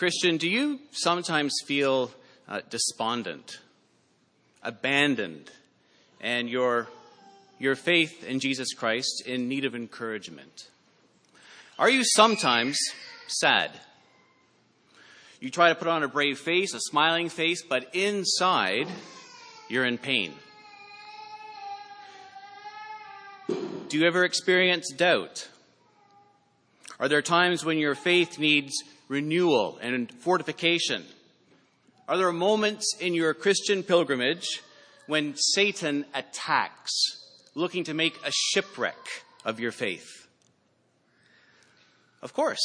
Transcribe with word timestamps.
Christian, 0.00 0.38
do 0.38 0.48
you 0.48 0.80
sometimes 0.92 1.52
feel 1.66 2.10
uh, 2.48 2.62
despondent, 2.70 3.58
abandoned, 4.62 5.50
and 6.22 6.48
your, 6.48 6.88
your 7.58 7.74
faith 7.74 8.24
in 8.24 8.40
Jesus 8.40 8.72
Christ 8.72 9.24
in 9.26 9.46
need 9.46 9.66
of 9.66 9.74
encouragement? 9.74 10.70
Are 11.78 11.90
you 11.90 12.02
sometimes 12.02 12.78
sad? 13.26 13.72
You 15.38 15.50
try 15.50 15.68
to 15.68 15.74
put 15.74 15.86
on 15.86 16.02
a 16.02 16.08
brave 16.08 16.38
face, 16.38 16.72
a 16.72 16.80
smiling 16.80 17.28
face, 17.28 17.62
but 17.62 17.94
inside 17.94 18.88
you're 19.68 19.84
in 19.84 19.98
pain. 19.98 20.32
Do 23.48 23.98
you 23.98 24.06
ever 24.06 24.24
experience 24.24 24.90
doubt? 24.96 25.46
Are 26.98 27.08
there 27.08 27.20
times 27.20 27.66
when 27.66 27.76
your 27.76 27.94
faith 27.94 28.38
needs 28.38 28.82
renewal 29.10 29.76
and 29.82 30.10
fortification? 30.20 31.04
Are 32.08 32.16
there 32.16 32.32
moments 32.32 32.96
in 32.98 33.12
your 33.12 33.34
Christian 33.34 33.82
pilgrimage 33.82 34.46
when 35.06 35.34
Satan 35.36 36.06
attacks, 36.14 36.92
looking 37.54 37.84
to 37.84 37.92
make 37.92 38.16
a 38.24 38.30
shipwreck 38.30 38.96
of 39.44 39.58
your 39.60 39.72
faith? 39.72 40.28
Of 42.22 42.32
course. 42.32 42.60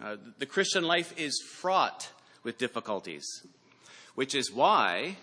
Uh, 0.00 0.16
the 0.38 0.46
Christian 0.46 0.84
life 0.84 1.18
is 1.18 1.42
fraught 1.56 2.10
with 2.44 2.58
difficulties, 2.58 3.26
which 4.14 4.34
is 4.34 4.52
why, 4.52 5.16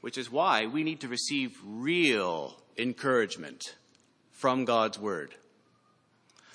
which 0.00 0.18
is 0.18 0.30
why 0.30 0.66
we 0.66 0.84
need 0.84 1.00
to 1.00 1.08
receive 1.08 1.58
real 1.64 2.56
encouragement 2.76 3.74
from 4.30 4.64
God's 4.64 4.98
Word 4.98 5.34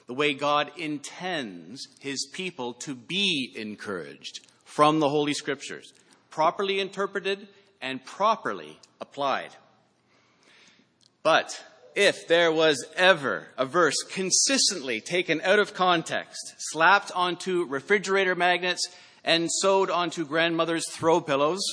the 0.07 0.13
way 0.13 0.33
God 0.33 0.71
intends 0.77 1.87
his 1.99 2.27
people 2.31 2.73
to 2.73 2.95
be 2.95 3.53
encouraged 3.55 4.45
from 4.63 4.99
the 4.99 5.09
Holy 5.09 5.33
Scriptures, 5.33 5.93
properly 6.29 6.79
interpreted 6.79 7.47
and 7.81 8.03
properly 8.03 8.79
applied. 8.99 9.49
But 11.23 11.63
if 11.95 12.27
there 12.27 12.51
was 12.51 12.85
ever 12.95 13.47
a 13.57 13.65
verse 13.65 13.95
consistently 14.09 15.01
taken 15.01 15.41
out 15.41 15.59
of 15.59 15.73
context, 15.73 16.55
slapped 16.57 17.11
onto 17.13 17.65
refrigerator 17.65 18.35
magnets, 18.35 18.87
and 19.23 19.49
sewed 19.51 19.89
onto 19.89 20.25
grandmother's 20.25 20.87
throw 20.91 21.19
pillows, 21.19 21.63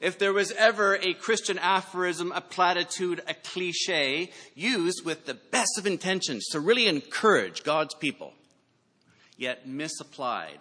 if 0.00 0.18
there 0.18 0.32
was 0.32 0.50
ever 0.52 0.96
a 0.96 1.12
Christian 1.14 1.58
aphorism, 1.58 2.32
a 2.32 2.40
platitude, 2.40 3.20
a 3.28 3.34
cliche 3.34 4.30
used 4.54 5.04
with 5.04 5.26
the 5.26 5.34
best 5.34 5.78
of 5.78 5.86
intentions 5.86 6.46
to 6.48 6.60
really 6.60 6.86
encourage 6.86 7.62
God's 7.62 7.94
people, 7.94 8.32
yet 9.36 9.68
misapplied 9.68 10.58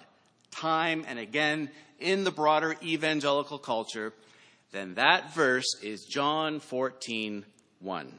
time 0.51 1.05
and 1.07 1.19
again 1.19 1.69
in 1.99 2.23
the 2.23 2.31
broader 2.31 2.75
evangelical 2.83 3.57
culture, 3.57 4.13
then 4.71 4.95
that 4.95 5.33
verse 5.33 5.75
is 5.81 6.05
John 6.09 6.59
14, 6.59 7.45
1, 7.79 8.13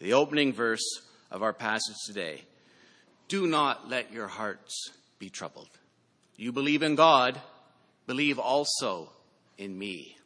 the 0.00 0.12
opening 0.12 0.52
verse 0.52 1.02
of 1.30 1.42
our 1.42 1.52
passage 1.52 1.96
today. 2.06 2.42
Do 3.28 3.46
not 3.46 3.88
let 3.88 4.12
your 4.12 4.28
hearts 4.28 4.90
be 5.18 5.30
troubled. 5.30 5.70
You 6.36 6.52
believe 6.52 6.82
in 6.82 6.96
God, 6.96 7.40
believe 8.06 8.38
also 8.38 9.10
in 9.56 9.78
me. 9.78 10.16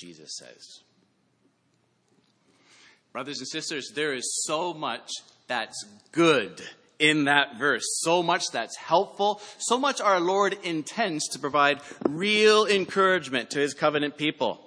Jesus 0.00 0.36
says. 0.38 0.80
Brothers 3.12 3.38
and 3.38 3.48
sisters, 3.48 3.92
there 3.94 4.14
is 4.14 4.44
so 4.46 4.72
much 4.72 5.10
that's 5.46 5.84
good 6.12 6.62
in 6.98 7.24
that 7.24 7.58
verse, 7.58 7.84
so 8.02 8.22
much 8.22 8.44
that's 8.52 8.76
helpful, 8.76 9.40
so 9.58 9.78
much 9.78 10.00
our 10.00 10.20
Lord 10.20 10.56
intends 10.62 11.28
to 11.28 11.38
provide 11.38 11.80
real 12.08 12.66
encouragement 12.66 13.50
to 13.50 13.58
his 13.58 13.74
covenant 13.74 14.16
people. 14.16 14.60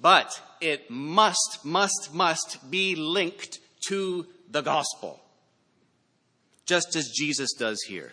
But 0.00 0.30
it 0.60 0.90
must, 0.90 1.60
must, 1.64 2.10
must 2.12 2.70
be 2.70 2.94
linked 2.94 3.58
to 3.88 4.26
the 4.50 4.60
gospel, 4.60 5.20
just 6.66 6.94
as 6.94 7.12
Jesus 7.16 7.52
does 7.54 7.80
here. 7.82 8.12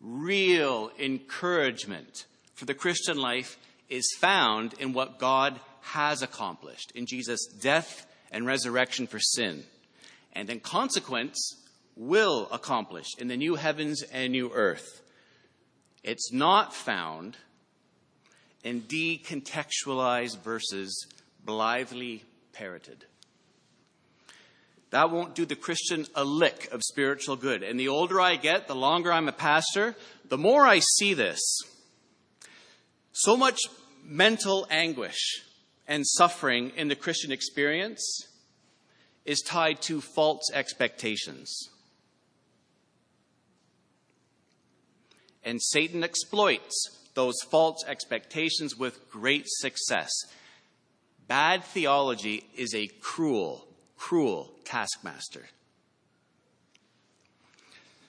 Real 0.00 0.90
encouragement 0.98 2.26
for 2.54 2.64
the 2.64 2.74
Christian 2.74 3.18
life 3.18 3.58
is 3.88 4.16
found 4.18 4.74
in 4.74 4.92
what 4.92 5.18
God 5.18 5.60
has 5.80 6.22
accomplished 6.22 6.92
in 6.94 7.06
Jesus' 7.06 7.46
death 7.46 8.06
and 8.30 8.46
resurrection 8.46 9.06
for 9.06 9.20
sin, 9.20 9.64
and 10.32 10.50
in 10.50 10.60
consequence, 10.60 11.62
will 11.96 12.48
accomplish 12.52 13.06
in 13.18 13.28
the 13.28 13.36
new 13.36 13.54
heavens 13.54 14.02
and 14.02 14.32
new 14.32 14.50
earth. 14.52 15.00
It's 16.02 16.32
not 16.32 16.74
found 16.74 17.36
in 18.62 18.82
decontextualized 18.82 20.42
verses 20.42 21.06
blithely 21.44 22.24
parroted. 22.52 23.06
That 24.90 25.10
won't 25.10 25.34
do 25.34 25.46
the 25.46 25.56
Christian 25.56 26.06
a 26.14 26.24
lick 26.24 26.68
of 26.72 26.82
spiritual 26.82 27.36
good. 27.36 27.62
And 27.62 27.78
the 27.78 27.88
older 27.88 28.20
I 28.20 28.36
get, 28.36 28.68
the 28.68 28.74
longer 28.74 29.12
I'm 29.12 29.28
a 29.28 29.32
pastor, 29.32 29.96
the 30.28 30.38
more 30.38 30.66
I 30.66 30.80
see 30.80 31.14
this. 31.14 31.40
So 33.18 33.34
much 33.34 33.60
mental 34.04 34.66
anguish 34.70 35.42
and 35.88 36.06
suffering 36.06 36.72
in 36.76 36.88
the 36.88 36.94
Christian 36.94 37.32
experience 37.32 38.04
is 39.24 39.40
tied 39.40 39.80
to 39.82 40.02
false 40.02 40.50
expectations. 40.52 41.70
And 45.42 45.62
Satan 45.62 46.04
exploits 46.04 46.90
those 47.14 47.36
false 47.50 47.82
expectations 47.88 48.76
with 48.76 49.10
great 49.10 49.44
success. 49.46 50.12
Bad 51.26 51.64
theology 51.64 52.44
is 52.54 52.74
a 52.74 52.88
cruel, 53.00 53.66
cruel 53.96 54.52
taskmaster. 54.66 55.46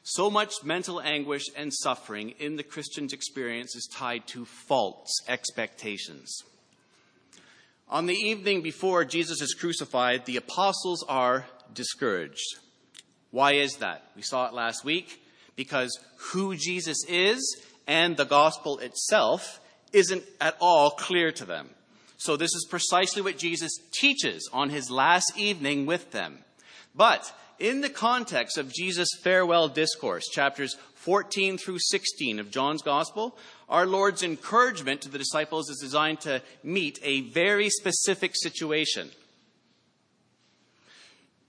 So 0.09 0.29
much 0.29 0.63
mental 0.63 1.01
anguish 1.01 1.43
and 1.53 1.73
suffering 1.73 2.29
in 2.39 2.55
the 2.55 2.63
Christian's 2.63 3.11
experience 3.11 3.75
is 3.75 3.89
tied 3.91 4.25
to 4.27 4.45
false 4.45 5.13
expectations. 5.27 6.43
On 7.89 8.05
the 8.05 8.15
evening 8.15 8.61
before 8.61 9.03
Jesus 9.03 9.41
is 9.41 9.53
crucified, 9.53 10.23
the 10.23 10.37
apostles 10.37 11.03
are 11.09 11.45
discouraged. 11.73 12.55
Why 13.31 13.55
is 13.55 13.75
that? 13.79 14.05
We 14.15 14.21
saw 14.21 14.47
it 14.47 14.53
last 14.53 14.85
week. 14.85 15.21
Because 15.57 15.99
who 16.31 16.55
Jesus 16.55 17.03
is 17.09 17.61
and 17.85 18.15
the 18.15 18.23
gospel 18.23 18.77
itself 18.79 19.59
isn't 19.91 20.23
at 20.39 20.55
all 20.61 20.91
clear 20.91 21.33
to 21.33 21.43
them. 21.43 21.71
So 22.15 22.37
this 22.37 22.55
is 22.55 22.65
precisely 22.69 23.21
what 23.21 23.37
Jesus 23.37 23.77
teaches 23.91 24.49
on 24.53 24.69
his 24.69 24.89
last 24.89 25.33
evening 25.35 25.85
with 25.85 26.11
them. 26.11 26.45
But 26.95 27.29
in 27.59 27.81
the 27.81 27.89
context 27.89 28.57
of 28.57 28.71
Jesus' 28.71 29.09
farewell 29.21 29.67
discourse, 29.67 30.27
chapters 30.27 30.75
14 30.95 31.57
through 31.57 31.79
16 31.79 32.39
of 32.39 32.51
John's 32.51 32.81
Gospel, 32.81 33.37
our 33.69 33.85
Lord's 33.85 34.23
encouragement 34.23 35.01
to 35.01 35.09
the 35.09 35.17
disciples 35.17 35.69
is 35.69 35.79
designed 35.79 36.21
to 36.21 36.41
meet 36.63 36.99
a 37.03 37.21
very 37.21 37.69
specific 37.69 38.33
situation. 38.35 39.09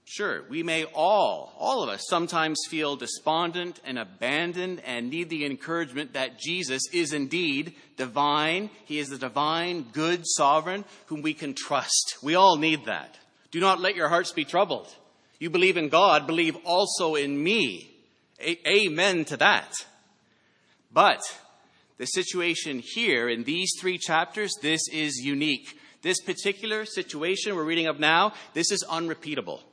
Sure, 0.05 0.43
we 0.49 0.63
may 0.63 0.85
all, 0.85 1.53
all 1.59 1.83
of 1.83 1.89
us, 1.89 2.07
sometimes 2.07 2.59
feel 2.67 2.95
despondent 2.95 3.79
and 3.85 3.99
abandoned 3.99 4.81
and 4.83 5.11
need 5.11 5.29
the 5.29 5.45
encouragement 5.45 6.13
that 6.13 6.39
Jesus 6.39 6.81
is 6.91 7.13
indeed 7.13 7.75
divine. 7.95 8.71
He 8.85 8.97
is 8.97 9.09
the 9.09 9.19
divine, 9.19 9.85
good 9.93 10.23
sovereign 10.23 10.83
whom 11.05 11.21
we 11.21 11.35
can 11.35 11.53
trust. 11.53 12.17
We 12.23 12.33
all 12.33 12.57
need 12.57 12.85
that. 12.85 13.19
Do 13.51 13.59
not 13.59 13.81
let 13.81 13.95
your 13.95 14.09
hearts 14.09 14.31
be 14.31 14.45
troubled. 14.45 14.87
You 15.39 15.49
believe 15.49 15.77
in 15.77 15.89
God, 15.89 16.27
believe 16.27 16.57
also 16.65 17.15
in 17.15 17.41
me. 17.41 17.89
A- 18.41 18.69
amen 18.69 19.25
to 19.25 19.37
that. 19.37 19.73
But 20.91 21.21
the 21.97 22.05
situation 22.05 22.81
here 22.83 23.29
in 23.29 23.43
these 23.43 23.71
three 23.79 23.97
chapters, 23.97 24.53
this 24.61 24.81
is 24.91 25.17
unique. 25.23 25.79
This 26.01 26.21
particular 26.21 26.85
situation 26.85 27.55
we're 27.55 27.63
reading 27.63 27.87
of 27.87 27.99
now, 27.99 28.33
this 28.53 28.71
is 28.71 28.83
unrepeatable. 28.83 29.63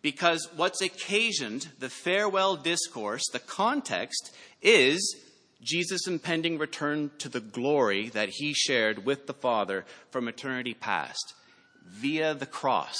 Because 0.00 0.48
what's 0.56 0.82
occasioned 0.82 1.68
the 1.78 1.88
farewell 1.88 2.56
discourse, 2.56 3.22
the 3.32 3.38
context, 3.38 4.34
is 4.60 5.16
Jesus' 5.62 6.08
impending 6.08 6.58
return 6.58 7.12
to 7.18 7.28
the 7.28 7.40
glory 7.40 8.08
that 8.08 8.30
he 8.30 8.52
shared 8.52 9.04
with 9.04 9.28
the 9.28 9.34
Father 9.34 9.84
from 10.10 10.26
eternity 10.26 10.74
past 10.74 11.34
via 11.86 12.34
the 12.34 12.46
cross. 12.46 12.98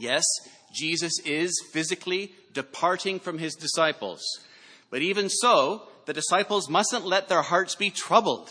Yes, 0.00 0.24
Jesus 0.72 1.20
is 1.26 1.52
physically 1.72 2.32
departing 2.54 3.20
from 3.20 3.36
his 3.36 3.54
disciples. 3.54 4.22
But 4.88 5.02
even 5.02 5.28
so, 5.28 5.82
the 6.06 6.14
disciples 6.14 6.70
mustn't 6.70 7.04
let 7.04 7.28
their 7.28 7.42
hearts 7.42 7.74
be 7.74 7.90
troubled. 7.90 8.50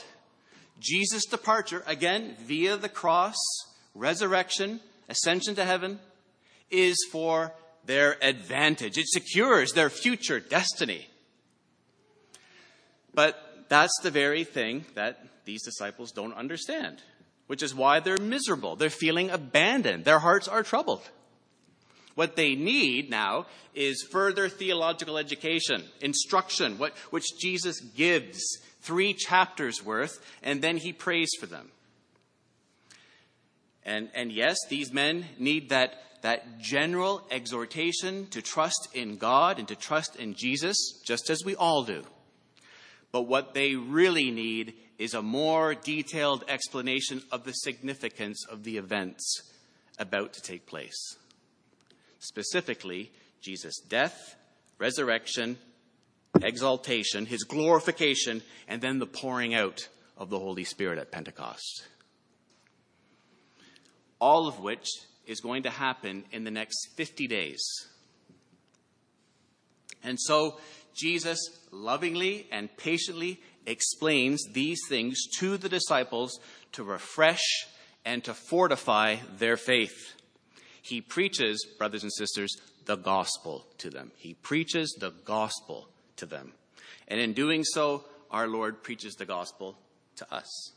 Jesus' 0.79 1.25
departure, 1.25 1.83
again, 1.87 2.35
via 2.45 2.77
the 2.77 2.87
cross, 2.87 3.35
resurrection, 3.95 4.79
ascension 5.09 5.55
to 5.55 5.65
heaven, 5.65 5.99
is 6.69 6.95
for 7.11 7.51
their 7.83 8.23
advantage. 8.23 8.99
It 8.99 9.07
secures 9.07 9.73
their 9.73 9.89
future 9.89 10.39
destiny. 10.39 11.07
But 13.11 13.65
that's 13.69 13.99
the 14.03 14.11
very 14.11 14.43
thing 14.43 14.85
that 14.93 15.25
these 15.45 15.63
disciples 15.63 16.11
don't 16.11 16.33
understand, 16.33 17.01
which 17.47 17.63
is 17.63 17.73
why 17.73 17.99
they're 17.99 18.17
miserable. 18.17 18.75
They're 18.75 18.91
feeling 18.91 19.31
abandoned. 19.31 20.05
Their 20.05 20.19
hearts 20.19 20.47
are 20.47 20.61
troubled. 20.61 21.09
What 22.19 22.35
they 22.35 22.53
need 22.53 23.09
now 23.09 23.45
is 23.73 24.05
further 24.11 24.49
theological 24.49 25.17
education, 25.17 25.85
instruction, 26.01 26.77
what, 26.77 26.91
which 27.11 27.23
Jesus 27.39 27.79
gives, 27.79 28.41
three 28.81 29.13
chapters 29.13 29.85
worth, 29.85 30.19
and 30.43 30.61
then 30.61 30.75
he 30.75 30.91
prays 30.91 31.29
for 31.39 31.45
them. 31.45 31.71
And, 33.85 34.09
and 34.13 34.33
yes, 34.33 34.57
these 34.67 34.91
men 34.91 35.27
need 35.37 35.69
that, 35.69 35.93
that 36.21 36.59
general 36.59 37.25
exhortation 37.31 38.27
to 38.31 38.41
trust 38.41 38.89
in 38.93 39.15
God 39.15 39.57
and 39.57 39.69
to 39.69 39.75
trust 39.77 40.17
in 40.17 40.33
Jesus, 40.33 40.75
just 41.05 41.29
as 41.29 41.45
we 41.45 41.55
all 41.55 41.85
do. 41.85 42.03
But 43.13 43.27
what 43.27 43.53
they 43.53 43.75
really 43.75 44.29
need 44.29 44.73
is 44.97 45.13
a 45.13 45.21
more 45.21 45.73
detailed 45.73 46.43
explanation 46.49 47.21
of 47.31 47.45
the 47.45 47.53
significance 47.53 48.45
of 48.45 48.65
the 48.65 48.75
events 48.75 49.53
about 49.97 50.33
to 50.33 50.41
take 50.41 50.65
place. 50.65 51.15
Specifically, 52.19 53.11
Jesus' 53.41 53.79
death, 53.79 54.35
resurrection, 54.77 55.57
exaltation, 56.41 57.25
his 57.25 57.43
glorification, 57.43 58.41
and 58.67 58.81
then 58.81 58.99
the 58.99 59.07
pouring 59.07 59.55
out 59.55 59.87
of 60.17 60.29
the 60.29 60.39
Holy 60.39 60.63
Spirit 60.63 60.99
at 60.99 61.11
Pentecost. 61.11 61.87
All 64.19 64.47
of 64.47 64.59
which 64.59 64.87
is 65.25 65.39
going 65.39 65.63
to 65.63 65.69
happen 65.69 66.25
in 66.31 66.43
the 66.43 66.51
next 66.51 66.89
50 66.95 67.27
days. 67.27 67.61
And 70.03 70.19
so, 70.19 70.59
Jesus 70.95 71.39
lovingly 71.71 72.47
and 72.51 72.75
patiently 72.77 73.39
explains 73.65 74.43
these 74.53 74.79
things 74.89 75.17
to 75.37 75.57
the 75.57 75.69
disciples 75.69 76.39
to 76.73 76.83
refresh 76.83 77.67
and 78.03 78.23
to 78.23 78.33
fortify 78.33 79.17
their 79.37 79.55
faith. 79.55 80.15
He 80.81 81.01
preaches, 81.01 81.65
brothers 81.77 82.03
and 82.03 82.13
sisters, 82.13 82.55
the 82.85 82.95
gospel 82.95 83.65
to 83.77 83.89
them. 83.89 84.11
He 84.17 84.33
preaches 84.33 84.95
the 84.99 85.11
gospel 85.25 85.89
to 86.17 86.25
them. 86.25 86.53
And 87.07 87.19
in 87.19 87.33
doing 87.33 87.63
so, 87.63 88.05
our 88.31 88.47
Lord 88.47 88.83
preaches 88.83 89.15
the 89.15 89.25
gospel 89.25 89.77
to 90.17 90.33
us. 90.33 90.73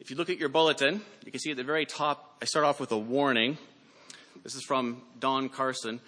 If 0.00 0.10
you 0.10 0.16
look 0.16 0.30
at 0.30 0.38
your 0.38 0.48
bulletin, 0.48 1.00
you 1.24 1.32
can 1.32 1.40
see 1.40 1.50
at 1.50 1.56
the 1.56 1.64
very 1.64 1.86
top, 1.86 2.36
I 2.40 2.44
start 2.44 2.64
off 2.64 2.78
with 2.78 2.92
a 2.92 2.98
warning. 2.98 3.58
This 4.44 4.54
is 4.54 4.62
from 4.62 5.02
Don 5.18 5.48
Carson. 5.48 6.00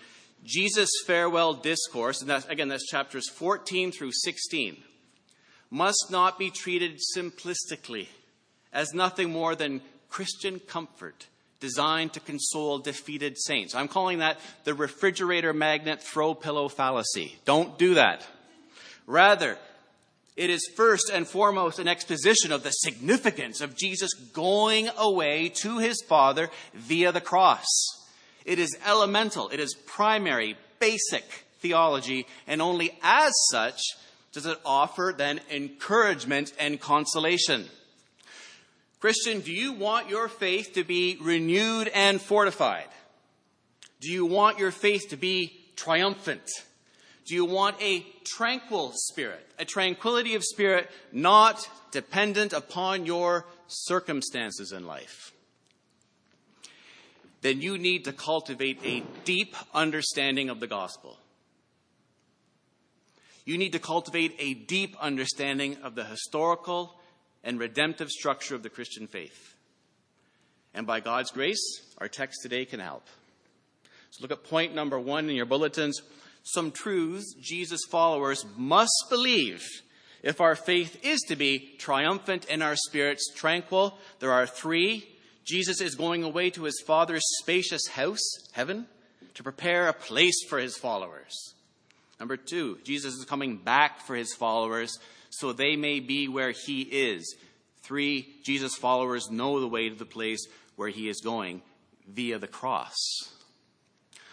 Jesus' 0.45 0.91
farewell 1.07 1.55
discourse, 1.55 2.21
and 2.21 2.31
that's, 2.31 2.47
again, 2.47 2.69
that's 2.69 2.87
chapters 2.87 3.29
14 3.29 3.93
through 3.93 4.13
16, 4.13 4.77
must 5.71 6.07
not 6.11 6.39
be 6.39 6.51
treated 6.51 7.01
simplistically 7.17 8.07
as 8.73 8.95
nothing 8.95 9.31
more 9.31 9.55
than 9.55 9.83
Christian 10.09 10.61
comfort 10.61 11.27
designed 11.61 12.15
to 12.15 12.21
console 12.21 12.79
defeated 12.79 13.39
saints. 13.39 13.75
I'm 13.75 13.89
calling 13.89 14.19
that 14.19 14.41
the 14.65 14.75
refrigerator 14.75 15.53
magnet 15.53 16.03
throw 16.03 16.35
pillow 16.35 16.69
fallacy. 16.69 17.37
Don't 17.45 17.79
do 17.79 17.95
that. 17.95 18.27
Rather, 19.07 19.59
it 20.37 20.51
is 20.51 20.71
first 20.75 21.11
and 21.13 21.27
foremost 21.27 21.79
an 21.79 21.89
exposition 21.89 22.51
of 22.51 22.63
the 22.63 22.71
significance 22.71 23.61
of 23.61 23.77
Jesus 23.77 24.15
going 24.15 24.89
away 24.97 25.51
to 25.57 25.79
his 25.79 26.03
Father 26.03 26.51
via 26.73 27.13
the 27.13 27.21
cross. 27.21 27.67
It 28.45 28.59
is 28.59 28.77
elemental, 28.87 29.51
it 29.51 29.61
is 29.61 29.75
primary, 29.75 30.57
basic 30.79 31.45
theology, 31.61 32.27
and 32.47 32.63
only 32.63 32.99
as 33.03 33.33
such 33.51 33.81
does 34.33 34.47
it 34.47 34.59
offer 34.65 35.15
then 35.17 35.41
encouragement 35.51 36.53
and 36.59 36.81
consolation. 36.81 37.67
Christian, 39.01 39.41
do 39.41 39.53
you 39.53 39.73
want 39.73 40.09
your 40.09 40.29
faith 40.29 40.75
to 40.75 40.85
be 40.85 41.17
renewed 41.21 41.89
and 41.89 42.21
fortified? 42.21 42.89
Do 44.01 44.11
you 44.11 44.27
want 44.27 44.59
your 44.59 44.71
faith 44.71 45.09
to 45.11 45.17
be 45.17 45.59
triumphant? 45.75 46.49
Do 47.27 47.35
you 47.35 47.45
want 47.45 47.81
a 47.83 48.07
tranquil 48.25 48.93
spirit, 48.95 49.47
a 49.59 49.65
tranquility 49.65 50.35
of 50.35 50.45
spirit 50.45 50.91
not 51.13 51.69
dependent 51.91 52.53
upon 52.53 53.07
your 53.07 53.47
circumstances 53.67 54.73
in 54.73 54.87
life? 54.87 55.33
then 57.43 57.63
you 57.63 57.79
need 57.79 58.05
to 58.05 58.13
cultivate 58.13 58.79
a 58.85 59.03
deep 59.25 59.55
understanding 59.73 60.51
of 60.51 60.61
the 60.61 60.67
gospel. 60.67 61.19
You 63.45 63.57
need 63.57 63.73
to 63.73 63.79
cultivate 63.79 64.37
a 64.39 64.55
deep 64.55 64.97
understanding 65.01 65.79
of 65.83 65.95
the 65.95 66.05
historical 66.05 67.00
and 67.45 67.59
redemptive 67.59 68.11
structure 68.11 68.55
of 68.55 68.63
the 68.63 68.71
Christian 68.71 69.07
faith. 69.07 69.55
And 70.75 70.87
by 70.87 71.01
God's 71.01 71.31
grace, 71.31 71.61
our 71.99 72.09
text 72.09 72.41
today 72.43 72.65
can 72.65 72.81
help. 72.81 73.07
So 74.11 74.23
look 74.23 74.33
at 74.33 74.45
point 74.45 74.75
number 74.75 74.99
one 74.99 75.29
in 75.29 75.37
your 75.37 75.47
bulletins. 75.47 76.01
Some 76.43 76.71
truths 76.71 77.35
Jesus' 77.41 77.85
followers 77.91 78.45
must 78.57 79.07
believe 79.09 79.63
if 80.23 80.41
our 80.41 80.55
faith 80.55 80.99
is 81.03 81.21
to 81.29 81.37
be 81.37 81.75
triumphant 81.79 82.47
and 82.51 82.63
our 82.63 82.77
spirits 82.77 83.33
tranquil. 83.35 83.99
There 84.19 84.33
are 84.33 84.47
three 84.47 85.07
Jesus 85.45 85.81
is 85.81 85.95
going 85.95 86.23
away 86.23 86.51
to 86.51 86.65
his 86.65 86.81
Father's 86.87 87.25
spacious 87.41 87.89
house, 87.89 88.21
heaven, 88.53 88.87
to 89.35 89.43
prepare 89.43 89.89
a 89.89 89.93
place 89.93 90.45
for 90.49 90.59
his 90.59 90.77
followers. 90.77 91.55
Number 92.21 92.37
two, 92.37 92.79
Jesus 92.85 93.15
is 93.15 93.25
coming 93.25 93.57
back 93.57 94.01
for 94.03 94.15
his 94.15 94.35
followers 94.35 94.99
so 95.31 95.53
they 95.53 95.77
may 95.77 96.01
be 96.01 96.29
where 96.29 96.51
he 96.51 96.83
is. 96.83 97.35
Three, 97.83 98.37
Jesus' 98.45 98.77
followers 98.77 99.31
know 99.31 99.61
the 99.61 99.69
way 99.69 99.89
to 99.89 99.95
the 99.95 100.05
place 100.05 100.47
where 100.77 100.89
he 100.89 101.09
is 101.09 101.21
going 101.21 101.63
via 102.07 102.39
the 102.39 102.47
cross. 102.47 102.95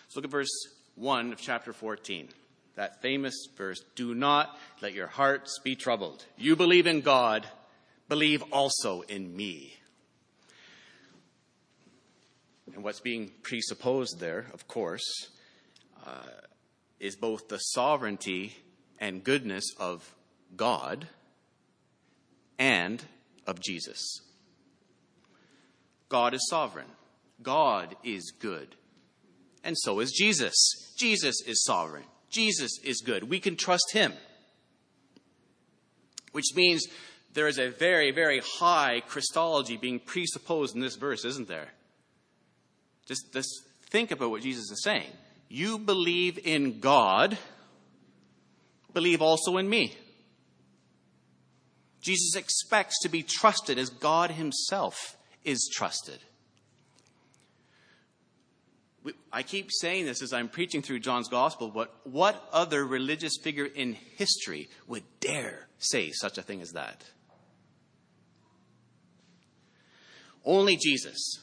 Let's 0.05 0.15
look 0.15 0.25
at 0.25 0.31
verse 0.31 0.49
1 0.95 1.31
of 1.31 1.39
chapter 1.39 1.73
14. 1.73 2.29
That 2.75 3.01
famous 3.01 3.47
verse 3.55 3.81
Do 3.95 4.13
not 4.13 4.57
let 4.81 4.93
your 4.93 5.07
hearts 5.07 5.59
be 5.63 5.75
troubled. 5.75 6.25
You 6.37 6.55
believe 6.55 6.87
in 6.87 7.01
God, 7.01 7.47
believe 8.07 8.43
also 8.51 9.01
in 9.01 9.35
me. 9.35 9.75
And 12.73 12.83
what's 12.83 12.99
being 12.99 13.31
presupposed 13.41 14.19
there, 14.19 14.45
of 14.53 14.67
course, 14.67 15.29
uh, 16.05 16.27
is 16.99 17.15
both 17.15 17.47
the 17.47 17.57
sovereignty 17.57 18.55
and 18.99 19.23
goodness 19.23 19.73
of 19.79 20.13
God 20.55 21.07
and 22.57 23.03
of 23.45 23.59
Jesus. 23.59 24.21
God 26.09 26.33
is 26.33 26.47
sovereign. 26.49 26.87
God 27.41 27.95
is 28.03 28.31
good. 28.39 28.75
And 29.63 29.77
so 29.77 29.99
is 29.99 30.11
Jesus. 30.11 30.55
Jesus 30.97 31.41
is 31.45 31.63
sovereign. 31.63 32.05
Jesus 32.29 32.79
is 32.83 33.01
good. 33.01 33.29
We 33.29 33.39
can 33.39 33.55
trust 33.55 33.91
him. 33.91 34.13
Which 36.31 36.55
means 36.55 36.85
there 37.33 37.47
is 37.47 37.59
a 37.59 37.69
very, 37.69 38.11
very 38.11 38.39
high 38.39 39.01
Christology 39.07 39.77
being 39.77 39.99
presupposed 39.99 40.75
in 40.75 40.81
this 40.81 40.95
verse, 40.95 41.25
isn't 41.25 41.47
there? 41.47 41.69
Just, 43.05 43.33
just 43.33 43.63
think 43.89 44.11
about 44.11 44.31
what 44.31 44.41
Jesus 44.41 44.71
is 44.71 44.83
saying. 44.83 45.11
You 45.49 45.79
believe 45.79 46.39
in 46.43 46.79
God, 46.79 47.37
believe 48.93 49.21
also 49.21 49.57
in 49.57 49.69
me. 49.69 49.95
Jesus 52.07 52.37
expects 52.37 52.99
to 53.01 53.09
be 53.09 53.21
trusted 53.21 53.77
as 53.77 53.89
God 53.89 54.31
himself 54.31 55.17
is 55.43 55.69
trusted. 55.73 56.19
I 59.31 59.43
keep 59.43 59.69
saying 59.71 60.05
this 60.05 60.21
as 60.21 60.31
I'm 60.31 60.47
preaching 60.47 60.81
through 60.81 61.01
John's 61.01 61.27
gospel, 61.27 61.69
but 61.69 61.93
what 62.05 62.47
other 62.53 62.85
religious 62.85 63.33
figure 63.43 63.65
in 63.65 63.97
history 64.15 64.69
would 64.87 65.03
dare 65.19 65.67
say 65.79 66.11
such 66.11 66.37
a 66.37 66.41
thing 66.41 66.61
as 66.61 66.71
that? 66.71 67.03
Only 70.45 70.77
Jesus 70.77 71.41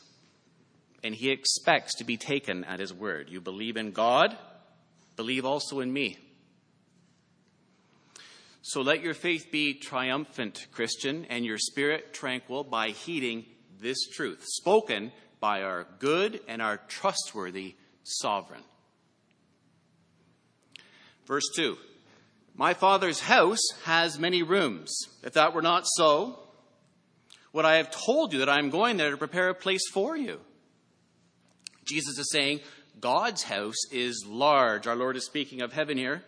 and 1.03 1.15
he 1.15 1.31
expects 1.31 1.97
to 1.97 2.05
be 2.05 2.17
taken 2.17 2.65
at 2.65 2.81
his 2.81 2.95
word. 2.95 3.29
You 3.29 3.43
believe 3.43 3.77
in 3.77 3.91
God, 3.91 4.35
believe 5.17 5.45
also 5.45 5.81
in 5.81 5.93
me. 5.93 6.17
So 8.67 8.81
let 8.81 9.03
your 9.03 9.13
faith 9.13 9.49
be 9.53 9.75
triumphant, 9.75 10.69
Christian, 10.73 11.27
and 11.29 11.45
your 11.45 11.59
spirit 11.59 12.15
tranquil 12.15 12.65
by 12.65 12.89
heeding 12.89 13.45
this 13.79 14.09
truth, 14.09 14.43
spoken 14.43 15.13
by 15.39 15.61
our 15.61 15.87
good 15.99 16.41
and 16.49 16.63
our 16.63 16.79
trustworthy 16.89 17.75
sovereign. 18.05 18.63
Verse 21.27 21.45
2 21.55 21.77
My 22.57 22.73
Father's 22.73 23.21
house 23.21 23.61
has 23.85 24.19
many 24.19 24.43
rooms. 24.43 24.97
If 25.23 25.35
that 25.35 25.53
were 25.53 25.61
not 25.61 25.85
so, 25.87 26.39
would 27.53 27.67
I 27.67 27.77
have 27.77 27.91
told 27.91 28.33
you 28.33 28.39
that 28.39 28.49
I 28.49 28.59
am 28.61 28.71
going 28.71 28.97
there 28.97 29.11
to 29.11 29.19
prepare 29.19 29.51
a 29.51 29.55
place 29.55 29.87
for 29.93 30.17
you? 30.17 30.41
Jesus 31.85 32.19
is 32.19 32.31
saying 32.33 32.61
God's 32.99 33.43
house 33.43 33.85
is 33.93 34.25
large. 34.27 34.87
Our 34.87 34.97
Lord 34.97 35.17
is 35.17 35.27
speaking 35.27 35.61
of 35.61 35.75
heaven 35.75 35.99
here. 35.99 36.25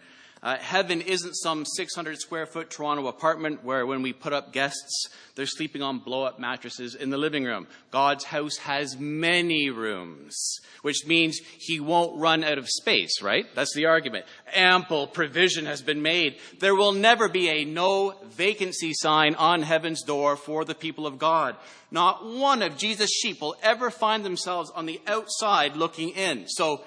Uh, 0.47 0.57
heaven 0.59 1.01
isn't 1.01 1.35
some 1.35 1.65
600 1.65 2.21
square 2.21 2.47
foot 2.47 2.71
Toronto 2.71 3.09
apartment 3.09 3.65
where 3.65 3.85
when 3.85 4.01
we 4.01 4.13
put 4.13 4.33
up 4.33 4.53
guests, 4.53 5.09
they're 5.35 5.45
sleeping 5.45 5.83
on 5.83 5.99
blow 5.99 6.23
up 6.23 6.39
mattresses 6.39 6.95
in 6.95 7.11
the 7.11 7.19
living 7.19 7.43
room. 7.43 7.67
God's 7.91 8.23
house 8.23 8.57
has 8.59 8.97
many 8.97 9.71
rooms, 9.71 10.61
which 10.83 11.05
means 11.05 11.41
he 11.59 11.81
won't 11.81 12.21
run 12.21 12.45
out 12.45 12.59
of 12.59 12.69
space, 12.69 13.21
right? 13.21 13.45
That's 13.57 13.75
the 13.75 13.87
argument. 13.87 14.25
Ample 14.55 15.09
provision 15.09 15.67
has 15.67 15.83
been 15.83 16.01
made. 16.01 16.37
There 16.61 16.77
will 16.77 16.93
never 16.93 17.29
be 17.29 17.49
a 17.49 17.65
no 17.65 18.15
vacancy 18.31 18.93
sign 18.95 19.35
on 19.35 19.63
heaven's 19.63 20.05
door 20.05 20.37
for 20.37 20.65
the 20.65 20.77
people 20.77 21.09
of 21.09 21.19
God. 21.19 21.57
Not 21.91 22.25
one 22.25 22.63
of 22.63 22.77
Jesus' 22.77 23.11
sheep 23.11 23.41
will 23.41 23.57
ever 23.65 23.91
find 23.91 24.25
themselves 24.25 24.71
on 24.77 24.87
the 24.87 25.01
outside 25.09 25.75
looking 25.75 26.11
in. 26.11 26.47
So, 26.47 26.85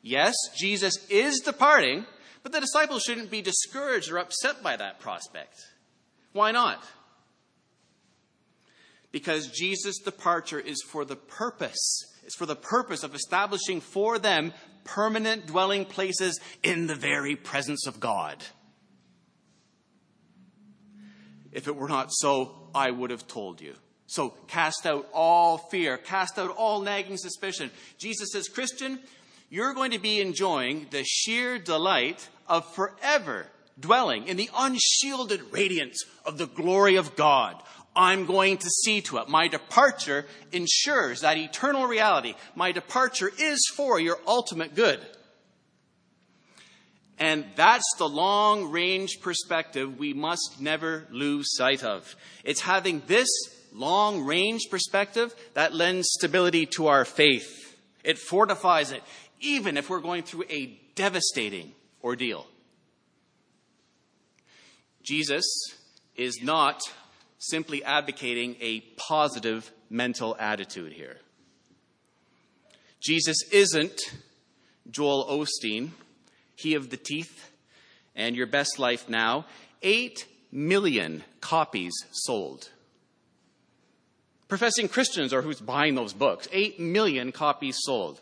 yes, 0.00 0.34
Jesus 0.56 0.94
is 1.10 1.40
departing 1.40 2.06
but 2.42 2.52
the 2.52 2.60
disciples 2.60 3.02
shouldn't 3.02 3.30
be 3.30 3.42
discouraged 3.42 4.10
or 4.10 4.18
upset 4.18 4.62
by 4.62 4.76
that 4.76 5.00
prospect. 5.00 5.56
Why 6.32 6.50
not? 6.50 6.82
Because 9.10 9.48
Jesus' 9.48 9.98
departure 9.98 10.58
is 10.58 10.82
for 10.82 11.04
the 11.04 11.16
purpose, 11.16 12.04
it's 12.24 12.36
for 12.36 12.46
the 12.46 12.56
purpose 12.56 13.02
of 13.02 13.14
establishing 13.14 13.80
for 13.80 14.18
them 14.18 14.52
permanent 14.84 15.46
dwelling 15.46 15.84
places 15.84 16.40
in 16.62 16.86
the 16.86 16.94
very 16.94 17.36
presence 17.36 17.86
of 17.86 18.00
God. 18.00 18.42
If 21.52 21.68
it 21.68 21.76
were 21.76 21.88
not 21.88 22.08
so, 22.10 22.70
I 22.74 22.90
would 22.90 23.10
have 23.10 23.28
told 23.28 23.60
you. 23.60 23.74
So 24.06 24.30
cast 24.48 24.86
out 24.86 25.06
all 25.12 25.58
fear, 25.58 25.98
cast 25.98 26.38
out 26.38 26.50
all 26.50 26.80
nagging 26.80 27.18
suspicion. 27.18 27.70
Jesus 27.98 28.32
says, 28.32 28.48
Christian, 28.48 28.98
you're 29.50 29.74
going 29.74 29.90
to 29.90 29.98
be 29.98 30.20
enjoying 30.20 30.86
the 30.90 31.04
sheer 31.04 31.58
delight 31.58 32.26
of 32.48 32.66
forever 32.74 33.46
dwelling 33.78 34.28
in 34.28 34.36
the 34.36 34.50
unshielded 34.56 35.40
radiance 35.50 36.04
of 36.24 36.38
the 36.38 36.46
glory 36.46 36.96
of 36.96 37.16
God. 37.16 37.60
I'm 37.94 38.26
going 38.26 38.58
to 38.58 38.68
see 38.68 39.02
to 39.02 39.18
it. 39.18 39.28
My 39.28 39.48
departure 39.48 40.26
ensures 40.50 41.20
that 41.20 41.36
eternal 41.36 41.86
reality. 41.86 42.34
My 42.54 42.72
departure 42.72 43.30
is 43.38 43.70
for 43.74 44.00
your 44.00 44.18
ultimate 44.26 44.74
good. 44.74 45.00
And 47.18 47.44
that's 47.54 47.94
the 47.98 48.08
long 48.08 48.70
range 48.70 49.20
perspective 49.20 49.98
we 49.98 50.14
must 50.14 50.60
never 50.60 51.06
lose 51.10 51.54
sight 51.54 51.84
of. 51.84 52.16
It's 52.44 52.62
having 52.62 53.02
this 53.06 53.28
long 53.72 54.24
range 54.24 54.62
perspective 54.70 55.34
that 55.54 55.74
lends 55.74 56.08
stability 56.10 56.66
to 56.66 56.88
our 56.88 57.04
faith. 57.04 57.76
It 58.02 58.18
fortifies 58.18 58.90
it 58.90 59.02
even 59.40 59.76
if 59.76 59.90
we're 59.90 60.00
going 60.00 60.22
through 60.22 60.44
a 60.48 60.78
devastating 60.94 61.72
ordeal. 62.02 62.46
Jesus 65.02 65.44
is 66.16 66.42
not 66.42 66.80
simply 67.38 67.82
advocating 67.82 68.56
a 68.60 68.80
positive 68.96 69.70
mental 69.90 70.36
attitude 70.38 70.92
here. 70.92 71.16
Jesus 73.00 73.42
isn't 73.50 74.00
Joel 74.88 75.26
Osteen, 75.26 75.90
he 76.54 76.74
of 76.74 76.90
the 76.90 76.96
teeth 76.96 77.50
and 78.14 78.36
your 78.36 78.46
best 78.46 78.78
life 78.78 79.08
now. 79.08 79.46
Eight 79.82 80.26
million 80.52 81.24
copies 81.40 81.92
sold. 82.12 82.70
Professing 84.46 84.88
Christians 84.88 85.32
are 85.32 85.42
who's 85.42 85.60
buying 85.60 85.94
those 85.94 86.12
books. 86.12 86.46
Eight 86.52 86.78
million 86.78 87.32
copies 87.32 87.78
sold. 87.80 88.20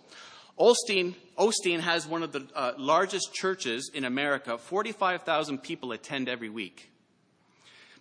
Osteen, 0.59 1.15
Osteen 1.41 1.81
has 1.81 2.07
one 2.07 2.23
of 2.23 2.33
the 2.33 2.47
uh, 2.55 2.73
largest 2.77 3.33
churches 3.33 3.91
in 3.95 4.05
America. 4.05 4.59
45,000 4.59 5.63
people 5.63 5.93
attend 5.93 6.29
every 6.29 6.51
week. 6.51 6.91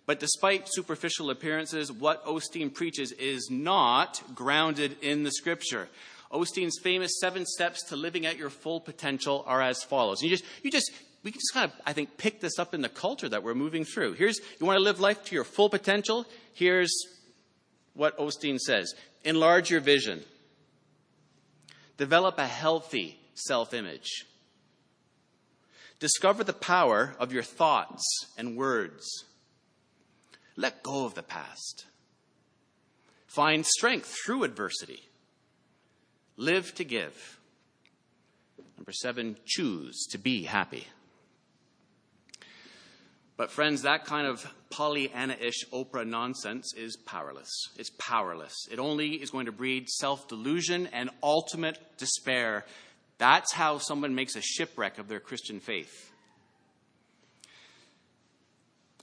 But 0.04 0.20
despite 0.20 0.68
superficial 0.68 1.30
appearances, 1.30 1.90
what 1.90 2.22
Osteen 2.26 2.72
preaches 2.72 3.12
is 3.12 3.48
not 3.50 4.22
grounded 4.34 4.96
in 5.00 5.22
the 5.22 5.30
scripture. 5.30 5.88
Osteen's 6.30 6.78
famous 6.82 7.18
seven 7.18 7.46
steps 7.46 7.82
to 7.84 7.96
living 7.96 8.26
at 8.26 8.36
your 8.36 8.50
full 8.50 8.78
potential 8.78 9.42
are 9.46 9.62
as 9.62 9.82
follows. 9.82 10.22
You 10.22 10.28
just, 10.28 10.44
you 10.62 10.70
just, 10.70 10.90
we 11.22 11.30
can 11.30 11.38
just 11.40 11.54
kind 11.54 11.70
of, 11.70 11.80
I 11.86 11.94
think, 11.94 12.18
pick 12.18 12.40
this 12.40 12.58
up 12.58 12.74
in 12.74 12.82
the 12.82 12.88
culture 12.90 13.28
that 13.28 13.42
we're 13.42 13.54
moving 13.54 13.84
through. 13.84 14.14
Here's, 14.14 14.38
you 14.58 14.66
want 14.66 14.76
to 14.76 14.84
live 14.84 15.00
life 15.00 15.24
to 15.24 15.34
your 15.34 15.44
full 15.44 15.70
potential? 15.70 16.26
Here's 16.52 16.92
what 17.94 18.18
Osteen 18.18 18.58
says. 18.58 18.94
Enlarge 19.24 19.70
your 19.70 19.80
vision. 19.80 20.22
Develop 21.96 22.38
a 22.38 22.46
healthy 22.46 23.19
self 23.34 23.74
image. 23.74 24.26
Discover 25.98 26.44
the 26.44 26.52
power 26.52 27.14
of 27.18 27.32
your 27.32 27.42
thoughts 27.42 28.04
and 28.38 28.56
words. 28.56 29.24
Let 30.56 30.82
go 30.82 31.04
of 31.04 31.14
the 31.14 31.22
past. 31.22 31.86
Find 33.26 33.64
strength 33.64 34.16
through 34.24 34.44
adversity. 34.44 35.02
Live 36.36 36.74
to 36.76 36.84
give. 36.84 37.38
Number 38.76 38.92
seven, 38.92 39.36
choose 39.44 40.06
to 40.10 40.18
be 40.18 40.44
happy. 40.44 40.86
But, 43.36 43.50
friends, 43.50 43.82
that 43.82 44.04
kind 44.04 44.26
of 44.26 44.52
Pollyanna 44.70 45.36
ish 45.40 45.66
Oprah 45.72 46.06
nonsense 46.06 46.74
is 46.74 46.96
powerless. 46.96 47.48
It's 47.76 47.90
powerless. 47.98 48.68
It 48.70 48.78
only 48.78 49.14
is 49.14 49.30
going 49.30 49.46
to 49.46 49.52
breed 49.52 49.88
self 49.88 50.28
delusion 50.28 50.88
and 50.92 51.10
ultimate 51.22 51.78
despair. 51.98 52.64
That's 53.20 53.52
how 53.52 53.76
someone 53.76 54.14
makes 54.14 54.34
a 54.34 54.40
shipwreck 54.40 54.96
of 54.96 55.06
their 55.06 55.20
Christian 55.20 55.60
faith. 55.60 56.10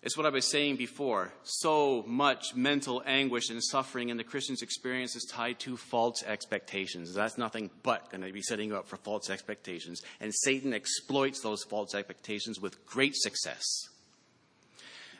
It's 0.01 0.17
what 0.17 0.25
I 0.25 0.29
was 0.29 0.49
saying 0.49 0.77
before. 0.77 1.31
So 1.43 2.03
much 2.07 2.55
mental 2.55 3.03
anguish 3.05 3.51
and 3.51 3.63
suffering 3.63 4.09
in 4.09 4.17
the 4.17 4.23
Christian's 4.23 4.63
experience 4.63 5.15
is 5.15 5.29
tied 5.31 5.59
to 5.59 5.77
false 5.77 6.23
expectations. 6.23 7.13
That's 7.13 7.37
nothing 7.37 7.69
but 7.83 8.09
going 8.09 8.21
to 8.21 8.33
be 8.33 8.41
setting 8.41 8.69
you 8.69 8.77
up 8.77 8.87
for 8.87 8.97
false 8.97 9.29
expectations. 9.29 10.01
And 10.19 10.33
Satan 10.33 10.73
exploits 10.73 11.41
those 11.41 11.63
false 11.63 11.93
expectations 11.93 12.59
with 12.59 12.87
great 12.87 13.15
success 13.15 13.63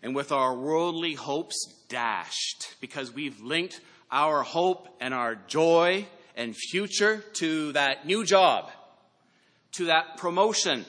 and 0.01 0.15
with 0.15 0.31
our 0.31 0.55
worldly 0.55 1.13
hopes 1.13 1.55
dashed 1.87 2.75
because 2.81 3.13
we've 3.13 3.39
linked 3.41 3.79
our 4.11 4.41
hope 4.41 4.87
and 4.99 5.13
our 5.13 5.35
joy 5.35 6.07
and 6.35 6.55
future 6.55 7.23
to 7.33 7.73
that 7.73 8.07
new 8.07 8.25
job, 8.25 8.71
to 9.77 9.85
that 9.85 10.17
promotion, 10.17 10.85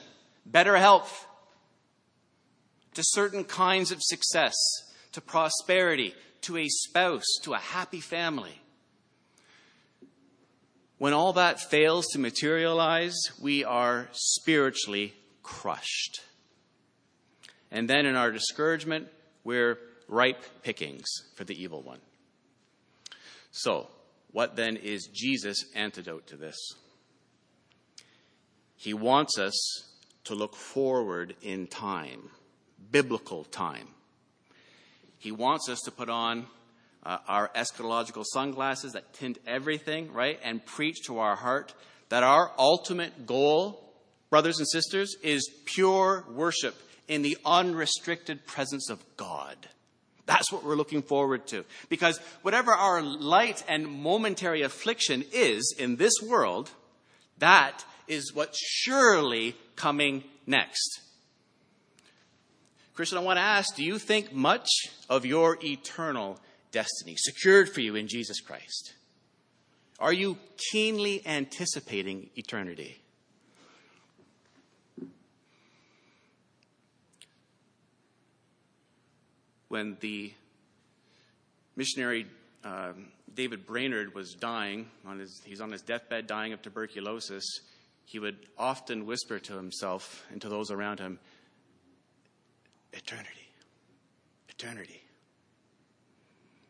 better 0.47 0.75
health, 0.75 1.27
to 2.95 3.03
certain 3.03 3.43
kinds 3.43 3.91
of 3.91 4.01
success, 4.01 4.55
to 5.11 5.21
prosperity, 5.21 6.15
to 6.41 6.57
a 6.57 6.67
spouse, 6.67 7.37
to 7.43 7.53
a 7.53 7.59
happy 7.59 7.99
family. 7.99 8.59
When 10.97 11.13
all 11.13 11.33
that 11.33 11.59
fails 11.59 12.07
to 12.07 12.19
materialize, 12.19 13.15
we 13.39 13.63
are 13.63 14.09
spiritually 14.11 15.13
crushed. 15.43 16.21
And 17.69 17.87
then 17.87 18.07
in 18.07 18.15
our 18.15 18.31
discouragement, 18.31 19.07
we're 19.43 19.77
ripe 20.07 20.43
pickings 20.63 21.05
for 21.35 21.43
the 21.43 21.53
evil 21.53 21.83
one. 21.83 21.99
So, 23.51 23.87
what 24.31 24.55
then 24.55 24.77
is 24.77 25.07
Jesus' 25.13 25.65
antidote 25.75 26.25
to 26.27 26.35
this? 26.35 26.57
He 28.79 28.93
wants 28.93 29.37
us 29.37 29.83
to 30.23 30.35
look 30.35 30.55
forward 30.55 31.35
in 31.41 31.67
time, 31.67 32.29
biblical 32.91 33.43
time. 33.43 33.89
He 35.17 35.33
wants 35.33 35.67
us 35.67 35.81
to 35.81 35.91
put 35.91 36.09
on 36.09 36.45
uh, 37.03 37.17
our 37.27 37.49
eschatological 37.49 38.23
sunglasses 38.25 38.93
that 38.93 39.13
tint 39.13 39.37
everything, 39.45 40.13
right? 40.13 40.39
And 40.45 40.65
preach 40.65 41.03
to 41.07 41.19
our 41.19 41.35
heart 41.35 41.73
that 42.07 42.23
our 42.23 42.53
ultimate 42.57 43.25
goal, 43.25 43.83
brothers 44.29 44.59
and 44.59 44.67
sisters, 44.69 45.13
is 45.21 45.51
pure 45.65 46.23
worship 46.31 46.73
in 47.09 47.21
the 47.21 47.37
unrestricted 47.45 48.47
presence 48.47 48.89
of 48.89 49.03
God. 49.17 49.57
That's 50.25 50.53
what 50.53 50.63
we're 50.63 50.75
looking 50.75 51.01
forward 51.01 51.47
to. 51.47 51.65
Because 51.89 52.17
whatever 52.43 52.71
our 52.71 53.01
light 53.01 53.61
and 53.67 53.87
momentary 53.87 54.61
affliction 54.61 55.25
is 55.33 55.75
in 55.77 55.97
this 55.97 56.13
world, 56.21 56.71
that 57.39 57.83
is 58.09 58.33
what's 58.33 58.59
surely 58.59 59.55
coming 59.77 60.25
next. 60.45 60.99
Christian, 62.93 63.17
I 63.17 63.21
want 63.21 63.37
to 63.37 63.43
ask 63.43 63.75
do 63.75 63.83
you 63.83 63.97
think 63.97 64.33
much 64.33 64.67
of 65.09 65.25
your 65.25 65.57
eternal 65.63 66.37
destiny 66.71 67.15
secured 67.17 67.69
for 67.69 67.79
you 67.79 67.95
in 67.95 68.07
Jesus 68.07 68.41
Christ? 68.41 68.93
Are 69.99 70.13
you 70.13 70.37
keenly 70.71 71.25
anticipating 71.25 72.29
eternity? 72.35 73.01
when 79.69 79.95
the 80.01 80.33
missionary 81.75 82.25
uh, 82.65 82.91
David 83.33 83.65
Brainerd 83.65 84.13
was 84.13 84.33
dying, 84.33 84.87
on 85.05 85.19
his, 85.19 85.41
he's 85.45 85.61
on 85.61 85.71
his 85.71 85.81
deathbed 85.81 86.27
dying 86.27 86.51
of 86.51 86.61
tuberculosis, 86.61 87.61
he 88.09 88.17
would 88.17 88.37
often 88.57 89.05
whisper 89.05 89.37
to 89.37 89.53
himself 89.53 90.25
and 90.31 90.41
to 90.41 90.49
those 90.49 90.71
around 90.71 90.99
him, 90.99 91.19
eternity. 92.91 93.51
Eternity. 94.49 95.03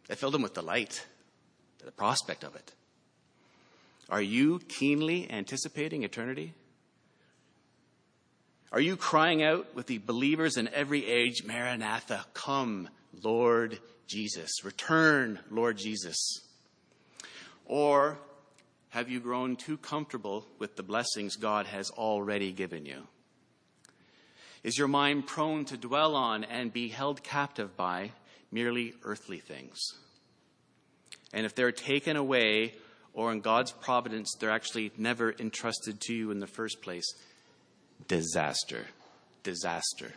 It 0.10 0.18
filled 0.18 0.36
him 0.36 0.42
with 0.42 0.54
delight, 0.54 1.06
the 1.86 1.94
prospect 1.94 2.44
of 2.44 2.58
it. 2.58 2.74
Are 4.10 4.22
you 4.22 4.60
keenly 4.68 5.32
anticipating 5.32 6.04
eternity? 6.04 6.56
Are 8.74 8.82
you 8.82 8.98
crying 8.98 9.42
out 9.42 9.74
with 9.74 9.88
the 9.88 10.00
believers 10.00 10.58
in 10.58 10.68
every 10.74 11.06
age, 11.06 11.46
Maranatha, 11.46 12.26
come, 12.34 12.90
Lord 13.24 13.80
Jesus, 14.08 14.66
return, 14.66 15.40
Lord 15.50 15.78
Jesus? 15.78 16.42
Or 17.66 18.18
have 18.90 19.10
you 19.10 19.20
grown 19.20 19.56
too 19.56 19.78
comfortable 19.78 20.46
with 20.58 20.76
the 20.76 20.84
blessings 20.84 21.36
God 21.36 21.68
has 21.68 21.92
already 21.92 22.52
given 22.52 22.86
you? 22.86 23.08
Is 24.64 24.78
your 24.78 24.88
mind 24.88 25.28
prone 25.28 25.66
to 25.66 25.78
dwell 25.78 26.16
on 26.16 26.44
and 26.44 26.74
be 26.74 26.90
held 26.90 27.24
captive 27.24 27.78
by 27.78 28.12
merely 28.52 28.94
earthly 29.04 29.40
things? 29.40 29.80
And 31.34 31.46
if 31.46 31.56
they're 31.56 31.72
taken 31.72 32.18
away, 32.18 32.74
or 33.14 33.32
in 33.32 33.42
God's 33.42 33.72
providence, 33.72 34.36
they're 34.40 34.50
actually 34.50 34.92
never 34.98 35.34
entrusted 35.40 36.00
to 36.02 36.14
you 36.14 36.32
in 36.32 36.40
the 36.40 36.48
first 36.48 36.82
place, 36.82 37.06
disaster. 38.08 38.86
Disaster. 39.44 40.14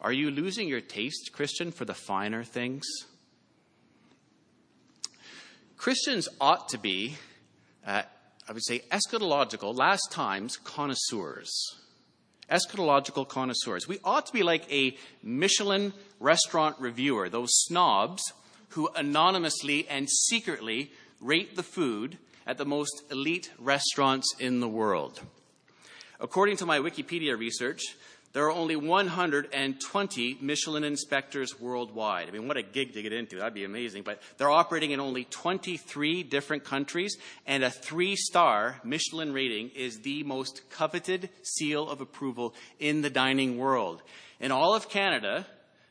Are 0.00 0.12
you 0.12 0.30
losing 0.30 0.68
your 0.68 0.80
taste, 0.80 1.32
Christian, 1.32 1.72
for 1.72 1.84
the 1.84 1.94
finer 1.94 2.44
things? 2.44 2.86
Christians 5.80 6.28
ought 6.42 6.68
to 6.68 6.78
be, 6.78 7.16
uh, 7.86 8.02
I 8.46 8.52
would 8.52 8.62
say, 8.62 8.82
eschatological, 8.92 9.74
last 9.74 10.12
times 10.12 10.58
connoisseurs. 10.58 11.50
Eschatological 12.50 13.26
connoisseurs. 13.26 13.88
We 13.88 13.98
ought 14.04 14.26
to 14.26 14.32
be 14.34 14.42
like 14.42 14.70
a 14.70 14.98
Michelin 15.22 15.94
restaurant 16.18 16.76
reviewer, 16.80 17.30
those 17.30 17.48
snobs 17.50 18.22
who 18.68 18.90
anonymously 18.94 19.88
and 19.88 20.06
secretly 20.10 20.92
rate 21.18 21.56
the 21.56 21.62
food 21.62 22.18
at 22.46 22.58
the 22.58 22.66
most 22.66 23.00
elite 23.10 23.50
restaurants 23.58 24.34
in 24.38 24.60
the 24.60 24.68
world. 24.68 25.22
According 26.20 26.58
to 26.58 26.66
my 26.66 26.78
Wikipedia 26.78 27.38
research, 27.38 27.80
there 28.32 28.44
are 28.44 28.52
only 28.52 28.76
120 28.76 30.38
Michelin 30.40 30.84
inspectors 30.84 31.58
worldwide. 31.58 32.28
I 32.28 32.30
mean, 32.30 32.46
what 32.46 32.56
a 32.56 32.62
gig 32.62 32.92
to 32.94 33.02
get 33.02 33.12
into. 33.12 33.36
That'd 33.36 33.54
be 33.54 33.64
amazing. 33.64 34.04
But 34.04 34.22
they're 34.38 34.50
operating 34.50 34.92
in 34.92 35.00
only 35.00 35.24
23 35.24 36.22
different 36.22 36.64
countries, 36.64 37.16
and 37.44 37.64
a 37.64 37.70
three 37.70 38.14
star 38.14 38.80
Michelin 38.84 39.32
rating 39.32 39.70
is 39.70 40.00
the 40.00 40.22
most 40.22 40.62
coveted 40.70 41.28
seal 41.42 41.88
of 41.88 42.00
approval 42.00 42.54
in 42.78 43.02
the 43.02 43.10
dining 43.10 43.58
world. 43.58 44.00
In 44.38 44.52
all 44.52 44.74
of 44.74 44.88
Canada, 44.88 45.46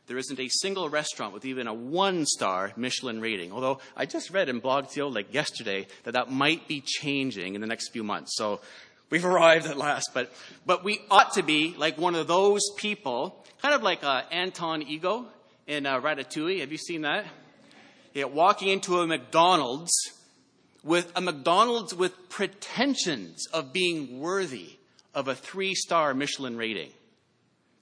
there 0.09 0.17
isn't 0.17 0.39
a 0.39 0.47
single 0.49 0.89
restaurant 0.89 1.35
with 1.35 1.45
even 1.45 1.67
a 1.67 1.73
one 1.73 2.25
star 2.25 2.73
Michelin 2.75 3.21
rating. 3.21 3.51
Although 3.51 3.79
I 3.95 4.07
just 4.07 4.31
read 4.31 4.49
in 4.49 4.59
BlogTO 4.59 5.13
like 5.13 5.33
yesterday 5.33 5.85
that 6.03 6.13
that 6.13 6.31
might 6.31 6.67
be 6.67 6.81
changing 6.81 7.53
in 7.53 7.61
the 7.61 7.67
next 7.67 7.89
few 7.89 8.03
months. 8.03 8.35
So 8.35 8.59
we've 9.09 9.25
arrived 9.25 9.65
at 9.65 9.77
last. 9.77 10.11
But, 10.13 10.31
but 10.65 10.83
we 10.83 11.01
ought 11.09 11.33
to 11.33 11.43
be 11.43 11.75
like 11.77 11.97
one 11.97 12.15
of 12.15 12.27
those 12.27 12.61
people, 12.77 13.45
kind 13.61 13.73
of 13.73 13.83
like 13.83 14.03
uh, 14.03 14.23
Anton 14.31 14.83
Ego 14.83 15.25
in 15.67 15.85
uh, 15.85 15.99
Ratatouille. 15.99 16.59
Have 16.59 16.71
you 16.71 16.77
seen 16.77 17.01
that? 17.01 17.25
Yeah, 18.13 18.25
walking 18.25 18.69
into 18.69 18.99
a 18.99 19.07
McDonald's 19.07 19.93
with 20.83 21.11
a 21.15 21.21
McDonald's 21.21 21.93
with 21.93 22.29
pretensions 22.29 23.47
of 23.47 23.73
being 23.73 24.19
worthy 24.19 24.77
of 25.13 25.27
a 25.27 25.35
three 25.35 25.75
star 25.75 26.13
Michelin 26.13 26.57
rating. 26.57 26.91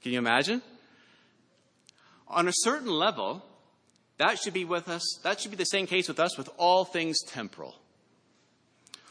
Can 0.01 0.11
you 0.11 0.19
imagine? 0.19 0.61
On 2.27 2.47
a 2.47 2.53
certain 2.53 2.89
level, 2.89 3.43
that 4.17 4.39
should 4.39 4.53
be 4.53 4.65
with 4.65 4.89
us, 4.89 5.19
that 5.23 5.39
should 5.39 5.51
be 5.51 5.57
the 5.57 5.65
same 5.65 5.87
case 5.87 6.07
with 6.07 6.19
us 6.19 6.37
with 6.37 6.49
all 6.57 6.85
things 6.85 7.21
temporal. 7.23 7.75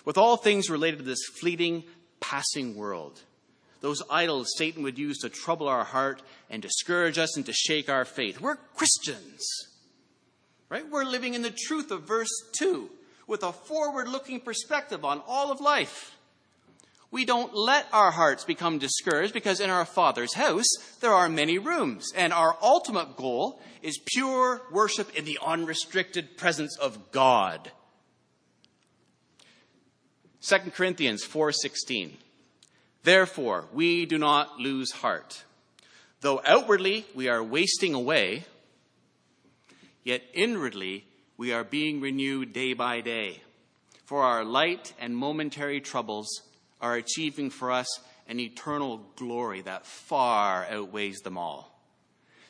With 0.05 0.19
all 0.19 0.37
things 0.37 0.71
related 0.71 0.99
to 0.99 1.05
this 1.05 1.25
fleeting, 1.41 1.85
passing 2.21 2.77
world. 2.77 3.21
Those 3.81 4.03
idols 4.11 4.55
Satan 4.57 4.83
would 4.83 4.99
use 4.99 5.19
to 5.19 5.29
trouble 5.29 5.69
our 5.69 5.85
heart 5.85 6.23
and 6.51 6.63
discourage 6.63 7.19
us 7.19 7.37
and 7.37 7.47
to 7.47 7.53
shake 7.53 7.89
our 7.89 8.05
faith. 8.05 8.41
We're 8.41 8.57
Christians, 8.75 9.47
right? 10.69 10.89
We're 10.89 11.05
living 11.05 11.35
in 11.35 11.43
the 11.43 11.55
truth 11.55 11.91
of 11.91 12.03
verse 12.03 12.31
2 12.59 12.91
with 13.27 13.43
a 13.43 13.53
forward 13.53 14.09
looking 14.09 14.41
perspective 14.41 15.05
on 15.05 15.23
all 15.27 15.51
of 15.51 15.61
life. 15.61 16.17
We 17.11 17.25
don't 17.25 17.55
let 17.55 17.87
our 17.93 18.11
hearts 18.11 18.45
become 18.45 18.79
discouraged 18.79 19.33
because 19.33 19.61
in 19.61 19.71
our 19.71 19.85
Father's 19.85 20.35
house 20.35 20.67
there 21.01 21.15
are 21.15 21.29
many 21.29 21.59
rooms, 21.59 22.13
and 22.15 22.33
our 22.33 22.57
ultimate 22.61 23.17
goal 23.17 23.61
is 23.83 23.99
pure 24.05 24.63
worship 24.73 25.15
in 25.17 25.25
the 25.25 25.39
unrestricted 25.45 26.37
presence 26.37 26.77
of 26.77 27.13
God. 27.13 27.71
2 30.49 30.71
Corinthians 30.71 31.25
4:16 31.25 32.13
Therefore 33.03 33.67
we 33.73 34.07
do 34.07 34.17
not 34.17 34.61
lose 34.61 34.93
heart. 34.93 35.43
Though 36.21 36.41
outwardly 36.47 37.05
we 37.17 37.29
are 37.29 37.43
wasting 37.43 37.95
away 37.95 38.45
yet 40.05 40.23
inwardly 40.35 41.05
we 41.37 41.53
are 41.53 41.65
being 41.65 42.01
renewed 42.01 42.53
day 42.53 42.75
by 42.75 43.01
day. 43.01 43.43
For 44.05 44.23
our 44.23 44.45
light 44.45 44.93
and 45.01 45.17
momentary 45.17 45.81
troubles 45.81 46.29
are 46.81 46.95
achieving 46.95 47.51
for 47.51 47.73
us 47.73 47.89
an 48.29 48.39
eternal 48.39 48.99
glory 49.17 49.63
that 49.63 49.85
far 49.85 50.65
outweighs 50.67 51.23
them 51.23 51.37
all. 51.37 51.77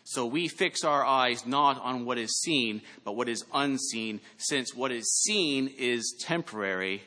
So 0.04 0.26
we 0.26 0.48
fix 0.48 0.84
our 0.84 1.04
eyes 1.04 1.46
not 1.46 1.80
on 1.80 2.04
what 2.04 2.18
is 2.18 2.40
seen, 2.42 2.82
but 3.04 3.16
what 3.16 3.30
is 3.30 3.46
unseen, 3.54 4.20
since 4.36 4.74
what 4.74 4.92
is 4.92 5.22
seen 5.22 5.68
is 5.78 6.14
temporary, 6.20 7.02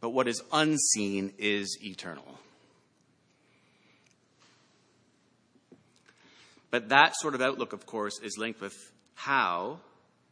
but 0.00 0.10
what 0.10 0.28
is 0.28 0.42
unseen 0.52 1.32
is 1.38 1.78
eternal. 1.82 2.38
But 6.70 6.90
that 6.90 7.16
sort 7.16 7.34
of 7.34 7.40
outlook, 7.40 7.72
of 7.72 7.84
course, 7.84 8.20
is 8.22 8.38
linked 8.38 8.60
with 8.60 8.76
how 9.14 9.80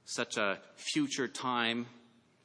such 0.04 0.36
a 0.36 0.58
future 0.76 1.28
time 1.28 1.86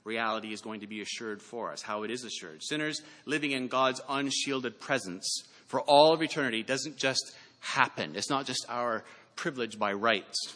reality 0.04 0.52
is 0.52 0.62
going 0.62 0.82
to 0.82 0.88
be 0.88 1.02
assured 1.02 1.42
for 1.42 1.72
us, 1.72 1.82
how 1.82 2.04
it 2.04 2.12
is 2.12 2.24
assured. 2.24 2.62
Sinners 2.64 3.02
living 3.26 3.52
in 3.52 3.68
God's 3.68 4.02
unshielded 4.10 4.80
presence 4.80 5.44
for 5.68 5.82
all 5.82 6.14
of 6.14 6.22
eternity 6.22 6.64
doesn't 6.64 6.98
just 6.98 7.34
happen. 7.60 8.16
It's 8.16 8.30
not 8.30 8.46
just 8.46 8.66
our 8.68 9.04
privilege 9.36 9.80
by 9.80 9.94
rights. 9.94 10.56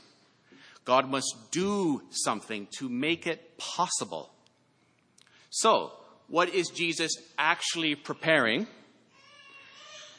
God 0.83 1.09
must 1.09 1.33
do 1.51 2.01
something 2.09 2.67
to 2.79 2.89
make 2.89 3.27
it 3.27 3.57
possible. 3.57 4.29
So, 5.49 5.91
what 6.29 6.53
is 6.53 6.69
Jesus 6.69 7.13
actually 7.37 7.95
preparing? 7.95 8.67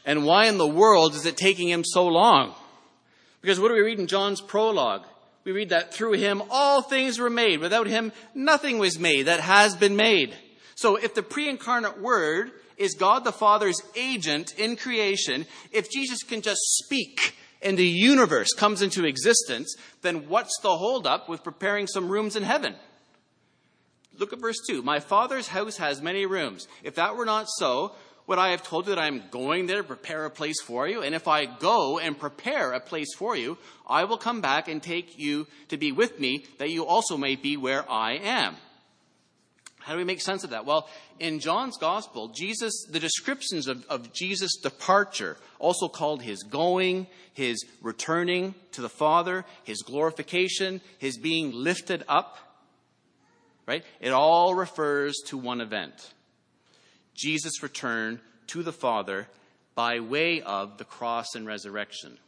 And 0.04 0.24
why 0.24 0.46
in 0.46 0.58
the 0.58 0.66
world 0.66 1.14
is 1.14 1.26
it 1.26 1.36
taking 1.36 1.68
him 1.68 1.84
so 1.84 2.06
long? 2.06 2.54
Because 3.40 3.60
what 3.60 3.68
do 3.68 3.74
we 3.74 3.80
read 3.80 3.98
in 3.98 4.06
John's 4.06 4.40
prologue? 4.40 5.04
we 5.48 5.52
read 5.52 5.70
that 5.70 5.94
through 5.94 6.12
him 6.12 6.42
all 6.50 6.82
things 6.82 7.18
were 7.18 7.30
made. 7.30 7.60
Without 7.60 7.86
him, 7.86 8.12
nothing 8.34 8.78
was 8.78 8.98
made 8.98 9.22
that 9.22 9.40
has 9.40 9.74
been 9.74 9.96
made. 9.96 10.36
So 10.74 10.96
if 10.96 11.14
the 11.14 11.22
pre-incarnate 11.22 12.02
word 12.02 12.50
is 12.76 12.92
God 12.92 13.24
the 13.24 13.32
Father's 13.32 13.80
agent 13.96 14.52
in 14.58 14.76
creation, 14.76 15.46
if 15.72 15.90
Jesus 15.90 16.22
can 16.22 16.42
just 16.42 16.60
speak 16.84 17.34
and 17.62 17.78
the 17.78 17.86
universe 17.86 18.52
comes 18.52 18.82
into 18.82 19.06
existence, 19.06 19.74
then 20.02 20.28
what's 20.28 20.60
the 20.60 20.76
holdup 20.76 21.30
with 21.30 21.42
preparing 21.42 21.86
some 21.86 22.10
rooms 22.10 22.36
in 22.36 22.42
heaven? 22.42 22.74
Look 24.18 24.32
at 24.32 24.40
verse 24.40 24.58
2. 24.66 24.82
My 24.82 25.00
Father's 25.00 25.48
house 25.48 25.76
has 25.76 26.02
many 26.02 26.26
rooms. 26.26 26.66
If 26.82 26.96
that 26.96 27.16
were 27.16 27.24
not 27.24 27.46
so, 27.48 27.92
would 28.26 28.38
I 28.38 28.50
have 28.50 28.62
told 28.62 28.86
you 28.86 28.94
that 28.94 29.00
I'm 29.00 29.22
going 29.30 29.66
there 29.66 29.78
to 29.78 29.84
prepare 29.84 30.26
a 30.26 30.30
place 30.30 30.60
for 30.60 30.86
you? 30.86 31.02
And 31.02 31.14
if 31.14 31.26
I 31.26 31.46
go 31.46 31.98
and 31.98 32.18
prepare 32.18 32.72
a 32.72 32.80
place 32.80 33.14
for 33.16 33.36
you, 33.36 33.56
I 33.86 34.04
will 34.04 34.18
come 34.18 34.40
back 34.40 34.68
and 34.68 34.82
take 34.82 35.18
you 35.18 35.46
to 35.68 35.78
be 35.78 35.92
with 35.92 36.20
me, 36.20 36.44
that 36.58 36.70
you 36.70 36.84
also 36.84 37.16
may 37.16 37.36
be 37.36 37.56
where 37.56 37.90
I 37.90 38.14
am. 38.16 38.56
How 39.78 39.94
do 39.94 39.98
we 39.98 40.04
make 40.04 40.20
sense 40.20 40.44
of 40.44 40.50
that? 40.50 40.66
Well, 40.66 40.90
in 41.18 41.40
John's 41.40 41.78
gospel, 41.78 42.28
Jesus, 42.28 42.86
the 42.90 43.00
descriptions 43.00 43.66
of, 43.66 43.86
of 43.88 44.12
Jesus' 44.12 44.58
departure, 44.62 45.38
also 45.58 45.88
called 45.88 46.20
his 46.20 46.42
going, 46.42 47.06
his 47.32 47.64
returning 47.80 48.54
to 48.72 48.82
the 48.82 48.90
Father, 48.90 49.46
his 49.64 49.80
glorification, 49.80 50.82
his 50.98 51.16
being 51.16 51.52
lifted 51.52 52.04
up, 52.06 52.36
right? 53.68 53.84
It 54.00 54.10
all 54.10 54.54
refers 54.54 55.14
to 55.26 55.36
one 55.36 55.60
event. 55.60 56.14
Jesus' 57.14 57.62
return 57.62 58.18
to 58.48 58.62
the 58.62 58.72
Father 58.72 59.28
by 59.74 60.00
way 60.00 60.40
of 60.40 60.78
the 60.78 60.84
cross 60.84 61.34
and 61.34 61.46
resurrection, 61.46 62.18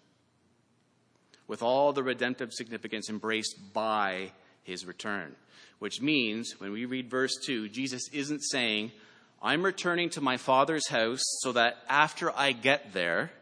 with 1.49 1.63
all 1.63 1.93
the 1.93 2.03
redemptive 2.03 2.53
significance 2.53 3.09
embraced 3.09 3.57
by 3.73 4.31
his 4.63 4.85
return. 4.85 5.35
Which 5.79 6.03
means, 6.03 6.57
when 6.59 6.73
we 6.73 6.85
read 6.85 7.09
verse 7.09 7.35
2, 7.47 7.71
Jesus 7.71 8.03
isn't 8.13 8.43
saying, 8.43 8.93
I'm 9.43 9.65
returning 9.65 10.11
to 10.11 10.21
my 10.21 10.37
Father's 10.37 10.87
house 10.89 11.23
so 11.41 11.53
that 11.53 11.79
after 11.89 12.31
I 12.37 12.53
get 12.53 12.93
there, 12.93 13.33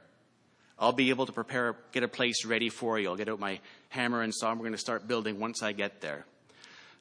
I'll 0.78 0.92
be 0.92 1.10
able 1.10 1.26
to 1.26 1.32
prepare, 1.32 1.74
get 1.90 2.04
a 2.04 2.08
place 2.08 2.44
ready 2.44 2.68
for 2.68 2.96
you. 3.00 3.08
I'll 3.08 3.16
get 3.16 3.28
out 3.28 3.40
my 3.40 3.58
hammer 3.88 4.22
and 4.22 4.32
saw, 4.32 4.52
and 4.52 4.60
we're 4.60 4.66
going 4.66 4.74
to 4.74 4.78
start 4.78 5.08
building 5.08 5.40
once 5.40 5.60
I 5.64 5.72
get 5.72 6.00
there. 6.00 6.24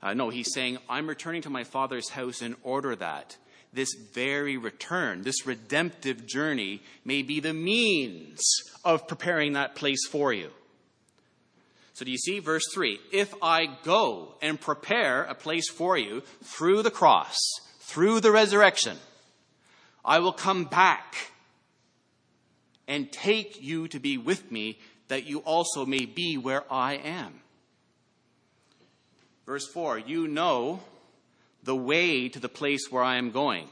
Uh, 0.08 0.14
no, 0.14 0.30
he's 0.30 0.54
saying, 0.54 0.78
I'm 0.88 1.06
returning 1.06 1.42
to 1.42 1.50
my 1.50 1.66
father's 1.66 2.12
house 2.12 2.42
in 2.42 2.56
order 2.64 2.96
that 2.96 3.36
this 3.74 3.94
very 4.14 4.56
return, 4.56 5.24
this 5.24 5.46
redemptive 5.46 6.26
journey, 6.26 6.82
may 7.04 7.24
be 7.24 7.42
the 7.42 7.54
means 7.54 8.40
of 8.86 9.06
preparing 9.06 9.52
that 9.54 9.76
place 9.76 10.08
for 10.08 10.32
you. 10.32 10.52
So 11.92 12.06
do 12.06 12.12
you 12.12 12.18
see 12.18 12.40
verse 12.40 12.64
3? 12.74 12.98
If 13.12 13.34
I 13.42 13.66
go 13.84 14.36
and 14.42 14.62
prepare 14.62 15.24
a 15.24 15.36
place 15.36 15.70
for 15.70 15.98
you 15.98 16.22
through 16.42 16.84
the 16.84 16.92
cross, 16.92 17.36
through 17.82 18.22
the 18.22 18.32
resurrection, 18.32 18.96
I 20.06 20.20
will 20.20 20.32
come 20.32 20.64
back 20.64 21.32
and 22.88 23.12
take 23.12 23.62
you 23.62 23.90
to 23.90 24.00
be 24.00 24.18
with 24.18 24.54
me 24.54 24.80
that 25.10 25.26
you 25.26 25.40
also 25.40 25.86
may 25.86 26.06
be 26.06 26.38
where 26.38 26.64
I 26.72 26.94
am. 26.94 27.42
Verse 29.48 29.66
4 29.74 29.98
You 29.98 30.28
know 30.28 30.82
the 31.64 31.76
way 31.76 32.30
to 32.30 32.40
the 32.40 32.50
place 32.50 32.92
where 32.92 33.02
I 33.02 33.18
am 33.18 33.32
going 33.32 33.68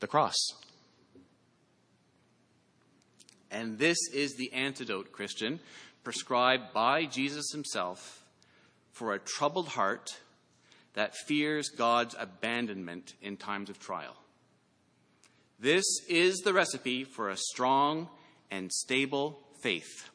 the 0.00 0.08
cross. 0.08 0.36
And 3.50 3.78
this 3.78 3.96
is 4.12 4.34
the 4.34 4.52
antidote, 4.52 5.12
Christian, 5.12 5.60
prescribed 6.02 6.72
by 6.74 7.06
Jesus 7.06 7.52
himself 7.52 8.22
for 8.90 9.14
a 9.14 9.18
troubled 9.18 9.68
heart 9.68 10.18
that 10.94 11.14
fears 11.26 11.68
God's 11.68 12.16
abandonment 12.18 13.14
in 13.22 13.36
times 13.36 13.70
of 13.70 13.78
trial. 13.78 14.16
This 15.58 15.84
is 16.08 16.38
the 16.38 16.52
recipe 16.52 17.04
for 17.04 17.30
a 17.30 17.36
strong 17.36 18.08
and 18.50 18.70
stable 18.72 19.38
faith. 19.62 20.10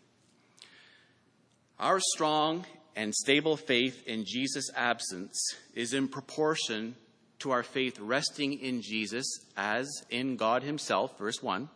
Our 1.80 2.00
strong 2.14 2.66
and 2.96 3.14
stable 3.14 3.58
faith 3.58 4.06
in 4.08 4.26
Jesus' 4.26 4.72
absence 4.76 5.56
is 5.74 5.94
in 5.94 6.08
proportion 6.08 6.96
to 7.40 7.52
our 7.52 7.64
faith 7.64 8.00
resting 8.00 8.54
in 8.60 8.82
Jesus 8.82 9.26
as 9.56 9.88
in 10.10 10.36
God 10.36 10.64
Himself, 10.64 11.18
verse 11.18 11.42
1, 11.42 11.70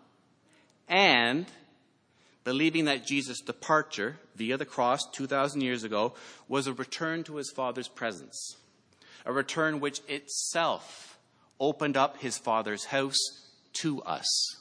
and 0.89 1.45
believing 2.43 2.85
that 2.85 3.05
Jesus' 3.05 3.41
departure 3.41 4.17
via 4.35 4.57
the 4.57 4.65
cross 4.65 5.01
2,000 5.13 5.61
years 5.61 5.83
ago 5.83 6.13
was 6.47 6.67
a 6.67 6.73
return 6.73 7.23
to 7.23 7.37
His 7.37 7.51
Father's 7.51 7.87
presence, 7.87 8.57
a 9.25 9.31
return 9.31 9.79
which 9.79 10.01
itself 10.07 11.17
opened 11.59 11.95
up 11.95 12.17
His 12.17 12.37
Father's 12.37 12.85
house 12.85 13.17
to 13.73 14.01
us, 14.03 14.57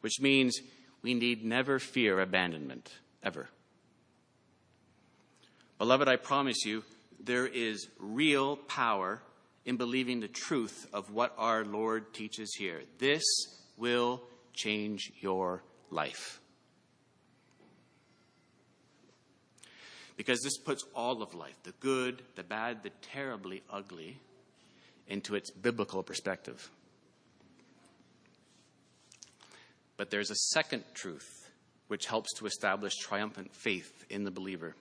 which 0.00 0.20
means 0.20 0.58
we 1.02 1.14
need 1.14 1.44
never 1.44 1.78
fear 1.78 2.20
abandonment, 2.20 2.90
ever. 3.22 3.48
Beloved, 5.80 6.08
I 6.08 6.16
promise 6.16 6.66
you, 6.66 6.84
there 7.18 7.46
is 7.46 7.88
real 7.98 8.56
power 8.56 9.22
in 9.64 9.78
believing 9.78 10.20
the 10.20 10.28
truth 10.28 10.86
of 10.92 11.10
what 11.10 11.34
our 11.38 11.64
Lord 11.64 12.12
teaches 12.12 12.54
here. 12.54 12.82
This 12.98 13.22
will 13.78 14.20
change 14.52 15.10
your 15.20 15.62
life. 15.88 16.38
Because 20.18 20.42
this 20.42 20.58
puts 20.58 20.84
all 20.94 21.22
of 21.22 21.32
life, 21.34 21.56
the 21.62 21.72
good, 21.80 22.20
the 22.36 22.44
bad, 22.44 22.82
the 22.82 22.90
terribly 23.00 23.62
ugly, 23.70 24.20
into 25.08 25.34
its 25.34 25.50
biblical 25.50 26.02
perspective. 26.02 26.70
But 29.96 30.10
there's 30.10 30.30
a 30.30 30.36
second 30.52 30.84
truth 30.92 31.50
which 31.88 32.04
helps 32.04 32.34
to 32.34 32.44
establish 32.44 32.98
triumphant 32.98 33.54
faith 33.54 34.04
in 34.10 34.24
the 34.24 34.30
believer. 34.30 34.76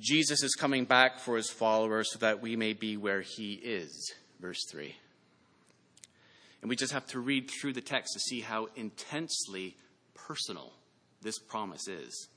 Jesus 0.00 0.42
is 0.42 0.54
coming 0.54 0.86
back 0.86 1.20
for 1.20 1.36
his 1.36 1.50
followers 1.50 2.10
so 2.10 2.18
that 2.20 2.40
we 2.40 2.56
may 2.56 2.72
be 2.72 2.96
where 2.96 3.20
he 3.20 3.52
is. 3.52 4.12
Verse 4.40 4.64
3. 4.70 4.96
And 6.62 6.70
we 6.70 6.76
just 6.76 6.92
have 6.92 7.06
to 7.08 7.20
read 7.20 7.50
through 7.50 7.74
the 7.74 7.82
text 7.82 8.14
to 8.14 8.20
see 8.20 8.40
how 8.40 8.68
intensely 8.76 9.76
personal 10.14 10.72
this 11.20 11.38
promise 11.38 11.86
is. 11.86 12.28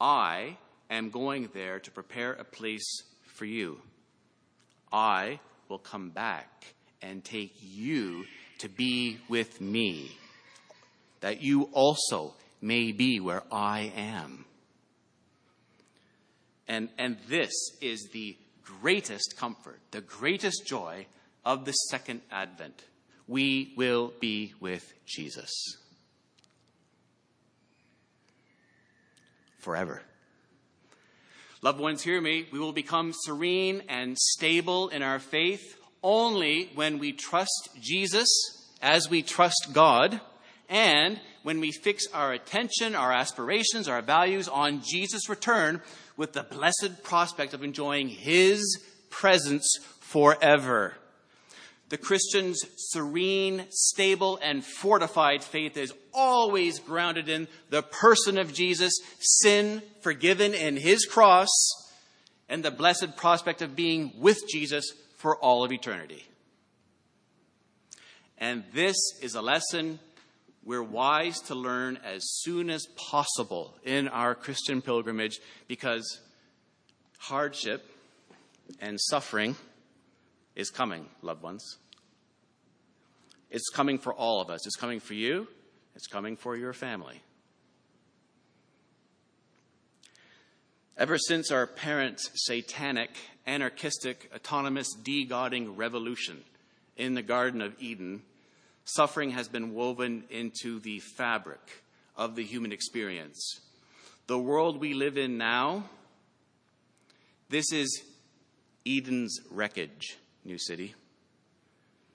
I 0.00 0.56
am 0.90 1.10
going 1.10 1.50
there 1.54 1.78
to 1.78 1.90
prepare 1.90 2.32
a 2.32 2.44
place 2.44 3.02
for 3.22 3.44
you. 3.44 3.80
I 4.92 5.38
will 5.68 5.78
come 5.78 6.10
back 6.10 6.74
and 7.00 7.24
take 7.24 7.54
you 7.60 8.24
to 8.58 8.68
be 8.68 9.18
with 9.28 9.60
me, 9.60 10.10
that 11.20 11.42
you 11.42 11.68
also 11.72 12.34
may 12.60 12.90
be 12.90 13.20
where 13.20 13.42
I 13.52 13.92
am. 13.96 14.46
And, 16.68 16.88
and 16.98 17.16
this 17.28 17.52
is 17.80 18.08
the 18.12 18.36
greatest 18.62 19.36
comfort, 19.36 19.80
the 19.90 20.00
greatest 20.00 20.66
joy 20.66 21.06
of 21.44 21.64
the 21.64 21.72
second 21.72 22.22
advent. 22.30 22.84
We 23.28 23.72
will 23.76 24.12
be 24.20 24.54
with 24.60 24.92
Jesus 25.04 25.52
forever. 29.58 30.02
Loved 31.62 31.80
ones, 31.80 32.02
hear 32.02 32.20
me. 32.20 32.46
We 32.52 32.60
will 32.60 32.72
become 32.72 33.12
serene 33.12 33.82
and 33.88 34.16
stable 34.16 34.88
in 34.88 35.02
our 35.02 35.18
faith 35.18 35.76
only 36.02 36.70
when 36.76 36.98
we 37.00 37.12
trust 37.12 37.70
Jesus 37.80 38.28
as 38.80 39.10
we 39.10 39.22
trust 39.22 39.70
God 39.72 40.20
and 40.68 41.18
when 41.42 41.60
we 41.60 41.72
fix 41.72 42.06
our 42.12 42.32
attention, 42.32 42.94
our 42.94 43.12
aspirations, 43.12 43.88
our 43.88 44.02
values 44.02 44.48
on 44.48 44.82
Jesus' 44.84 45.28
return 45.28 45.80
with 46.16 46.32
the 46.32 46.42
blessed 46.42 47.02
prospect 47.02 47.54
of 47.54 47.62
enjoying 47.62 48.08
His 48.08 48.80
presence 49.10 49.78
forever. 50.00 50.94
The 51.88 51.98
Christian's 51.98 52.60
serene, 52.76 53.64
stable, 53.70 54.40
and 54.42 54.64
fortified 54.64 55.44
faith 55.44 55.76
is 55.76 55.92
always 56.12 56.80
grounded 56.80 57.28
in 57.28 57.46
the 57.70 57.82
person 57.82 58.38
of 58.38 58.52
Jesus, 58.52 58.92
sin 59.20 59.82
forgiven 60.00 60.52
in 60.52 60.76
His 60.76 61.04
cross, 61.04 61.48
and 62.48 62.64
the 62.64 62.70
blessed 62.70 63.16
prospect 63.16 63.62
of 63.62 63.76
being 63.76 64.12
with 64.18 64.38
Jesus 64.48 64.92
for 65.16 65.36
all 65.36 65.64
of 65.64 65.72
eternity. 65.72 66.24
And 68.38 68.64
this 68.74 68.96
is 69.22 69.34
a 69.34 69.42
lesson 69.42 69.98
we're 70.66 70.82
wise 70.82 71.38
to 71.42 71.54
learn 71.54 71.96
as 72.04 72.28
soon 72.40 72.70
as 72.70 72.86
possible 72.96 73.76
in 73.84 74.08
our 74.08 74.34
Christian 74.34 74.82
pilgrimage 74.82 75.38
because 75.68 76.20
hardship 77.18 77.88
and 78.80 79.00
suffering 79.00 79.54
is 80.56 80.70
coming, 80.70 81.06
loved 81.22 81.44
ones. 81.44 81.76
It's 83.48 83.68
coming 83.68 83.98
for 83.98 84.12
all 84.12 84.40
of 84.40 84.50
us. 84.50 84.66
It's 84.66 84.74
coming 84.74 84.98
for 84.98 85.14
you, 85.14 85.46
it's 85.94 86.08
coming 86.08 86.36
for 86.36 86.56
your 86.56 86.72
family. 86.72 87.22
Ever 90.98 91.16
since 91.16 91.52
our 91.52 91.68
parents' 91.68 92.28
satanic, 92.34 93.10
anarchistic, 93.46 94.30
autonomous, 94.34 94.92
de 94.94 95.26
godding 95.26 95.76
revolution 95.76 96.42
in 96.96 97.14
the 97.14 97.22
Garden 97.22 97.60
of 97.60 97.74
Eden, 97.78 98.22
Suffering 98.88 99.32
has 99.32 99.48
been 99.48 99.74
woven 99.74 100.22
into 100.30 100.78
the 100.78 101.00
fabric 101.00 101.82
of 102.16 102.36
the 102.36 102.44
human 102.44 102.70
experience. 102.70 103.60
The 104.28 104.38
world 104.38 104.80
we 104.80 104.94
live 104.94 105.18
in 105.18 105.36
now, 105.36 105.86
this 107.48 107.72
is 107.72 108.04
Eden's 108.86 109.40
wreckage, 109.50 110.18
New 110.44 110.56
City, 110.56 110.94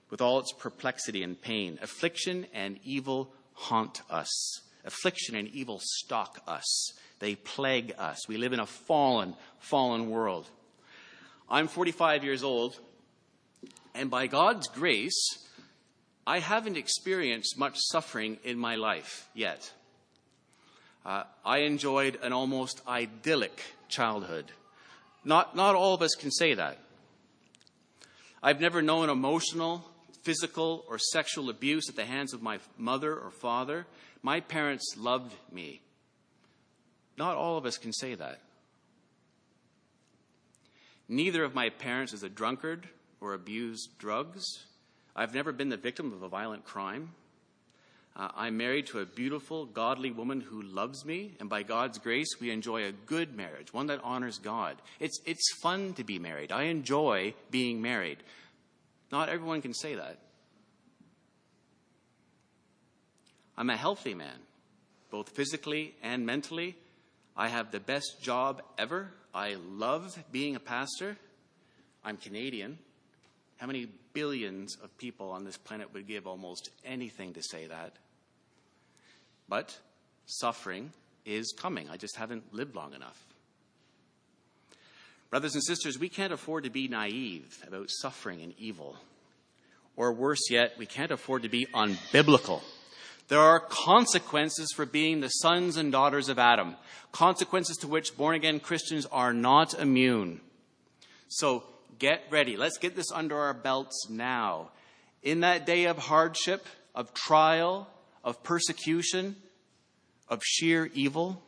with 0.08 0.22
all 0.22 0.38
its 0.38 0.52
perplexity 0.52 1.22
and 1.22 1.38
pain. 1.38 1.78
Affliction 1.82 2.46
and 2.54 2.78
evil 2.84 3.34
haunt 3.52 4.00
us. 4.08 4.62
Affliction 4.86 5.36
and 5.36 5.48
evil 5.48 5.78
stalk 5.82 6.40
us. 6.46 6.94
They 7.18 7.34
plague 7.34 7.92
us. 7.98 8.26
We 8.28 8.38
live 8.38 8.54
in 8.54 8.60
a 8.60 8.66
fallen, 8.66 9.34
fallen 9.58 10.08
world. 10.08 10.48
I'm 11.50 11.68
45 11.68 12.24
years 12.24 12.42
old, 12.42 12.78
and 13.94 14.10
by 14.10 14.26
God's 14.26 14.68
grace, 14.68 15.38
I 16.26 16.38
haven't 16.38 16.76
experienced 16.76 17.58
much 17.58 17.76
suffering 17.90 18.38
in 18.44 18.58
my 18.58 18.76
life 18.76 19.28
yet. 19.34 19.72
Uh, 21.04 21.24
I 21.44 21.58
enjoyed 21.58 22.18
an 22.22 22.32
almost 22.32 22.80
idyllic 22.86 23.60
childhood. 23.88 24.52
Not, 25.24 25.56
not 25.56 25.74
all 25.74 25.94
of 25.94 26.02
us 26.02 26.14
can 26.14 26.30
say 26.30 26.54
that. 26.54 26.78
I've 28.42 28.60
never 28.60 28.82
known 28.82 29.08
emotional, 29.08 29.84
physical, 30.22 30.84
or 30.88 30.98
sexual 30.98 31.50
abuse 31.50 31.88
at 31.88 31.96
the 31.96 32.04
hands 32.04 32.32
of 32.32 32.42
my 32.42 32.58
mother 32.78 33.14
or 33.14 33.30
father. 33.30 33.86
My 34.22 34.40
parents 34.40 34.94
loved 34.96 35.34
me. 35.50 35.80
Not 37.16 37.36
all 37.36 37.58
of 37.58 37.66
us 37.66 37.78
can 37.78 37.92
say 37.92 38.14
that. 38.14 38.40
Neither 41.08 41.44
of 41.44 41.54
my 41.54 41.68
parents 41.68 42.12
is 42.12 42.22
a 42.22 42.28
drunkard 42.28 42.88
or 43.20 43.34
abused 43.34 43.98
drugs. 43.98 44.64
I've 45.14 45.34
never 45.34 45.52
been 45.52 45.68
the 45.68 45.76
victim 45.76 46.12
of 46.12 46.22
a 46.22 46.28
violent 46.28 46.64
crime. 46.64 47.10
Uh, 48.14 48.28
I'm 48.36 48.56
married 48.58 48.86
to 48.88 48.98
a 48.98 49.06
beautiful, 49.06 49.64
godly 49.64 50.10
woman 50.10 50.40
who 50.42 50.60
loves 50.60 51.04
me, 51.04 51.34
and 51.40 51.48
by 51.48 51.62
God's 51.62 51.98
grace, 51.98 52.28
we 52.40 52.50
enjoy 52.50 52.84
a 52.84 52.92
good 52.92 53.34
marriage, 53.34 53.72
one 53.72 53.86
that 53.86 54.00
honors 54.04 54.38
God. 54.38 54.76
It's, 55.00 55.18
it's 55.24 55.54
fun 55.62 55.94
to 55.94 56.04
be 56.04 56.18
married. 56.18 56.52
I 56.52 56.64
enjoy 56.64 57.34
being 57.50 57.80
married. 57.80 58.18
Not 59.10 59.30
everyone 59.30 59.62
can 59.62 59.72
say 59.72 59.94
that. 59.94 60.18
I'm 63.56 63.70
a 63.70 63.76
healthy 63.76 64.14
man, 64.14 64.38
both 65.10 65.30
physically 65.30 65.94
and 66.02 66.26
mentally. 66.26 66.76
I 67.36 67.48
have 67.48 67.70
the 67.70 67.80
best 67.80 68.20
job 68.20 68.62
ever. 68.76 69.10
I 69.34 69.56
love 69.70 70.22
being 70.30 70.54
a 70.54 70.60
pastor. 70.60 71.16
I'm 72.04 72.18
Canadian. 72.18 72.78
How 73.62 73.68
many 73.68 73.86
billions 74.12 74.76
of 74.82 74.98
people 74.98 75.30
on 75.30 75.44
this 75.44 75.56
planet 75.56 75.94
would 75.94 76.08
give 76.08 76.26
almost 76.26 76.70
anything 76.84 77.34
to 77.34 77.42
say 77.44 77.68
that? 77.68 77.92
But 79.48 79.78
suffering 80.26 80.92
is 81.24 81.54
coming. 81.56 81.88
I 81.88 81.96
just 81.96 82.16
haven't 82.16 82.52
lived 82.52 82.74
long 82.74 82.92
enough. 82.92 83.24
Brothers 85.30 85.54
and 85.54 85.62
sisters, 85.62 85.96
we 85.96 86.08
can't 86.08 86.32
afford 86.32 86.64
to 86.64 86.70
be 86.70 86.88
naive 86.88 87.56
about 87.64 87.88
suffering 87.88 88.42
and 88.42 88.52
evil. 88.58 88.96
Or 89.94 90.12
worse 90.12 90.50
yet, 90.50 90.72
we 90.76 90.86
can't 90.86 91.12
afford 91.12 91.44
to 91.44 91.48
be 91.48 91.68
unbiblical. 91.72 92.62
There 93.28 93.38
are 93.38 93.60
consequences 93.60 94.72
for 94.74 94.86
being 94.86 95.20
the 95.20 95.28
sons 95.28 95.76
and 95.76 95.92
daughters 95.92 96.28
of 96.28 96.40
Adam, 96.40 96.74
consequences 97.12 97.76
to 97.76 97.86
which 97.86 98.16
born 98.16 98.34
again 98.34 98.58
Christians 98.58 99.06
are 99.12 99.32
not 99.32 99.72
immune. 99.74 100.40
So 101.28 101.62
get 101.98 102.22
ready. 102.30 102.56
Let's 102.56 102.78
get 102.78 102.96
this 102.96 103.12
under 103.12 103.38
our 103.38 103.54
belts 103.54 104.08
now. 104.08 104.70
In 105.22 105.40
that 105.40 105.66
day 105.66 105.84
of 105.84 105.98
hardship, 105.98 106.66
of 106.94 107.14
trial, 107.14 107.88
of 108.24 108.42
persecution, 108.42 109.36
of 110.28 110.42
sheer 110.44 110.90
evil, 110.94 111.42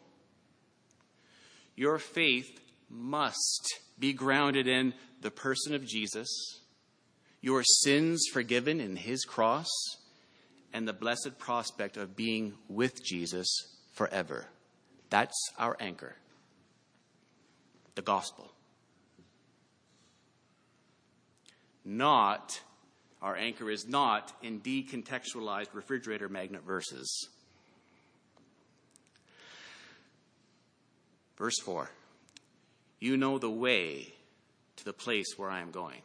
your 1.76 1.98
faith 1.98 2.60
must 2.88 3.80
be 3.98 4.12
grounded 4.12 4.68
in 4.68 4.94
the 5.20 5.30
person 5.30 5.74
of 5.74 5.86
Jesus, 5.86 6.28
your 7.40 7.62
sins 7.64 8.26
forgiven 8.32 8.80
in 8.80 8.96
his 8.96 9.24
cross, 9.24 9.68
and 10.72 10.86
the 10.86 10.92
blessed 10.92 11.38
prospect 11.38 11.96
of 11.96 12.16
being 12.16 12.54
with 12.68 13.04
Jesus 13.04 13.48
forever. 13.92 14.46
That's 15.10 15.50
our 15.58 15.76
anchor. 15.80 16.16
The 17.94 18.02
gospel. 18.02 18.53
Not, 21.84 22.60
our 23.20 23.36
anchor 23.36 23.70
is 23.70 23.86
not 23.86 24.32
in 24.42 24.60
decontextualized 24.60 25.74
refrigerator 25.74 26.28
magnet 26.28 26.62
verses. 26.64 27.28
Verse 31.36 31.58
4 31.64 31.90
You 33.00 33.16
know 33.16 33.38
the 33.38 33.50
way 33.50 34.14
to 34.76 34.84
the 34.84 34.92
place 34.92 35.34
where 35.36 35.50
I 35.50 35.60
am 35.60 35.70
going. 35.70 36.00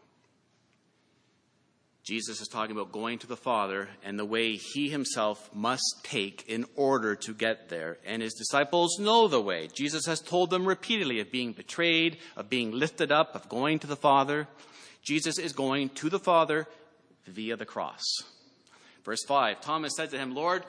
Jesus 2.10 2.41
is 2.41 2.48
talking 2.48 2.76
about 2.76 2.91
going 2.91 3.19
to 3.19 3.28
the 3.28 3.38
Father 3.38 3.88
and 4.04 4.17
the 4.17 4.26
way 4.26 4.56
he 4.56 4.89
himself 4.89 5.48
must 5.54 6.00
take 6.02 6.43
in 6.48 6.65
order 6.76 7.15
to 7.15 7.36
get 7.36 7.69
there. 7.69 8.00
And 8.04 8.24
his 8.24 8.34
disciples 8.34 8.98
know 8.98 9.28
the 9.28 9.39
way. 9.39 9.69
Jesus 9.72 10.08
has 10.08 10.19
told 10.19 10.50
them 10.50 10.65
repeatedly 10.65 11.19
of 11.19 11.32
being 11.32 11.54
betrayed, 11.54 12.17
of 12.36 12.50
being 12.50 12.72
lifted 12.72 13.12
up, 13.12 13.36
of 13.36 13.48
going 13.48 13.78
to 13.78 13.86
the 13.86 13.95
Father. 13.95 14.48
Jesus 15.04 15.38
is 15.38 15.54
going 15.54 15.89
to 15.89 16.10
the 16.10 16.17
Father 16.17 16.67
via 17.28 17.56
the 17.56 17.65
cross. 17.65 18.04
Verse 19.06 19.24
5 19.28 19.62
Thomas 19.62 19.93
said 19.95 20.10
to 20.10 20.17
him, 20.17 20.34
Lord, 20.34 20.63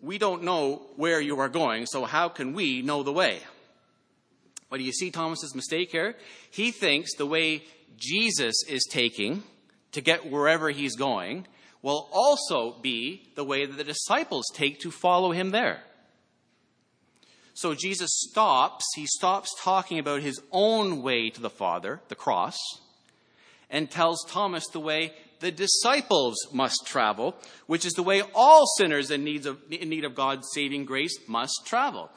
we 0.00 0.16
don't 0.16 0.44
know 0.44 0.82
where 0.94 1.20
you 1.20 1.40
are 1.40 1.48
going, 1.48 1.86
so 1.86 2.04
how 2.04 2.28
can 2.28 2.52
we 2.52 2.82
know 2.82 3.02
the 3.02 3.12
way? 3.12 3.40
Well, 4.70 4.78
do 4.78 4.84
you 4.84 4.92
see 4.92 5.10
Thomas's 5.10 5.56
mistake 5.56 5.90
here? 5.90 6.14
He 6.52 6.70
thinks 6.70 7.16
the 7.16 7.26
way 7.26 7.64
Jesus 7.96 8.62
is 8.68 8.86
taking 8.88 9.42
to 9.92 10.00
get 10.00 10.30
wherever 10.30 10.70
he's 10.70 10.96
going 10.96 11.46
will 11.82 12.08
also 12.12 12.76
be 12.80 13.30
the 13.34 13.44
way 13.44 13.64
that 13.64 13.76
the 13.76 13.84
disciples 13.84 14.46
take 14.52 14.80
to 14.80 14.90
follow 14.90 15.32
him 15.32 15.50
there. 15.50 15.82
So 17.54 17.74
Jesus 17.74 18.10
stops, 18.30 18.84
he 18.94 19.06
stops 19.06 19.54
talking 19.60 19.98
about 19.98 20.22
his 20.22 20.40
own 20.52 21.02
way 21.02 21.30
to 21.30 21.40
the 21.40 21.50
Father, 21.50 22.00
the 22.08 22.14
cross, 22.14 22.56
and 23.68 23.90
tells 23.90 24.24
Thomas 24.28 24.66
the 24.68 24.80
way 24.80 25.12
the 25.40 25.50
disciples 25.50 26.36
must 26.52 26.86
travel, 26.86 27.36
which 27.66 27.84
is 27.84 27.94
the 27.94 28.02
way 28.02 28.22
all 28.34 28.66
sinners 28.76 29.10
in 29.10 29.24
need 29.24 29.46
of, 29.46 29.58
in 29.70 29.88
need 29.88 30.04
of 30.04 30.14
God's 30.14 30.48
saving 30.52 30.84
grace 30.84 31.16
must 31.26 31.62
travel. 31.64 32.10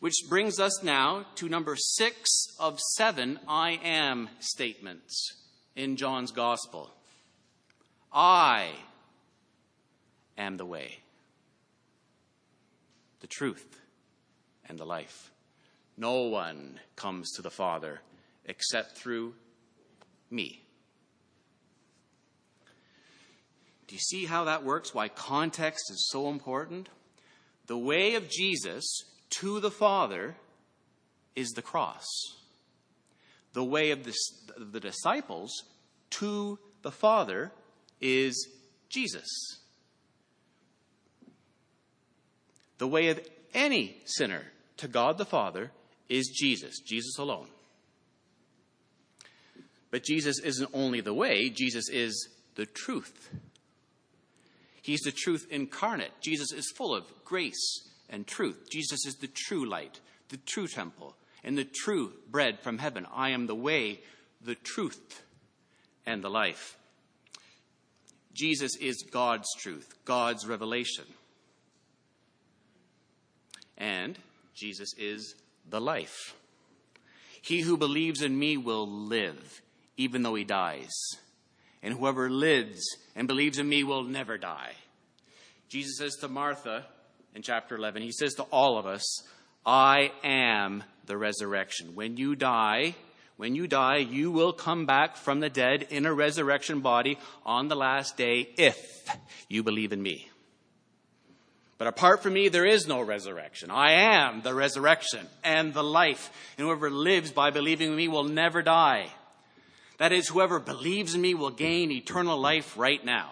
Which 0.00 0.14
brings 0.28 0.60
us 0.60 0.82
now 0.82 1.26
to 1.36 1.48
number 1.48 1.76
six 1.76 2.30
of 2.58 2.78
seven 2.96 3.40
I 3.48 3.80
am 3.82 4.28
statements 4.38 5.34
in 5.74 5.96
John's 5.96 6.30
Gospel. 6.30 6.94
I 8.20 8.70
am 10.36 10.56
the 10.56 10.66
way, 10.66 10.98
the 13.20 13.28
truth, 13.28 13.80
and 14.68 14.76
the 14.76 14.84
life. 14.84 15.30
No 15.96 16.22
one 16.22 16.80
comes 16.96 17.30
to 17.36 17.42
the 17.42 17.50
Father 17.50 18.00
except 18.44 18.98
through 18.98 19.34
me. 20.32 20.64
Do 23.86 23.94
you 23.94 24.00
see 24.00 24.26
how 24.26 24.42
that 24.46 24.64
works? 24.64 24.92
Why 24.92 25.08
context 25.08 25.88
is 25.88 26.08
so 26.10 26.28
important? 26.28 26.88
The 27.68 27.78
way 27.78 28.16
of 28.16 28.28
Jesus 28.28 28.84
to 29.38 29.60
the 29.60 29.70
Father 29.70 30.34
is 31.36 31.50
the 31.50 31.62
cross. 31.62 32.04
The 33.52 33.62
way 33.62 33.92
of 33.92 34.02
the, 34.02 34.14
the 34.58 34.80
disciples 34.80 35.52
to 36.10 36.58
the 36.82 36.90
Father 36.90 37.52
is 38.00 38.48
Jesus. 38.88 39.28
The 42.78 42.86
way 42.86 43.08
of 43.08 43.20
any 43.54 43.96
sinner 44.04 44.42
to 44.78 44.88
God 44.88 45.18
the 45.18 45.24
Father 45.24 45.70
is 46.08 46.28
Jesus, 46.28 46.80
Jesus 46.80 47.18
alone. 47.18 47.48
But 49.90 50.04
Jesus 50.04 50.38
isn't 50.40 50.70
only 50.72 51.00
the 51.00 51.14
way, 51.14 51.48
Jesus 51.50 51.88
is 51.88 52.28
the 52.54 52.66
truth. 52.66 53.30
He's 54.82 55.00
the 55.00 55.12
truth 55.12 55.46
incarnate. 55.50 56.12
Jesus 56.20 56.52
is 56.52 56.72
full 56.76 56.94
of 56.94 57.04
grace 57.24 57.88
and 58.08 58.26
truth. 58.26 58.70
Jesus 58.70 59.04
is 59.06 59.16
the 59.16 59.28
true 59.28 59.68
light, 59.68 60.00
the 60.30 60.38
true 60.38 60.66
temple, 60.66 61.14
and 61.44 61.58
the 61.58 61.64
true 61.64 62.12
bread 62.30 62.60
from 62.60 62.78
heaven. 62.78 63.06
I 63.14 63.30
am 63.30 63.46
the 63.46 63.54
way, 63.54 64.00
the 64.42 64.54
truth, 64.54 65.22
and 66.06 66.22
the 66.22 66.30
life. 66.30 66.77
Jesus 68.38 68.76
is 68.76 69.02
God's 69.02 69.48
truth, 69.58 69.92
God's 70.04 70.46
revelation. 70.46 71.04
And 73.76 74.16
Jesus 74.54 74.94
is 74.96 75.34
the 75.68 75.80
life. 75.80 76.34
He 77.42 77.62
who 77.62 77.76
believes 77.76 78.22
in 78.22 78.38
me 78.38 78.56
will 78.56 78.88
live, 78.88 79.60
even 79.96 80.22
though 80.22 80.36
he 80.36 80.44
dies. 80.44 80.92
And 81.82 81.94
whoever 81.94 82.30
lives 82.30 82.80
and 83.16 83.26
believes 83.26 83.58
in 83.58 83.68
me 83.68 83.82
will 83.82 84.04
never 84.04 84.38
die. 84.38 84.74
Jesus 85.68 85.98
says 85.98 86.14
to 86.20 86.28
Martha 86.28 86.86
in 87.34 87.42
chapter 87.42 87.74
11, 87.74 88.02
he 88.02 88.12
says 88.12 88.34
to 88.34 88.44
all 88.44 88.78
of 88.78 88.86
us, 88.86 89.24
I 89.66 90.12
am 90.22 90.84
the 91.06 91.16
resurrection. 91.16 91.96
When 91.96 92.16
you 92.16 92.36
die, 92.36 92.94
when 93.38 93.54
you 93.54 93.68
die, 93.68 93.98
you 93.98 94.32
will 94.32 94.52
come 94.52 94.84
back 94.84 95.16
from 95.16 95.38
the 95.38 95.48
dead 95.48 95.86
in 95.90 96.06
a 96.06 96.12
resurrection 96.12 96.80
body 96.80 97.18
on 97.46 97.68
the 97.68 97.76
last 97.76 98.16
day 98.16 98.48
if 98.58 99.08
you 99.48 99.62
believe 99.62 99.92
in 99.92 100.02
me. 100.02 100.28
But 101.78 101.86
apart 101.86 102.20
from 102.20 102.32
me, 102.32 102.48
there 102.48 102.66
is 102.66 102.88
no 102.88 103.00
resurrection. 103.00 103.70
I 103.70 103.92
am 103.92 104.42
the 104.42 104.52
resurrection 104.52 105.24
and 105.44 105.72
the 105.72 105.84
life. 105.84 106.52
And 106.58 106.66
whoever 106.66 106.90
lives 106.90 107.30
by 107.30 107.50
believing 107.50 107.90
in 107.90 107.96
me 107.96 108.08
will 108.08 108.24
never 108.24 108.60
die. 108.60 109.06
That 109.98 110.10
is, 110.10 110.26
whoever 110.26 110.58
believes 110.58 111.14
in 111.14 111.20
me 111.20 111.34
will 111.34 111.50
gain 111.50 111.92
eternal 111.92 112.38
life 112.38 112.76
right 112.76 113.04
now. 113.04 113.30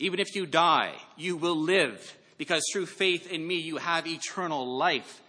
Even 0.00 0.18
if 0.18 0.34
you 0.34 0.44
die, 0.44 0.94
you 1.16 1.36
will 1.36 1.56
live 1.56 2.16
because 2.36 2.64
through 2.72 2.86
faith 2.86 3.30
in 3.30 3.46
me, 3.46 3.60
you 3.60 3.76
have 3.76 4.08
eternal 4.08 4.76
life. 4.76 5.22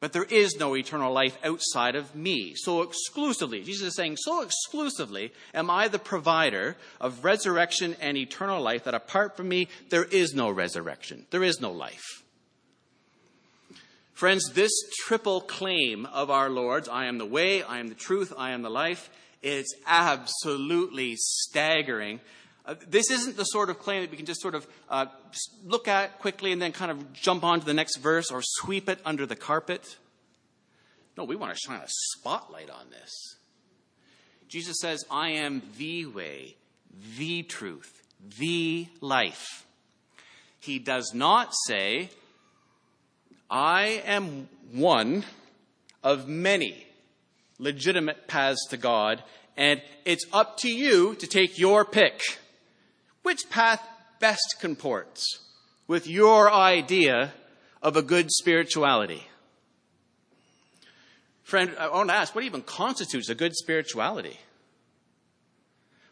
But 0.00 0.14
there 0.14 0.24
is 0.24 0.56
no 0.56 0.74
eternal 0.74 1.12
life 1.12 1.36
outside 1.44 1.94
of 1.94 2.14
me. 2.14 2.54
So 2.56 2.80
exclusively, 2.80 3.62
Jesus 3.62 3.88
is 3.88 3.94
saying, 3.94 4.16
so 4.16 4.40
exclusively 4.40 5.30
am 5.52 5.70
I 5.70 5.88
the 5.88 5.98
provider 5.98 6.76
of 6.98 7.22
resurrection 7.22 7.94
and 8.00 8.16
eternal 8.16 8.62
life 8.62 8.84
that 8.84 8.94
apart 8.94 9.36
from 9.36 9.48
me, 9.48 9.68
there 9.90 10.04
is 10.04 10.34
no 10.34 10.50
resurrection. 10.50 11.26
There 11.30 11.44
is 11.44 11.60
no 11.60 11.70
life. 11.70 12.24
Friends, 14.14 14.52
this 14.52 14.72
triple 15.06 15.42
claim 15.42 16.06
of 16.06 16.30
our 16.30 16.48
Lord's, 16.50 16.88
I 16.88 17.06
am 17.06 17.18
the 17.18 17.26
way, 17.26 17.62
I 17.62 17.78
am 17.78 17.88
the 17.88 17.94
truth, 17.94 18.32
I 18.36 18.50
am 18.50 18.62
the 18.62 18.70
life, 18.70 19.10
is 19.42 19.74
absolutely 19.86 21.14
staggering. 21.16 22.20
Uh, 22.66 22.74
this 22.88 23.10
isn't 23.10 23.36
the 23.36 23.44
sort 23.44 23.70
of 23.70 23.78
claim 23.78 24.02
that 24.02 24.10
we 24.10 24.16
can 24.16 24.26
just 24.26 24.40
sort 24.40 24.54
of 24.54 24.66
uh, 24.88 25.06
look 25.64 25.88
at 25.88 26.18
quickly 26.18 26.52
and 26.52 26.60
then 26.60 26.72
kind 26.72 26.90
of 26.90 27.12
jump 27.12 27.42
on 27.42 27.60
to 27.60 27.66
the 27.66 27.74
next 27.74 27.96
verse 27.96 28.30
or 28.30 28.40
sweep 28.42 28.88
it 28.88 28.98
under 29.04 29.26
the 29.26 29.36
carpet. 29.36 29.96
No, 31.16 31.24
we 31.24 31.36
want 31.36 31.52
to 31.52 31.58
shine 31.58 31.80
a 31.80 31.88
spotlight 31.88 32.70
on 32.70 32.90
this. 32.90 33.36
Jesus 34.48 34.78
says, 34.80 35.04
I 35.10 35.30
am 35.30 35.62
the 35.78 36.06
way, 36.06 36.56
the 37.18 37.42
truth, 37.42 38.02
the 38.38 38.88
life. 39.00 39.64
He 40.58 40.78
does 40.78 41.12
not 41.14 41.54
say, 41.66 42.10
I 43.50 44.02
am 44.04 44.48
one 44.72 45.24
of 46.02 46.28
many 46.28 46.86
legitimate 47.58 48.26
paths 48.26 48.66
to 48.70 48.76
God, 48.76 49.22
and 49.56 49.82
it's 50.04 50.24
up 50.32 50.56
to 50.58 50.68
you 50.68 51.14
to 51.16 51.26
take 51.26 51.58
your 51.58 51.84
pick. 51.84 52.20
Which 53.22 53.48
path 53.50 53.86
best 54.18 54.56
comports 54.60 55.40
with 55.86 56.06
your 56.06 56.52
idea 56.52 57.32
of 57.82 57.96
a 57.96 58.02
good 58.02 58.30
spirituality? 58.30 59.26
Friend, 61.42 61.74
I 61.78 61.88
want 61.88 62.10
to 62.10 62.14
ask, 62.14 62.34
what 62.34 62.44
even 62.44 62.62
constitutes 62.62 63.28
a 63.28 63.34
good 63.34 63.56
spirituality? 63.56 64.38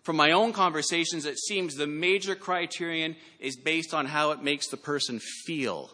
From 0.03 0.17
my 0.17 0.33
own 0.33 0.53
conversations, 0.53 1.27
it 1.27 1.39
seems 1.39 1.75
the 1.75 1.87
major 1.87 2.35
criterion 2.35 3.15
is 3.39 3.57
based 3.57 3.95
on 3.95 4.07
how 4.07 4.31
it 4.31 4.43
makes 4.43 4.69
the 4.69 4.77
person 4.77 5.21
feel. 5.21 5.91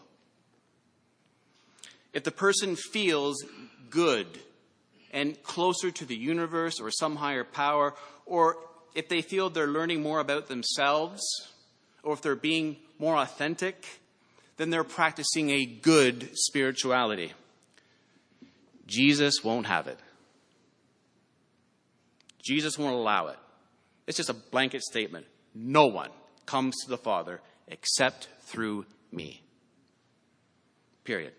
If 2.12 2.22
the 2.22 2.31
person 2.31 2.77
feels 2.77 3.44
good 3.90 4.27
and 5.12 5.42
closer 5.42 5.90
to 5.90 6.05
the 6.05 6.16
universe 6.16 6.81
or 6.81 6.90
some 6.90 7.16
higher 7.16 7.44
power, 7.44 7.94
or 8.24 8.57
if 8.94 9.09
they 9.09 9.22
feel 9.22 9.50
they're 9.50 9.66
learning 9.66 10.02
more 10.02 10.20
about 10.20 10.48
themselves, 10.48 11.22
or 12.02 12.12
if 12.12 12.22
they're 12.22 12.37
being 12.37 12.76
more 12.98 13.16
authentic, 13.16 14.00
then 14.57 14.70
they're 14.70 14.85
practicing 14.85 15.50
a 15.50 15.64
good 15.64 16.30
spirituality. 16.35 17.33
Jesus 18.87 19.42
won't 19.42 19.66
have 19.66 19.88
it. 19.88 19.98
Jesus 22.44 22.78
won't 22.78 22.94
allow 22.94 23.28
it. 23.28 23.38
It's 24.07 24.16
just 24.16 24.28
a 24.28 24.35
blanket 24.35 24.83
statement. 24.83 25.26
No 25.54 25.87
one 25.87 26.11
comes 26.46 26.74
to 26.85 26.90
the 26.90 26.98
Father 26.98 27.40
except 27.68 28.28
through 28.42 28.85
me. 29.11 29.42
Period. 31.04 31.33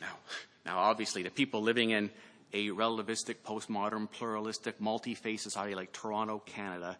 Now, 0.00 0.16
now 0.64 0.78
obviously, 0.78 1.22
the 1.22 1.30
people 1.30 1.62
living 1.62 1.90
in 1.90 2.10
a 2.54 2.68
relativistic, 2.68 3.36
postmodern, 3.44 4.10
pluralistic, 4.10 4.80
multi-faith 4.80 5.40
society 5.40 5.74
like 5.74 5.92
Toronto, 5.92 6.42
Canada, 6.46 6.96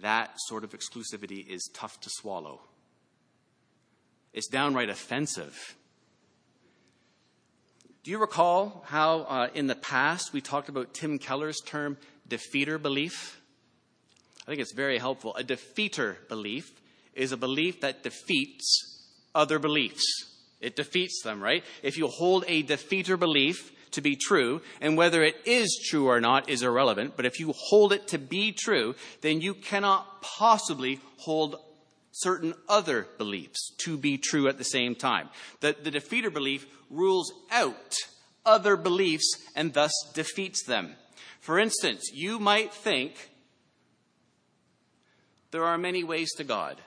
that 0.00 0.30
sort 0.46 0.62
of 0.62 0.70
exclusivity 0.70 1.44
is 1.44 1.68
tough 1.74 2.00
to 2.02 2.10
swallow. 2.10 2.60
It's 4.32 4.46
downright 4.46 4.88
offensive 4.88 5.76
do 8.04 8.10
you 8.10 8.18
recall 8.18 8.82
how 8.88 9.20
uh, 9.20 9.48
in 9.54 9.68
the 9.68 9.76
past 9.76 10.32
we 10.32 10.40
talked 10.40 10.68
about 10.68 10.92
Tim 10.92 11.20
Keller's 11.20 11.60
term 11.60 11.96
defeater 12.28 12.80
belief? 12.80 13.40
I 14.42 14.46
think 14.46 14.60
it's 14.60 14.74
very 14.74 14.98
helpful. 14.98 15.36
A 15.36 15.44
defeater 15.44 16.16
belief 16.28 16.72
is 17.14 17.30
a 17.30 17.36
belief 17.36 17.80
that 17.82 18.02
defeats 18.02 19.06
other 19.36 19.60
beliefs. 19.60 20.02
It 20.60 20.74
defeats 20.74 21.22
them, 21.22 21.40
right? 21.40 21.62
If 21.84 21.96
you 21.96 22.08
hold 22.08 22.44
a 22.48 22.64
defeater 22.64 23.16
belief 23.16 23.70
to 23.92 24.00
be 24.00 24.16
true, 24.16 24.60
and 24.80 24.96
whether 24.96 25.22
it 25.22 25.36
is 25.44 25.80
true 25.88 26.08
or 26.08 26.20
not 26.20 26.48
is 26.48 26.62
irrelevant, 26.62 27.14
but 27.16 27.26
if 27.26 27.38
you 27.38 27.52
hold 27.56 27.92
it 27.92 28.08
to 28.08 28.18
be 28.18 28.52
true, 28.52 28.94
then 29.20 29.40
you 29.40 29.54
cannot 29.54 30.22
possibly 30.22 31.00
hold 31.18 31.56
certain 32.12 32.54
other 32.68 33.06
beliefs 33.18 33.72
to 33.78 33.96
be 33.96 34.18
true 34.18 34.48
at 34.48 34.58
the 34.58 34.64
same 34.64 34.94
time. 34.94 35.28
The, 35.60 35.74
the 35.82 35.90
defeater 35.90 36.32
belief 36.32 36.66
rules 36.90 37.32
out 37.50 37.96
other 38.44 38.76
beliefs 38.76 39.36
and 39.54 39.72
thus 39.72 39.92
defeats 40.14 40.64
them. 40.64 40.94
For 41.40 41.58
instance, 41.58 42.10
you 42.12 42.38
might 42.38 42.72
think 42.72 43.30
there 45.50 45.64
are 45.64 45.78
many 45.78 46.04
ways 46.04 46.32
to 46.34 46.44
God. 46.44 46.80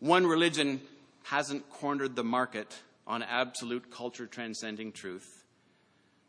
One 0.00 0.26
religion 0.26 0.80
hasn't 1.24 1.70
cornered 1.70 2.16
the 2.16 2.24
market 2.24 2.76
on 3.06 3.22
absolute 3.22 3.90
culture 3.90 4.26
transcending 4.26 4.92
truth. 4.92 5.44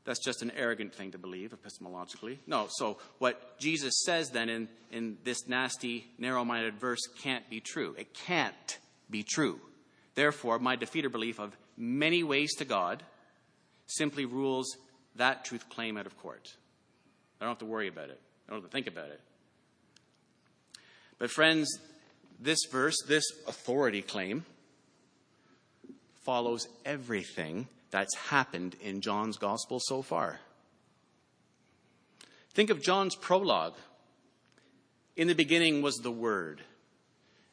That's 0.06 0.24
just 0.24 0.44
an 0.44 0.52
arrogant 0.56 0.94
thing 0.94 1.12
to 1.12 1.18
believe 1.18 1.54
epistemologically. 1.56 2.38
No, 2.46 2.68
so 2.70 2.98
what 3.18 3.60
Jesus 3.60 4.04
says 4.04 4.30
then 4.30 4.50
in, 4.50 4.70
in 4.92 5.18
this 5.24 5.48
nasty, 5.48 6.06
narrow 6.20 6.46
minded 6.46 6.80
verse 6.80 7.08
can't 7.22 7.50
be 7.50 7.60
true. 7.60 7.96
It 7.98 8.14
can't 8.14 8.78
be 9.10 9.24
true. 9.24 9.60
Therefore, 10.14 10.60
my 10.60 10.78
defeater 10.78 11.12
belief 11.12 11.40
of 11.40 11.58
many 11.76 12.24
ways 12.24 12.54
to 12.56 12.66
God 12.66 13.04
simply 13.88 14.26
rules 14.26 14.78
that 15.16 15.44
truth 15.44 15.70
claim 15.70 15.98
out 15.98 16.06
of 16.06 16.18
court. 16.18 16.56
I 17.40 17.46
don't 17.46 17.52
have 17.52 17.60
to 17.60 17.66
worry 17.66 17.88
about 17.88 18.10
it, 18.10 18.20
I 18.48 18.52
don't 18.52 18.62
have 18.62 18.70
to 18.70 18.74
think 18.74 18.88
about 18.88 19.10
it. 19.10 19.20
But, 21.18 21.32
friends, 21.32 21.80
this 22.40 22.60
verse, 22.70 22.96
this 23.08 23.24
authority 23.48 24.02
claim, 24.02 24.46
follows 26.26 26.68
everything 26.84 27.68
that's 27.92 28.16
happened 28.16 28.76
in 28.82 29.00
John's 29.00 29.38
gospel 29.38 29.80
so 29.80 30.02
far. 30.02 30.40
Think 32.54 32.70
of 32.70 32.82
John's 32.82 33.16
prologue. 33.16 33.76
In 35.16 35.28
the 35.28 35.36
beginning 35.36 35.82
was 35.82 35.96
the 35.98 36.12
Word, 36.12 36.62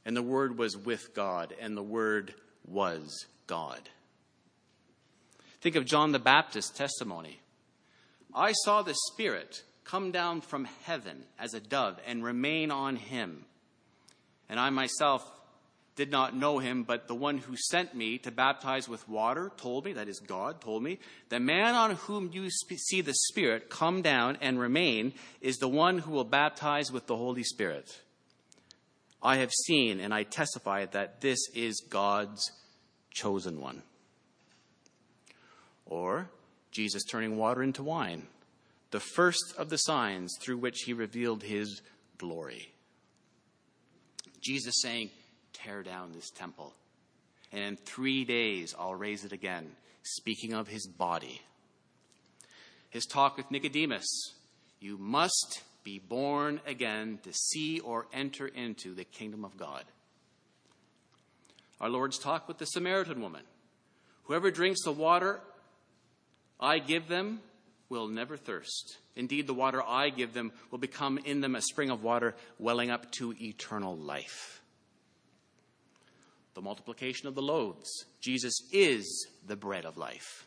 and 0.05 0.17
the 0.17 0.23
Word 0.23 0.59
was 0.59 0.77
with 0.77 1.15
God, 1.15 1.55
and 1.61 1.77
the 1.77 1.83
Word 1.83 2.35
was 2.67 3.27
God. 3.47 3.89
Think 5.61 5.77
of 5.77 5.85
John 5.85 6.11
the 6.11 6.19
Baptist's 6.19 6.77
testimony. 6.77 7.39
I 8.35 8.53
saw 8.65 8.83
the 8.83 8.97
Spirit 9.13 9.63
come 9.85 10.11
down 10.11 10.41
from 10.41 10.67
heaven 10.85 11.25
as 11.39 11.55
a 11.55 11.61
dove 11.61 12.01
and 12.07 12.25
remain 12.25 12.71
on 12.71 12.97
him. 12.97 13.45
And 14.49 14.59
I 14.59 14.71
myself 14.71 15.23
did 15.95 16.11
not 16.11 16.35
know 16.35 16.59
him, 16.59 16.85
but 16.85 17.07
the 17.07 17.15
one 17.15 17.39
who 17.39 17.55
sent 17.57 17.95
me 17.95 18.17
to 18.19 18.31
baptize 18.31 18.89
with 18.89 19.09
water 19.09 19.53
told 19.57 19.85
me, 19.85 19.93
that 19.93 20.09
is 20.09 20.21
God 20.21 20.61
told 20.61 20.83
me, 20.83 20.99
the 21.29 21.39
man 21.39 21.75
on 21.75 21.93
whom 21.93 22.31
you 22.33 22.49
see 22.51 23.03
the 23.03 23.15
Spirit 23.15 23.69
come 23.69 24.01
down 24.01 24.39
and 24.41 24.59
remain 24.59 25.13
is 25.41 25.59
the 25.59 25.69
one 25.69 25.99
who 25.99 26.13
will 26.13 26.25
baptize 26.25 26.91
with 26.91 27.07
the 27.07 27.17
Holy 27.17 27.43
Spirit. 27.43 28.01
I 29.23 29.37
have 29.37 29.53
seen 29.53 30.01
and 30.01 30.15
I 30.15 30.23
testify 30.23 30.87
that 30.87 31.21
this 31.21 31.39
is 31.55 31.81
God's 31.89 32.51
chosen 33.11 33.61
one. 33.61 33.83
Or 35.85 36.31
Jesus 36.71 37.05
turning 37.05 37.37
water 37.37 37.63
into 37.63 37.83
wine, 37.83 38.27
the 38.93 39.01
first 39.01 39.55
of 39.59 39.69
the 39.69 39.77
signs 39.77 40.35
through 40.41 40.57
which 40.57 40.81
he 40.87 40.95
revealed 40.95 41.43
his 41.43 41.83
glory. 42.17 42.73
Jesus 44.41 44.75
saying, 44.81 45.11
Tear 45.65 45.83
down 45.83 46.13
this 46.13 46.31
temple, 46.31 46.73
and 47.53 47.63
in 47.63 47.77
three 47.77 48.25
days 48.25 48.75
I'll 48.79 48.95
raise 48.95 49.25
it 49.25 49.33
again, 49.33 49.71
speaking 50.03 50.55
of 50.55 50.67
his 50.67 50.87
body. 50.87 51.41
His 52.91 53.07
talk 53.07 53.37
with 53.37 53.51
Nicodemus, 53.51 54.35
You 54.81 54.99
must 54.99 55.63
be 55.85 55.99
born 56.01 56.61
again 56.67 57.19
to 57.23 57.33
see 57.33 57.79
or 57.81 58.07
enter 58.13 58.47
into 58.49 58.95
the 58.95 59.05
kingdom 59.05 59.45
of 59.45 59.57
God. 59.57 59.85
Our 61.81 61.89
Lord's 61.89 62.19
talk 62.19 62.49
with 62.49 62.59
the 62.59 62.67
Samaritan 62.67 63.21
woman 63.21 63.43
Whoever 64.25 64.51
drinks 64.51 64.83
the 64.85 64.93
water 64.93 65.41
I 66.59 66.79
give 66.79 67.09
them 67.09 67.41
will 67.89 68.09
never 68.09 68.37
thirst. 68.37 68.97
Indeed, 69.17 69.47
the 69.47 69.55
water 69.55 69.83
I 69.83 70.11
give 70.11 70.33
them 70.33 70.53
will 70.71 70.79
become 70.79 71.19
in 71.19 71.41
them 71.41 71.55
a 71.55 71.61
spring 71.61 71.91
of 71.91 72.03
water 72.03 72.35
welling 72.59 72.91
up 72.91 73.13
to 73.13 73.35
eternal 73.41 73.97
life. 73.97 74.62
The 76.55 76.63
multiplication 76.63 77.29
of 77.29 77.35
the 77.35 77.43
loaves. 77.43 77.89
Jesus 78.21 78.55
is 78.73 79.27
the 79.47 79.57
bread 79.57 79.85
of 79.85 79.97
life. 79.97 80.47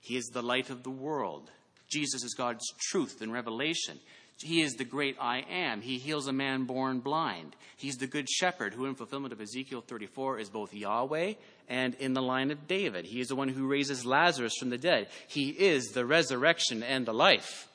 He 0.00 0.16
is 0.16 0.26
the 0.26 0.42
light 0.42 0.70
of 0.70 0.82
the 0.82 0.90
world. 0.90 1.50
Jesus 1.90 2.22
is 2.22 2.34
God's 2.34 2.64
truth 2.90 3.20
and 3.20 3.32
revelation. 3.32 3.98
He 4.42 4.62
is 4.62 4.74
the 4.74 4.84
great 4.84 5.16
I 5.20 5.44
am. 5.50 5.82
He 5.82 5.98
heals 5.98 6.26
a 6.26 6.32
man 6.32 6.64
born 6.64 7.00
blind. 7.00 7.54
He's 7.76 7.96
the 7.96 8.06
good 8.06 8.28
shepherd 8.28 8.72
who, 8.72 8.86
in 8.86 8.94
fulfillment 8.94 9.34
of 9.34 9.40
Ezekiel 9.40 9.82
34, 9.82 10.38
is 10.38 10.48
both 10.48 10.72
Yahweh 10.72 11.34
and 11.68 11.94
in 11.96 12.14
the 12.14 12.22
line 12.22 12.50
of 12.50 12.66
David. 12.66 13.04
He 13.04 13.20
is 13.20 13.28
the 13.28 13.36
one 13.36 13.48
who 13.48 13.66
raises 13.66 14.06
Lazarus 14.06 14.56
from 14.58 14.70
the 14.70 14.78
dead. 14.78 15.08
He 15.28 15.50
is 15.50 15.88
the 15.88 16.06
resurrection 16.06 16.82
and 16.82 17.04
the 17.04 17.12
life. 17.12 17.68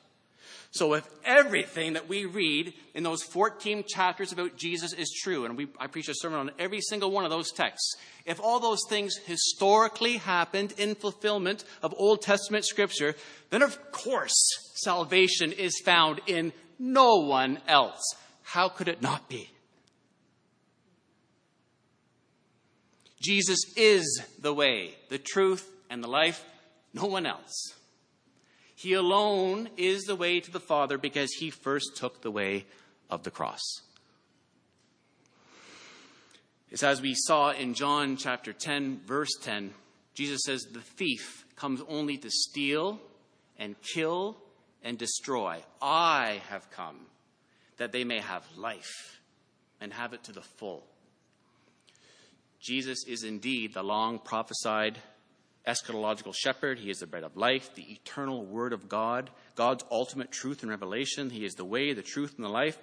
So 0.76 0.92
if 0.92 1.08
everything 1.24 1.94
that 1.94 2.06
we 2.06 2.26
read 2.26 2.74
in 2.92 3.02
those 3.02 3.22
14 3.22 3.84
chapters 3.88 4.30
about 4.30 4.58
Jesus 4.58 4.92
is 4.92 5.10
true, 5.10 5.46
and 5.46 5.56
we, 5.56 5.68
I 5.80 5.86
preach 5.86 6.10
a 6.10 6.14
sermon 6.14 6.38
on 6.38 6.50
every 6.58 6.82
single 6.82 7.10
one 7.10 7.24
of 7.24 7.30
those 7.30 7.50
texts, 7.50 7.96
if 8.26 8.38
all 8.38 8.60
those 8.60 8.82
things 8.86 9.16
historically 9.16 10.18
happened 10.18 10.74
in 10.76 10.94
fulfillment 10.94 11.64
of 11.82 11.94
Old 11.96 12.20
Testament 12.20 12.66
scripture, 12.66 13.14
then 13.48 13.62
of 13.62 13.90
course 13.90 14.36
salvation 14.74 15.50
is 15.52 15.80
found 15.82 16.20
in 16.26 16.52
no 16.78 17.20
one 17.20 17.58
else. 17.66 18.02
How 18.42 18.68
could 18.68 18.88
it 18.88 19.00
not 19.00 19.30
be? 19.30 19.48
Jesus 23.18 23.60
is 23.78 24.22
the 24.38 24.52
way, 24.52 24.94
the 25.08 25.18
truth, 25.18 25.70
and 25.88 26.04
the 26.04 26.08
life, 26.08 26.44
no 26.92 27.06
one 27.06 27.24
else. 27.24 27.72
He 28.86 28.92
alone 28.92 29.68
is 29.76 30.04
the 30.04 30.14
way 30.14 30.38
to 30.38 30.50
the 30.52 30.60
Father 30.60 30.96
because 30.96 31.32
he 31.32 31.50
first 31.50 31.96
took 31.96 32.22
the 32.22 32.30
way 32.30 32.66
of 33.10 33.24
the 33.24 33.32
cross. 33.32 33.60
It's 36.70 36.84
as 36.84 37.02
we 37.02 37.16
saw 37.16 37.50
in 37.50 37.74
John 37.74 38.16
chapter 38.16 38.52
10, 38.52 39.00
verse 39.04 39.32
10, 39.42 39.74
Jesus 40.14 40.42
says, 40.44 40.68
The 40.70 40.82
thief 40.82 41.44
comes 41.56 41.82
only 41.88 42.16
to 42.18 42.30
steal 42.30 43.00
and 43.58 43.74
kill 43.82 44.36
and 44.84 44.96
destroy. 44.96 45.64
I 45.82 46.40
have 46.48 46.70
come 46.70 47.06
that 47.78 47.90
they 47.90 48.04
may 48.04 48.20
have 48.20 48.46
life 48.56 49.18
and 49.80 49.92
have 49.92 50.12
it 50.12 50.22
to 50.22 50.32
the 50.32 50.42
full. 50.42 50.86
Jesus 52.60 53.04
is 53.04 53.24
indeed 53.24 53.74
the 53.74 53.82
long 53.82 54.20
prophesied 54.20 55.00
eschatological 55.66 56.34
shepherd. 56.34 56.78
He 56.78 56.90
is 56.90 56.98
the 56.98 57.06
bread 57.06 57.24
of 57.24 57.36
life, 57.36 57.74
the 57.74 57.92
eternal 57.92 58.44
word 58.44 58.72
of 58.72 58.88
God, 58.88 59.30
God's 59.54 59.84
ultimate 59.90 60.30
truth 60.30 60.62
and 60.62 60.70
revelation. 60.70 61.30
He 61.30 61.44
is 61.44 61.54
the 61.54 61.64
way, 61.64 61.92
the 61.92 62.02
truth, 62.02 62.34
and 62.36 62.44
the 62.44 62.50
life. 62.50 62.78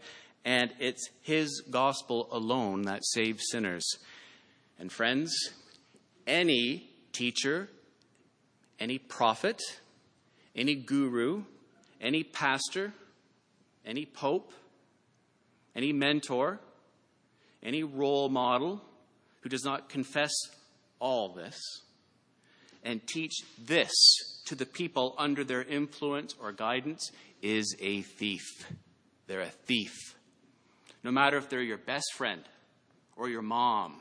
And 0.45 0.71
it's 0.79 1.09
his 1.21 1.63
gospel 1.69 2.27
alone 2.31 2.83
that 2.83 3.05
saves 3.05 3.45
sinners. 3.49 3.85
And 4.77 4.91
friends, 4.91 5.33
any 6.27 6.89
teacher, 7.13 7.69
any 8.79 8.97
prophet, 8.97 9.61
any 10.55 10.75
guru, 10.75 11.43
any 12.01 12.23
pastor, 12.23 12.91
any 13.85 14.05
pope, 14.05 14.51
any 15.75 15.93
mentor, 15.93 16.59
any 17.61 17.83
role 17.83 18.27
model 18.27 18.81
who 19.41 19.49
does 19.49 19.63
not 19.63 19.89
confess 19.89 20.31
all 20.99 21.33
this 21.33 21.57
and 22.83 23.05
teach 23.07 23.33
this 23.57 23.91
to 24.45 24.55
the 24.55 24.65
people 24.65 25.15
under 25.17 25.43
their 25.43 25.63
influence 25.63 26.35
or 26.39 26.51
guidance 26.51 27.11
is 27.41 27.75
a 27.79 28.01
thief. 28.01 28.43
They're 29.27 29.41
a 29.41 29.45
thief. 29.45 30.15
No 31.03 31.11
matter 31.11 31.37
if 31.37 31.49
they're 31.49 31.61
your 31.61 31.77
best 31.77 32.13
friend 32.15 32.41
or 33.15 33.29
your 33.29 33.41
mom 33.41 33.95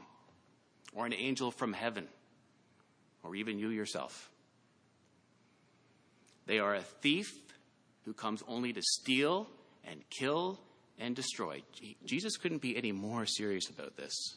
or 0.94 1.06
an 1.06 1.14
angel 1.14 1.50
from 1.50 1.72
heaven 1.72 2.06
or 3.22 3.34
even 3.36 3.58
you 3.58 3.68
yourself. 3.68 4.30
They 6.46 6.58
are 6.58 6.74
a 6.74 6.82
thief 6.82 7.32
who 8.04 8.12
comes 8.12 8.42
only 8.48 8.72
to 8.72 8.82
steal 8.82 9.48
and 9.84 10.00
kill 10.10 10.58
and 10.98 11.14
destroy. 11.14 11.62
Jesus 12.04 12.36
couldn't 12.36 12.62
be 12.62 12.76
any 12.76 12.92
more 12.92 13.26
serious 13.26 13.68
about 13.68 13.96
this. 13.96 14.36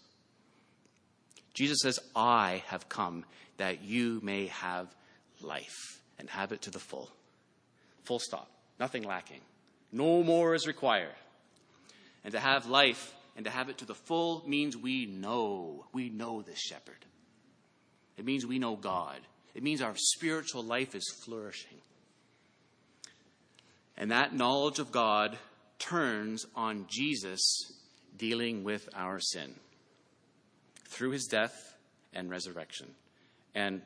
Jesus 1.55 1.79
says, 1.81 1.99
I 2.15 2.63
have 2.67 2.89
come 2.89 3.23
that 3.57 3.81
you 3.81 4.19
may 4.21 4.47
have 4.47 4.93
life 5.41 6.01
and 6.19 6.29
have 6.29 6.51
it 6.51 6.61
to 6.63 6.69
the 6.69 6.79
full. 6.79 7.09
Full 8.03 8.19
stop. 8.19 8.49
Nothing 8.79 9.03
lacking. 9.03 9.39
No 9.91 10.21
more 10.21 10.53
is 10.53 10.67
required. 10.67 11.15
And 12.23 12.33
to 12.33 12.39
have 12.39 12.67
life 12.67 13.13
and 13.37 13.45
to 13.45 13.51
have 13.51 13.69
it 13.69 13.77
to 13.79 13.85
the 13.85 13.95
full 13.95 14.43
means 14.45 14.75
we 14.75 15.05
know. 15.05 15.85
We 15.93 16.09
know 16.09 16.41
this 16.41 16.59
shepherd. 16.59 17.05
It 18.17 18.25
means 18.25 18.45
we 18.45 18.59
know 18.59 18.75
God. 18.75 19.19
It 19.53 19.63
means 19.63 19.81
our 19.81 19.95
spiritual 19.95 20.63
life 20.63 20.93
is 20.93 21.09
flourishing. 21.23 21.77
And 23.97 24.11
that 24.11 24.35
knowledge 24.35 24.79
of 24.79 24.91
God 24.91 25.37
turns 25.79 26.45
on 26.53 26.85
Jesus 26.89 27.71
dealing 28.17 28.65
with 28.65 28.89
our 28.93 29.19
sin 29.21 29.55
through 30.87 31.11
his 31.11 31.25
death 31.25 31.75
and 32.13 32.29
resurrection, 32.29 32.87
and 33.53 33.81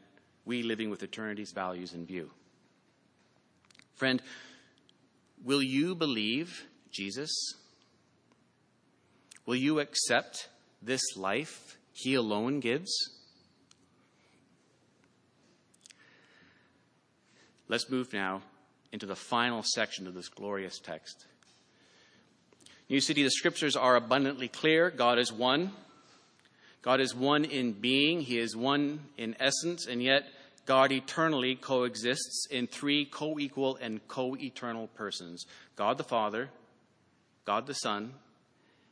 we 0.45 0.63
living 0.63 0.89
with 0.89 1.03
eternity's 1.03 1.51
values 1.51 1.93
in 1.93 2.05
view. 2.05 2.29
Friend, 3.95 4.21
will 5.43 5.61
you 5.61 5.95
believe 5.95 6.65
Jesus? 6.91 7.29
Will 9.45 9.55
you 9.55 9.79
accept 9.79 10.49
this 10.81 11.01
life 11.17 11.77
he 11.91 12.13
alone 12.13 12.59
gives? 12.59 12.91
Let's 17.67 17.89
move 17.89 18.13
now 18.13 18.41
into 18.91 19.05
the 19.05 19.15
final 19.15 19.63
section 19.63 20.07
of 20.07 20.13
this 20.13 20.29
glorious 20.29 20.79
text. 20.79 21.25
New 22.89 22.99
City, 22.99 23.21
the 23.21 23.29
scriptures 23.29 23.75
are 23.75 23.95
abundantly 23.95 24.47
clear. 24.47 24.89
God 24.89 25.19
is 25.19 25.31
one. 25.31 25.71
God 26.81 27.01
is 27.01 27.13
one 27.13 27.45
in 27.45 27.73
being, 27.73 28.21
He 28.21 28.39
is 28.39 28.55
one 28.55 29.01
in 29.17 29.35
essence, 29.39 29.85
and 29.87 30.01
yet 30.01 30.23
God 30.65 30.91
eternally 30.91 31.55
coexists 31.55 32.47
in 32.49 32.67
three 32.67 33.05
co 33.05 33.39
equal 33.39 33.77
and 33.81 34.07
co 34.07 34.35
eternal 34.35 34.87
persons 34.87 35.45
God 35.75 35.97
the 35.97 36.03
Father, 36.03 36.49
God 37.45 37.67
the 37.67 37.73
Son, 37.73 38.13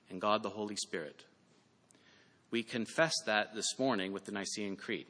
and 0.10 0.20
God 0.20 0.44
the 0.44 0.50
Holy 0.50 0.76
Spirit. 0.76 1.24
We 2.50 2.64
confess 2.64 3.14
that 3.26 3.54
this 3.54 3.78
morning 3.78 4.14
with 4.14 4.26
the 4.26 4.32
Nicene 4.32 4.78
Creed. 4.78 5.06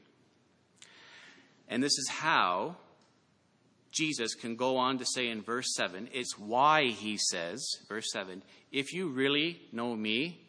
And 1.68 1.84
this 1.84 1.98
is 1.98 2.10
how 2.10 2.78
Jesus 3.92 4.36
can 4.36 4.56
go 4.56 4.78
on 4.78 4.98
to 5.00 5.06
say 5.06 5.30
in 5.30 5.42
verse 5.42 5.74
7 5.76 6.10
it's 6.12 6.38
why 6.38 6.86
he 6.86 7.18
says, 7.18 7.66
verse 7.88 8.12
7, 8.12 8.44
if 8.72 8.94
you 8.94 9.10
really 9.10 9.62
know 9.72 9.96
me, 9.96 10.42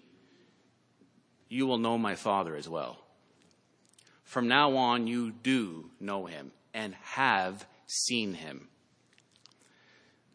you 1.49 1.67
will 1.67 1.79
know 1.79 1.99
my 1.99 2.15
Father 2.15 2.57
as 2.57 2.69
well. 2.69 2.99
From 4.25 4.49
now 4.49 4.77
on, 4.77 5.07
you 5.07 5.31
do 5.31 5.91
know 6.01 6.27
him 6.27 6.53
and 6.75 6.95
have 7.03 7.67
seen 7.87 8.35
him. 8.35 8.69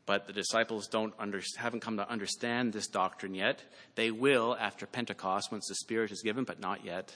But 0.05 0.27
the 0.27 0.33
disciples 0.33 0.87
don't 0.87 1.13
under, 1.17 1.41
haven't 1.57 1.79
come 1.79 1.97
to 1.97 2.09
understand 2.09 2.73
this 2.73 2.87
doctrine 2.87 3.35
yet. 3.35 3.63
They 3.95 4.11
will 4.11 4.57
after 4.59 4.85
Pentecost 4.85 5.51
once 5.51 5.67
the 5.67 5.75
Spirit 5.75 6.11
is 6.11 6.21
given, 6.21 6.43
but 6.43 6.59
not 6.59 6.83
yet. 6.83 7.15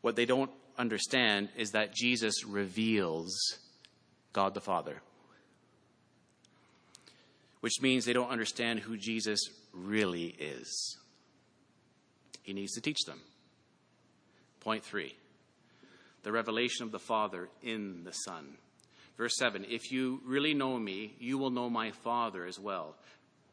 What 0.00 0.14
they 0.14 0.26
don't 0.26 0.50
understand 0.78 1.48
is 1.56 1.70
that 1.70 1.94
Jesus 1.94 2.44
reveals 2.44 3.34
God 4.32 4.54
the 4.54 4.60
Father, 4.60 5.00
which 7.60 7.80
means 7.80 8.04
they 8.04 8.12
don't 8.12 8.30
understand 8.30 8.80
who 8.80 8.96
Jesus 8.96 9.40
really 9.72 10.26
is. 10.38 10.98
He 12.44 12.52
needs 12.52 12.74
to 12.74 12.80
teach 12.80 13.04
them. 13.04 13.20
Point 14.60 14.84
three 14.84 15.14
the 16.22 16.32
revelation 16.32 16.84
of 16.84 16.92
the 16.92 16.98
Father 16.98 17.48
in 17.62 18.04
the 18.04 18.12
Son. 18.12 18.56
Verse 19.16 19.36
7 19.36 19.66
If 19.68 19.90
you 19.90 20.20
really 20.24 20.54
know 20.54 20.78
me, 20.78 21.14
you 21.18 21.38
will 21.38 21.50
know 21.50 21.68
my 21.68 21.90
Father 21.90 22.44
as 22.46 22.58
well. 22.58 22.94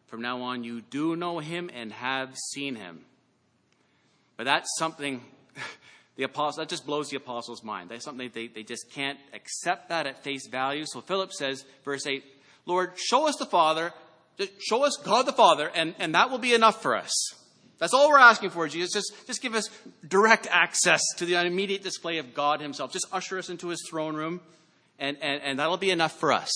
From 0.07 0.21
now 0.21 0.41
on, 0.41 0.63
you 0.63 0.81
do 0.81 1.15
know 1.15 1.39
him 1.39 1.69
and 1.73 1.91
have 1.93 2.35
seen 2.51 2.75
him. 2.75 3.01
But 4.37 4.45
that's 4.45 4.69
something 4.77 5.21
the 6.15 6.23
apostle 6.23 6.61
that 6.61 6.69
just 6.69 6.85
blows 6.85 7.09
the 7.09 7.17
apostles' 7.17 7.63
mind. 7.63 7.89
That's 7.89 8.03
something 8.03 8.29
they, 8.33 8.47
they 8.47 8.63
just 8.63 8.89
can't 8.91 9.19
accept 9.33 9.89
that 9.89 10.07
at 10.07 10.23
face 10.23 10.47
value. 10.47 10.85
So 10.85 11.01
Philip 11.01 11.31
says, 11.31 11.63
verse 11.85 12.05
8, 12.05 12.23
Lord, 12.65 12.91
show 12.95 13.27
us 13.27 13.35
the 13.37 13.45
Father, 13.45 13.93
show 14.59 14.83
us 14.83 14.97
God 15.03 15.25
the 15.25 15.33
Father, 15.33 15.69
and, 15.73 15.95
and 15.99 16.15
that 16.15 16.29
will 16.29 16.39
be 16.39 16.53
enough 16.53 16.81
for 16.81 16.95
us. 16.95 17.11
That's 17.81 17.95
all 17.95 18.09
we're 18.09 18.19
asking 18.19 18.51
for, 18.51 18.67
Jesus. 18.67 18.93
Just, 18.93 19.25
just 19.25 19.41
give 19.41 19.55
us 19.55 19.67
direct 20.07 20.47
access 20.51 21.01
to 21.17 21.25
the 21.25 21.43
immediate 21.43 21.81
display 21.81 22.19
of 22.19 22.35
God 22.35 22.61
Himself. 22.61 22.93
Just 22.93 23.07
usher 23.11 23.39
us 23.39 23.49
into 23.49 23.69
His 23.69 23.83
throne 23.89 24.15
room, 24.15 24.39
and, 24.99 25.17
and, 25.19 25.41
and 25.41 25.57
that'll 25.57 25.77
be 25.77 25.89
enough 25.89 26.11
for 26.19 26.31
us. 26.31 26.51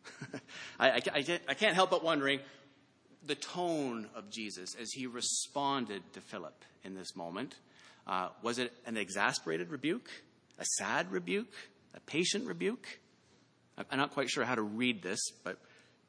I, 0.80 0.92
I, 0.92 1.40
I 1.46 1.52
can't 1.52 1.74
help 1.74 1.90
but 1.90 2.02
wondering 2.02 2.40
the 3.26 3.34
tone 3.34 4.08
of 4.14 4.30
Jesus 4.30 4.74
as 4.80 4.90
He 4.92 5.06
responded 5.06 6.02
to 6.14 6.22
Philip 6.22 6.64
in 6.84 6.94
this 6.94 7.14
moment. 7.14 7.54
Uh, 8.06 8.30
was 8.42 8.58
it 8.58 8.72
an 8.86 8.96
exasperated 8.96 9.70
rebuke, 9.70 10.08
a 10.58 10.64
sad 10.64 11.12
rebuke, 11.12 11.52
a 11.94 12.00
patient 12.00 12.46
rebuke? 12.46 12.98
I'm 13.90 13.98
not 13.98 14.12
quite 14.12 14.30
sure 14.30 14.46
how 14.46 14.54
to 14.54 14.62
read 14.62 15.02
this, 15.02 15.20
but 15.44 15.58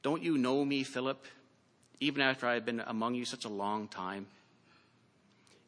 don't 0.03 0.23
you 0.23 0.37
know 0.37 0.63
me, 0.63 0.83
Philip? 0.83 1.25
Even 2.01 2.21
after 2.21 2.47
I 2.47 2.55
have 2.55 2.65
been 2.65 2.81
among 2.81 3.15
you 3.15 3.23
such 3.23 3.45
a 3.45 3.49
long 3.49 3.87
time? 3.87 4.25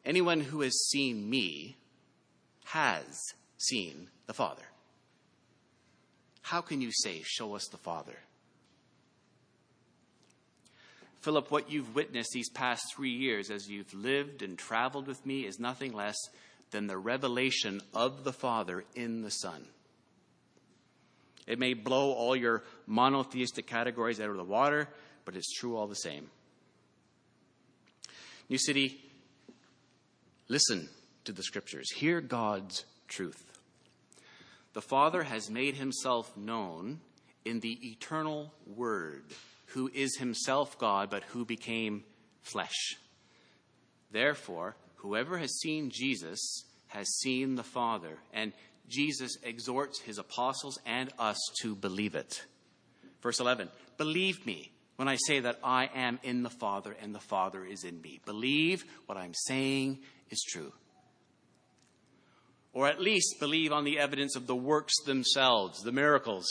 Anyone 0.04 0.40
who 0.40 0.60
has 0.60 0.88
seen 0.88 1.30
me 1.30 1.76
has 2.64 3.06
seen 3.56 4.08
the 4.26 4.34
Father. 4.34 4.64
How 6.42 6.60
can 6.60 6.82
you 6.82 6.90
say, 6.92 7.22
Show 7.24 7.54
us 7.54 7.68
the 7.68 7.78
Father? 7.78 8.18
Philip, 11.20 11.50
what 11.50 11.70
you've 11.70 11.94
witnessed 11.94 12.32
these 12.34 12.50
past 12.50 12.84
three 12.94 13.12
years 13.12 13.50
as 13.50 13.70
you've 13.70 13.94
lived 13.94 14.42
and 14.42 14.58
traveled 14.58 15.06
with 15.06 15.24
me 15.24 15.46
is 15.46 15.58
nothing 15.58 15.94
less 15.94 16.16
than 16.70 16.86
the 16.86 16.98
revelation 16.98 17.80
of 17.94 18.24
the 18.24 18.32
Father 18.32 18.84
in 18.94 19.22
the 19.22 19.30
Son. 19.30 19.64
It 21.46 21.58
may 21.58 21.72
blow 21.72 22.12
all 22.12 22.36
your 22.36 22.62
monotheistic 22.86 23.66
categories 23.66 24.20
out 24.20 24.28
of 24.28 24.36
the 24.36 24.44
water, 24.44 24.88
but 25.24 25.36
it's 25.36 25.52
true 25.52 25.76
all 25.76 25.86
the 25.86 25.94
same. 25.94 26.28
New 28.48 28.58
City, 28.58 29.00
listen 30.48 30.88
to 31.24 31.32
the 31.32 31.42
scriptures, 31.42 31.90
hear 31.90 32.20
God's 32.20 32.84
truth. 33.08 33.42
The 34.74 34.82
Father 34.82 35.22
has 35.22 35.50
made 35.50 35.76
himself 35.76 36.36
known 36.36 37.00
in 37.44 37.60
the 37.60 37.78
eternal 37.90 38.52
Word, 38.66 39.24
who 39.66 39.90
is 39.94 40.16
himself 40.16 40.78
God, 40.78 41.10
but 41.10 41.22
who 41.24 41.44
became 41.44 42.04
flesh. 42.42 42.96
Therefore, 44.10 44.76
whoever 44.96 45.38
has 45.38 45.58
seen 45.60 45.90
Jesus 45.90 46.64
has 46.88 47.08
seen 47.18 47.54
the 47.54 47.62
Father, 47.62 48.18
and 48.32 48.52
Jesus 48.88 49.36
exhorts 49.42 50.00
his 50.00 50.18
apostles 50.18 50.78
and 50.84 51.10
us 51.18 51.38
to 51.62 51.74
believe 51.74 52.14
it. 52.14 52.44
Verse 53.22 53.40
11 53.40 53.70
Believe 53.96 54.44
me 54.44 54.70
when 54.96 55.08
I 55.08 55.16
say 55.16 55.40
that 55.40 55.58
I 55.62 55.90
am 55.94 56.18
in 56.22 56.42
the 56.42 56.50
Father 56.50 56.96
and 57.00 57.14
the 57.14 57.20
Father 57.20 57.64
is 57.64 57.84
in 57.84 58.00
me. 58.00 58.20
Believe 58.24 58.84
what 59.06 59.18
I'm 59.18 59.34
saying 59.34 59.98
is 60.30 60.42
true 60.42 60.72
or 62.74 62.88
at 62.88 63.00
least 63.00 63.38
believe 63.38 63.72
on 63.72 63.84
the 63.84 63.98
evidence 63.98 64.34
of 64.34 64.48
the 64.48 64.56
works 64.56 64.94
themselves, 65.06 65.82
the 65.82 65.92
miracles. 65.92 66.44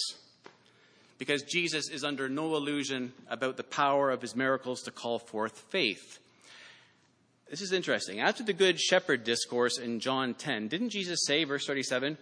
Because 1.19 1.43
Jesus 1.43 1.89
is 1.89 2.03
under 2.03 2.27
no 2.29 2.55
illusion 2.55 3.13
about 3.29 3.57
the 3.57 3.63
power 3.63 4.09
of 4.09 4.21
his 4.21 4.35
miracles 4.35 4.81
to 4.83 4.91
call 4.91 5.19
forth 5.19 5.59
faith. 5.69 6.19
This 7.49 7.61
is 7.61 7.73
interesting. 7.73 8.21
After 8.21 8.41
the 8.41 8.53
Good 8.53 8.79
Shepherd 8.79 9.25
discourse 9.25 9.77
in 9.77 9.99
John 9.99 10.33
10, 10.33 10.69
didn't 10.69 10.89
Jesus 10.89 11.25
say, 11.25 11.43
verse 11.43 11.67
37, 11.67 12.17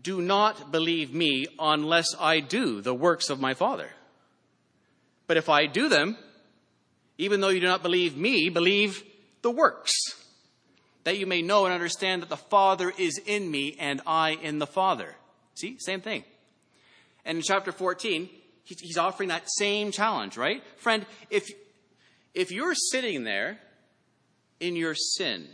Do 0.00 0.20
not 0.20 0.70
believe 0.70 1.12
me 1.12 1.46
unless 1.58 2.14
I 2.20 2.40
do 2.40 2.80
the 2.82 2.94
works 2.94 3.30
of 3.30 3.40
my 3.40 3.54
Father? 3.54 3.88
But 5.28 5.36
if 5.36 5.48
I 5.48 5.66
do 5.66 5.88
them, 5.88 6.16
even 7.18 7.40
though 7.40 7.50
you 7.50 7.60
do 7.60 7.66
not 7.66 7.82
believe 7.82 8.16
me, 8.16 8.48
believe 8.48 9.04
the 9.42 9.50
works 9.50 9.92
that 11.04 11.18
you 11.18 11.26
may 11.26 11.42
know 11.42 11.64
and 11.64 11.72
understand 11.72 12.22
that 12.22 12.28
the 12.28 12.36
Father 12.36 12.92
is 12.98 13.18
in 13.24 13.50
me 13.50 13.76
and 13.78 14.00
I 14.06 14.30
in 14.30 14.58
the 14.58 14.66
Father. 14.66 15.14
See, 15.54 15.76
same 15.78 16.00
thing. 16.00 16.24
And 17.24 17.38
in 17.38 17.42
chapter 17.42 17.72
14, 17.72 18.28
he's 18.64 18.98
offering 18.98 19.28
that 19.28 19.44
same 19.46 19.92
challenge, 19.92 20.36
right? 20.36 20.62
Friend, 20.78 21.04
if, 21.30 21.48
if 22.34 22.50
you're 22.50 22.74
sitting 22.74 23.24
there 23.24 23.58
in 24.60 24.76
your 24.76 24.94
sin, 24.94 25.46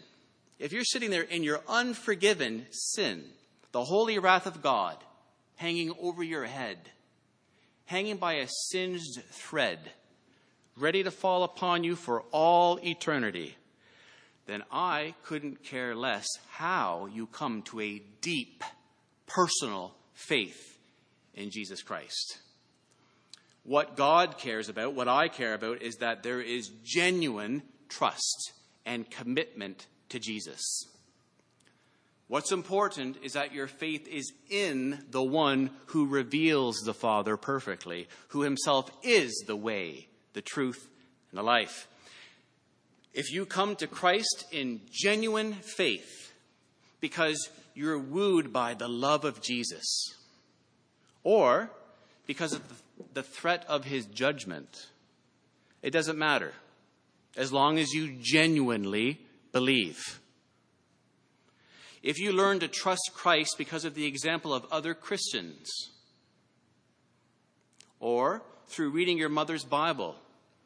if 0.59 0.73
you're 0.73 0.85
sitting 0.85 1.11
there 1.11 1.23
in 1.23 1.43
your 1.43 1.61
unforgiven 1.69 2.67
sin, 2.71 3.25
the 3.73 3.85
holy 3.85 4.19
wrath 4.19 4.47
of 4.47 4.63
God 4.63 4.97
hanging 5.57 5.93
over 6.01 6.23
your 6.23 6.45
head, 6.45 6.79
hanging 7.87 8.17
by 8.17 8.35
a 8.35 8.49
singed 8.49 9.23
thread, 9.31 9.79
ready 10.77 11.03
to 11.03 11.11
fall 11.11 11.45
upon 11.45 11.85
you 11.85 11.97
for 11.97 12.23
all 12.31 12.79
eternity, 12.85 13.57
then 14.47 14.63
I 14.71 15.15
couldn't 15.23 15.63
care 15.63 15.95
less 15.95 16.27
how 16.51 17.09
you 17.13 17.27
come 17.27 17.63
to 17.63 17.81
a 17.81 18.03
deep, 18.21 18.63
personal 19.27 19.95
faith 20.13 20.79
in 21.35 21.51
Jesus 21.51 21.83
Christ. 21.83 22.39
What 23.63 23.97
God 23.97 24.37
cares 24.37 24.69
about, 24.69 24.95
what 24.95 25.09
I 25.09 25.29
care 25.29 25.55
about, 25.55 25.81
is 25.81 25.97
that 25.97 26.23
there 26.23 26.41
is 26.41 26.71
genuine 26.85 27.63
trust 27.89 28.53
and 28.85 29.11
commitment 29.11 29.87
to 30.11 30.19
Jesus. 30.19 30.87
What's 32.27 32.53
important 32.53 33.19
is 33.23 33.35
that 33.35 33.53
your 33.53 33.67
faith 33.67 34.09
is 34.09 34.33
in 34.49 35.05
the 35.11 35.23
one 35.23 35.71
who 35.87 36.07
reveals 36.07 36.79
the 36.79 36.95
Father 36.95 37.37
perfectly, 37.37 38.09
who 38.29 38.43
himself 38.43 38.91
is 39.03 39.45
the 39.47 39.57
way, 39.57 40.09
the 40.33 40.41
truth, 40.41 40.89
and 41.31 41.39
the 41.39 41.43
life. 41.43 41.87
If 43.13 43.31
you 43.33 43.45
come 43.45 43.77
to 43.77 43.87
Christ 43.87 44.47
in 44.51 44.81
genuine 44.91 45.53
faith 45.53 46.33
because 47.01 47.51
you're 47.75 47.99
wooed 47.99 48.53
by 48.53 48.75
the 48.75 48.89
love 48.89 49.25
of 49.25 49.43
Jesus, 49.43 50.15
or 51.23 51.71
because 52.27 52.55
of 52.55 52.63
the 53.13 53.23
threat 53.23 53.65
of 53.69 53.85
his 53.85 54.07
judgment, 54.07 54.87
it 55.83 55.91
doesn't 55.91 56.19
matter 56.19 56.53
as 57.37 57.53
long 57.53 57.79
as 57.79 57.93
you 57.93 58.17
genuinely 58.21 59.21
believe. 59.53 60.21
If 62.05 62.19
you 62.19 62.33
learn 62.33 62.61
to 62.61 62.69
trust 62.69 63.13
Christ 63.15 63.55
because 63.57 63.87
of 63.87 63.95
the 63.95 64.05
example 64.05 64.53
of 64.53 64.67
other 64.71 64.93
Christians, 64.93 65.71
or 67.99 68.43
through 68.69 68.91
reading 68.91 69.17
your 69.17 69.31
mother's 69.31 69.65
Bible, 69.65 70.15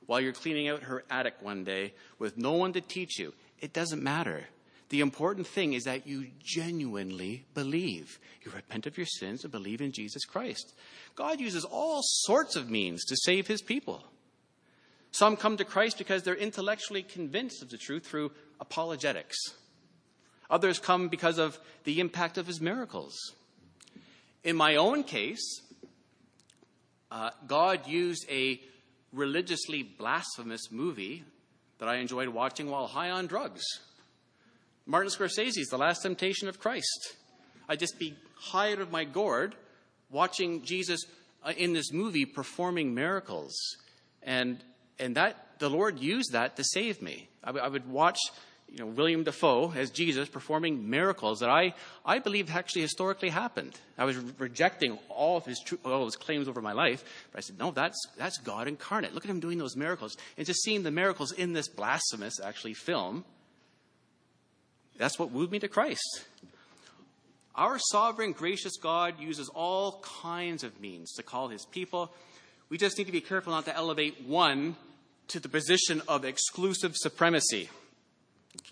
while 0.06 0.20
you're 0.20 0.32
cleaning 0.32 0.68
out 0.68 0.82
her 0.82 1.04
attic 1.08 1.34
one 1.40 1.62
day 1.62 1.94
with 2.18 2.36
no 2.36 2.54
one 2.54 2.72
to 2.72 2.80
teach 2.80 3.20
you. 3.20 3.34
It 3.60 3.72
doesn't 3.72 4.02
matter. 4.02 4.46
The 4.88 5.00
important 5.00 5.46
thing 5.46 5.74
is 5.74 5.84
that 5.84 6.08
you 6.08 6.26
genuinely 6.42 7.44
believe. 7.54 8.18
You 8.42 8.50
repent 8.50 8.86
of 8.86 8.96
your 8.96 9.06
sins 9.06 9.44
and 9.44 9.52
believe 9.52 9.80
in 9.80 9.92
Jesus 9.92 10.24
Christ. 10.24 10.74
God 11.14 11.38
uses 11.38 11.64
all 11.64 12.00
sorts 12.02 12.56
of 12.56 12.68
means 12.68 13.04
to 13.04 13.16
save 13.16 13.46
his 13.46 13.62
people. 13.62 14.02
Some 15.12 15.36
come 15.36 15.56
to 15.58 15.64
Christ 15.64 15.98
because 15.98 16.24
they're 16.24 16.34
intellectually 16.34 17.04
convinced 17.04 17.62
of 17.62 17.70
the 17.70 17.78
truth 17.78 18.04
through 18.04 18.32
apologetics. 18.60 19.36
Others 20.50 20.78
come 20.78 21.08
because 21.08 21.38
of 21.38 21.58
the 21.84 22.00
impact 22.00 22.38
of 22.38 22.46
his 22.46 22.60
miracles. 22.60 23.14
In 24.44 24.56
my 24.56 24.76
own 24.76 25.04
case, 25.04 25.62
uh, 27.10 27.30
God 27.46 27.86
used 27.86 28.26
a 28.30 28.60
religiously 29.12 29.82
blasphemous 29.82 30.70
movie 30.70 31.24
that 31.78 31.88
I 31.88 31.96
enjoyed 31.96 32.28
watching 32.28 32.70
while 32.70 32.86
high 32.86 33.10
on 33.10 33.26
drugs. 33.26 33.62
Martin 34.86 35.10
Scorsese's 35.10 35.68
The 35.68 35.78
Last 35.78 36.02
Temptation 36.02 36.48
of 36.48 36.58
Christ. 36.58 37.14
I'd 37.68 37.78
just 37.78 37.98
be 37.98 38.16
high 38.34 38.72
out 38.72 38.80
of 38.80 38.90
my 38.90 39.04
gourd 39.04 39.54
watching 40.10 40.62
Jesus 40.62 41.04
uh, 41.44 41.52
in 41.56 41.72
this 41.72 41.92
movie 41.92 42.24
performing 42.24 42.94
miracles. 42.94 43.54
And, 44.22 44.62
and 44.98 45.14
that, 45.16 45.58
the 45.58 45.68
Lord 45.68 45.98
used 45.98 46.32
that 46.32 46.56
to 46.56 46.64
save 46.64 47.02
me. 47.02 47.28
I, 47.44 47.48
w- 47.48 47.64
I 47.64 47.68
would 47.68 47.88
watch 47.88 48.18
you 48.70 48.80
know, 48.80 48.86
William 48.86 49.24
Dafoe 49.24 49.72
as 49.74 49.90
Jesus 49.90 50.28
performing 50.28 50.90
miracles 50.90 51.40
that 51.40 51.48
I, 51.48 51.74
I 52.04 52.18
believe 52.18 52.54
actually 52.54 52.82
historically 52.82 53.30
happened. 53.30 53.78
I 53.96 54.04
was 54.04 54.16
re- 54.16 54.32
rejecting 54.38 54.98
all 55.08 55.38
of 55.38 55.46
his 55.46 55.60
tr- 55.64 55.76
all 55.84 56.02
of 56.02 56.06
his 56.06 56.16
claims 56.16 56.48
over 56.48 56.60
my 56.60 56.72
life, 56.72 57.02
but 57.32 57.38
I 57.38 57.40
said, 57.40 57.58
no, 57.58 57.70
that's, 57.70 57.98
that's 58.16 58.38
God 58.38 58.68
incarnate. 58.68 59.14
Look 59.14 59.24
at 59.24 59.30
him 59.30 59.40
doing 59.40 59.58
those 59.58 59.76
miracles. 59.76 60.16
And 60.36 60.46
just 60.46 60.62
seeing 60.62 60.82
the 60.82 60.90
miracles 60.90 61.32
in 61.32 61.54
this 61.54 61.68
blasphemous, 61.68 62.40
actually, 62.40 62.74
film, 62.74 63.24
that's 64.98 65.18
what 65.18 65.30
wooed 65.30 65.50
me 65.50 65.58
to 65.60 65.68
Christ. 65.68 66.26
Our 67.54 67.78
sovereign, 67.78 68.32
gracious 68.32 68.76
God 68.76 69.18
uses 69.18 69.48
all 69.48 70.04
kinds 70.22 70.62
of 70.62 70.80
means 70.80 71.12
to 71.14 71.22
call 71.22 71.48
his 71.48 71.64
people. 71.66 72.12
We 72.68 72.78
just 72.78 72.98
need 72.98 73.06
to 73.06 73.12
be 73.12 73.20
careful 73.20 73.52
not 73.52 73.64
to 73.64 73.74
elevate 73.74 74.26
one 74.26 74.76
to 75.28 75.40
the 75.40 75.48
position 75.48 76.02
of 76.06 76.24
exclusive 76.24 76.94
supremacy 76.96 77.68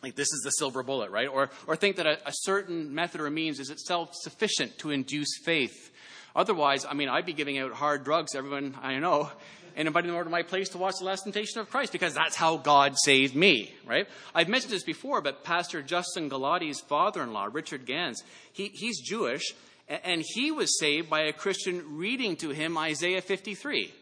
like 0.03 0.14
this 0.14 0.32
is 0.32 0.43
the 0.45 0.51
silver 0.51 0.82
bullet, 0.82 1.11
right? 1.11 1.28
Or, 1.28 1.51
or 1.66 1.76
think 1.76 1.97
that 1.97 2.07
a, 2.07 2.28
a 2.28 2.32
certain 2.32 2.95
method 2.95 3.20
or 3.20 3.30
means 3.30 3.59
is 3.61 3.70
itself 3.70 4.11
sufficient 4.14 4.78
to 4.78 4.91
induce 4.91 5.39
faith. 5.45 5.93
Otherwise, 6.34 6.84
I 6.84 6.95
mean, 6.95 7.09
I'd 7.09 7.26
be 7.26 7.32
giving 7.32 7.59
out 7.59 7.72
hard 7.72 8.05
drugs 8.05 8.32
to 8.32 8.39
everyone 8.39 8.76
I 8.82 8.99
know 8.99 9.30
and 9.74 9.87
inviting 9.87 10.09
them 10.09 10.16
over 10.16 10.24
to 10.24 10.30
my 10.30 10.43
place 10.43 10.70
to 10.70 10.78
watch 10.78 10.95
The 10.99 11.05
Last 11.05 11.24
Temptation 11.24 11.61
of 11.61 11.70
Christ 11.70 11.93
because 11.93 12.14
that's 12.14 12.34
how 12.34 12.57
God 12.57 12.99
saved 12.99 13.34
me, 13.34 13.74
right? 13.87 14.09
I've 14.34 14.49
mentioned 14.49 14.72
this 14.72 14.82
before, 14.82 15.20
but 15.20 15.45
Pastor 15.45 15.82
Justin 15.82 16.28
Galati's 16.28 16.80
father 16.80 17.22
in 17.22 17.32
law, 17.32 17.49
Richard 17.51 17.84
Gans, 17.84 18.22
he, 18.53 18.70
he's 18.74 19.01
Jewish, 19.01 19.55
and 19.89 20.24
he 20.34 20.51
was 20.51 20.78
saved 20.78 21.11
by 21.11 21.20
a 21.22 21.32
Christian 21.32 21.97
reading 21.97 22.37
to 22.37 22.51
him 22.51 22.76
Isaiah 22.78 23.20
53. 23.20 23.93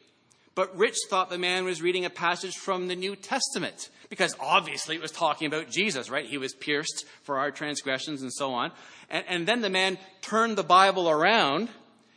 But 0.55 0.77
Rich 0.77 0.97
thought 1.11 1.31
the 1.31 1.39
man 1.39 1.65
was 1.65 1.83
reading 1.83 2.05
a 2.05 2.11
passage 2.11 2.55
from 2.55 2.87
the 2.87 2.95
New 2.95 3.17
Testament 3.17 3.91
because 4.15 4.37
obviously 4.39 4.95
it 4.95 5.03
was 5.03 5.11
talking 5.11 5.49
about 5.49 5.69
Jesus, 5.69 6.09
right? 6.09 6.25
He 6.25 6.39
was 6.39 6.55
pierced 6.55 7.05
for 7.25 7.41
our 7.41 7.51
transgressions 7.51 8.23
and 8.23 8.33
so 8.33 8.55
on. 8.55 8.71
And, 9.11 9.25
and 9.27 9.49
then 9.49 9.61
the 9.61 9.69
man 9.69 9.99
turned 10.23 10.57
the 10.57 10.63
Bible 10.63 11.11
around 11.11 11.69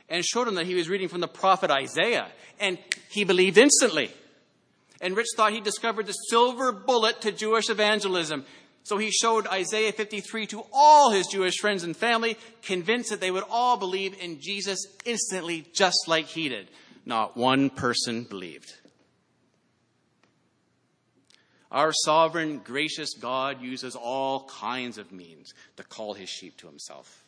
and 0.07 0.23
showed 0.23 0.47
him 0.47 0.53
that 0.55 0.67
he 0.67 0.75
was 0.75 0.89
reading 0.89 1.07
from 1.07 1.21
the 1.21 1.27
prophet 1.27 1.71
Isaiah. 1.71 2.27
And 2.59 2.77
he 3.09 3.23
believed 3.23 3.57
instantly. 3.57 4.11
And 5.01 5.17
Rich 5.17 5.29
thought 5.35 5.53
he 5.53 5.59
discovered 5.59 6.05
the 6.05 6.13
silver 6.13 6.71
bullet 6.71 7.21
to 7.21 7.31
Jewish 7.31 7.67
evangelism. 7.67 8.45
So 8.83 8.99
he 8.99 9.09
showed 9.09 9.47
Isaiah 9.47 9.91
53 9.91 10.45
to 10.47 10.63
all 10.71 11.09
his 11.09 11.25
Jewish 11.25 11.57
friends 11.57 11.83
and 11.83 11.97
family, 11.97 12.37
convinced 12.61 13.09
that 13.09 13.21
they 13.21 13.31
would 13.31 13.43
all 13.49 13.77
believe 13.77 14.15
in 14.21 14.39
Jesus 14.39 14.85
instantly, 15.03 15.65
just 15.73 16.07
like 16.07 16.27
he 16.27 16.47
did. 16.47 16.67
Not 17.07 17.35
one 17.35 17.71
person 17.71 18.23
believed. 18.23 18.71
Our 21.71 21.91
sovereign, 21.91 22.59
gracious 22.63 23.13
God 23.13 23.61
uses 23.61 23.95
all 23.95 24.45
kinds 24.45 24.97
of 24.97 25.11
means 25.11 25.53
to 25.75 25.83
call 25.83 26.13
his 26.13 26.29
sheep 26.29 26.55
to 26.57 26.67
himself. 26.67 27.23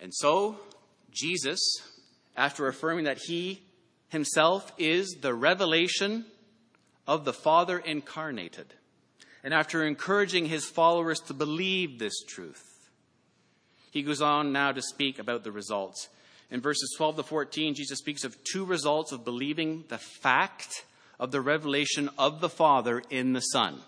And 0.00 0.14
so, 0.14 0.56
Jesus, 1.10 1.60
after 2.36 2.66
affirming 2.66 3.04
that 3.04 3.18
he 3.18 3.62
himself 4.08 4.72
is 4.78 5.18
the 5.20 5.34
revelation 5.34 6.24
of 7.06 7.24
the 7.24 7.32
Father 7.32 7.78
incarnated, 7.78 8.72
and 9.44 9.52
after 9.52 9.84
encouraging 9.84 10.46
his 10.46 10.64
followers 10.64 11.20
to 11.20 11.34
believe 11.34 11.98
this 11.98 12.22
truth, 12.26 12.64
he 13.90 14.02
goes 14.02 14.22
on 14.22 14.52
now 14.52 14.72
to 14.72 14.80
speak 14.80 15.18
about 15.18 15.44
the 15.44 15.52
results. 15.52 16.08
In 16.50 16.60
verses 16.60 16.94
12 16.96 17.16
to 17.16 17.22
14, 17.22 17.74
Jesus 17.74 17.98
speaks 17.98 18.24
of 18.24 18.42
two 18.44 18.64
results 18.64 19.12
of 19.12 19.24
believing 19.24 19.84
the 19.88 19.98
fact 19.98 20.84
of 21.20 21.30
the 21.30 21.40
revelation 21.40 22.10
of 22.18 22.40
the 22.40 22.48
Father 22.48 23.02
in 23.10 23.34
the 23.34 23.40
Son. 23.40 23.80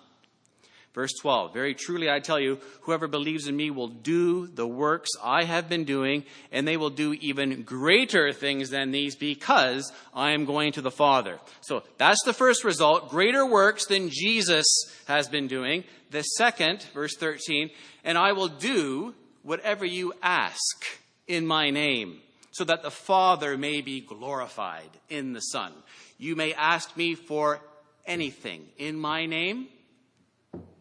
Verse 0.95 1.13
12 1.21 1.55
Very 1.55 1.75
truly 1.75 2.11
I 2.11 2.21
tell 2.21 2.39
you, 2.39 2.59
whoever 2.83 3.09
believes 3.09 3.49
in 3.49 3.57
me 3.57 3.71
will 3.71 3.89
do 3.89 4.47
the 4.47 4.67
works 4.67 5.09
I 5.23 5.45
have 5.45 5.69
been 5.69 5.85
doing, 5.85 6.25
and 6.53 6.69
they 6.69 6.77
will 6.77 6.91
do 6.91 7.15
even 7.15 7.63
greater 7.63 8.33
things 8.33 8.71
than 8.71 8.91
these 8.91 9.17
because 9.17 9.91
I 10.15 10.33
am 10.33 10.45
going 10.45 10.73
to 10.73 10.83
the 10.83 10.91
Father. 10.91 11.41
So 11.63 11.83
that's 11.97 12.23
the 12.25 12.35
first 12.35 12.63
result 12.63 13.09
greater 13.09 13.47
works 13.47 13.87
than 13.87 14.11
Jesus 14.11 14.67
has 15.07 15.29
been 15.29 15.49
doing. 15.49 15.85
The 16.11 16.23
second, 16.23 16.85
verse 16.93 17.17
13, 17.17 17.71
and 18.05 18.19
I 18.19 18.33
will 18.33 18.49
do 18.49 19.15
whatever 19.43 19.87
you 19.87 20.13
ask 20.23 20.85
in 21.27 21.47
my 21.47 21.71
name, 21.71 22.21
so 22.53 22.65
that 22.65 22.83
the 22.83 22.91
Father 22.91 23.59
may 23.59 23.81
be 23.81 24.01
glorified 24.01 24.91
in 25.09 25.33
the 25.33 25.41
Son. 25.41 25.73
You 26.19 26.37
may 26.37 26.55
ask 26.55 26.97
me 26.97 27.15
for 27.15 27.61
anything 28.07 28.67
in 28.79 28.97
my 28.97 29.27
name, 29.27 29.69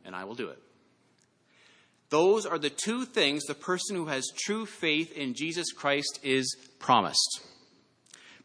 and 0.06 0.16
I 0.16 0.26
will 0.26 0.36
do 0.36 0.50
it. 0.50 0.60
Those 2.10 2.46
are 2.46 2.60
the 2.60 2.70
two 2.70 3.06
things 3.06 3.44
the 3.44 3.56
person 3.56 3.96
who 3.96 4.08
has 4.08 4.28
true 4.46 4.66
faith 4.66 5.14
in 5.14 5.34
Jesus 5.34 5.72
Christ 5.72 6.20
is 6.24 6.58
promised. 6.78 7.42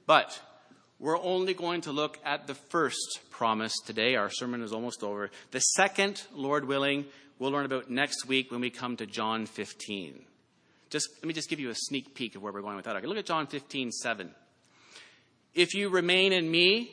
But 0.07 0.41
we're 1.01 1.21
only 1.21 1.53
going 1.53 1.81
to 1.83 1.93
look 1.93 2.19
at 2.25 2.47
the 2.47 2.55
first 2.55 3.21
promise 3.31 3.75
today. 3.85 4.15
Our 4.15 4.31
sermon 4.31 4.63
is 4.63 4.73
almost 4.73 5.03
over. 5.03 5.31
The 5.51 5.59
second, 5.59 6.23
Lord 6.33 6.65
willing, 6.65 7.07
we'll 7.41 7.51
learn 7.51 7.67
about 7.67 7.91
next 7.91 8.27
week 8.29 8.53
when 8.53 8.61
we 8.61 8.71
come 8.71 8.97
to 8.99 9.07
John 9.07 9.47
15. 9.47 10.25
Just 10.91 11.09
let 11.17 11.25
me 11.25 11.35
just 11.35 11.49
give 11.49 11.61
you 11.61 11.71
a 11.71 11.75
sneak 11.75 12.15
peek 12.15 12.37
of 12.37 12.43
where 12.43 12.53
we're 12.53 12.63
going 12.63 12.77
with 12.77 12.85
that. 12.85 12.97
Okay, 12.97 13.07
look 13.07 13.19
at 13.19 13.27
John 13.27 13.47
15, 13.47 13.91
7. 13.91 14.31
If 15.55 15.75
you 15.75 15.89
remain 15.89 16.33
in 16.33 16.51
me 16.51 16.91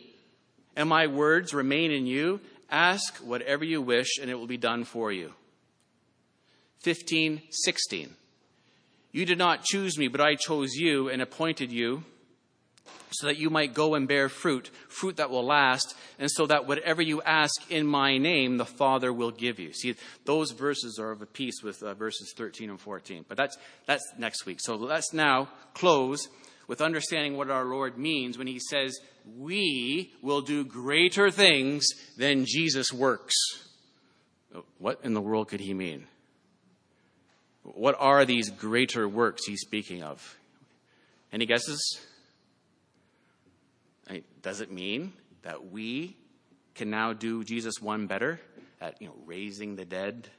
and 0.76 0.90
my 0.90 1.08
words 1.08 1.54
remain 1.54 1.92
in 1.92 2.06
you, 2.06 2.40
ask 2.72 3.18
whatever 3.18 3.64
you 3.64 3.82
wish 3.82 4.18
and 4.20 4.30
it 4.30 4.36
will 4.36 4.48
be 4.48 4.58
done 4.58 4.84
for 4.84 5.12
you. 5.12 5.34
15, 6.82 7.42
16. 7.50 8.16
You 9.12 9.26
did 9.26 9.38
not 9.38 9.64
choose 9.64 9.98
me, 9.98 10.08
but 10.08 10.22
I 10.22 10.36
chose 10.36 10.74
you 10.74 11.08
and 11.10 11.22
appointed 11.22 11.72
you 11.72 12.04
so 13.14 13.28
that 13.28 13.38
you 13.38 13.50
might 13.50 13.74
go 13.74 13.96
and 13.96 14.08
bear 14.08 14.30
fruit, 14.30 14.70
fruit 14.88 15.18
that 15.18 15.30
will 15.30 15.46
last, 15.46 15.96
and 16.20 16.30
so 16.30 16.46
that 16.46 16.68
whatever 16.68 17.02
you 17.02 17.22
ask 17.22 17.54
in 17.70 17.86
my 17.86 18.18
name, 18.18 18.58
the 18.58 18.66
Father 18.66 19.12
will 19.12 19.32
give 19.32 19.60
you. 19.60 19.74
See, 19.74 19.96
those 20.26 20.52
verses 20.52 21.00
are 21.00 21.12
of 21.12 21.22
a 21.22 21.26
piece 21.26 21.62
with 21.64 21.82
uh, 21.84 21.94
verses 21.94 22.34
13 22.36 22.70
and 22.70 22.80
14. 22.80 23.26
But 23.28 23.38
that's, 23.38 23.58
that's 23.86 24.04
next 24.18 24.46
week. 24.46 24.60
So 24.62 24.76
let's 24.76 25.14
now 25.14 25.50
close 25.74 26.28
with 26.68 26.82
understanding 26.82 27.38
what 27.38 27.50
our 27.50 27.66
Lord 27.66 27.98
means 27.98 28.38
when 28.38 28.48
he 28.48 28.60
says, 28.60 28.98
We 29.38 30.14
will 30.22 30.42
do 30.42 30.64
greater 30.64 31.30
things 31.30 31.88
than 32.18 32.46
Jesus 32.46 32.92
works. 32.92 33.36
What 34.78 35.00
in 35.04 35.14
the 35.14 35.22
world 35.22 35.50
could 35.50 35.60
he 35.60 35.74
mean? 35.74 36.08
What 37.64 37.96
are 37.98 38.26
these 38.26 38.50
greater 38.50 39.08
works 39.08 39.46
he's 39.46 39.62
speaking 39.62 40.04
of? 40.04 40.38
Any 41.32 41.46
guesses? 41.46 42.00
Does 44.42 44.62
it 44.62 44.72
mean 44.72 45.14
that 45.44 45.72
we 45.72 46.16
can 46.76 46.90
now 46.90 47.14
do 47.14 47.44
Jesus 47.44 47.82
one 47.82 48.08
better 48.08 48.40
at 48.82 49.02
you 49.02 49.08
know 49.08 49.16
raising 49.26 49.76
the 49.76 49.86
dead, 49.86 50.30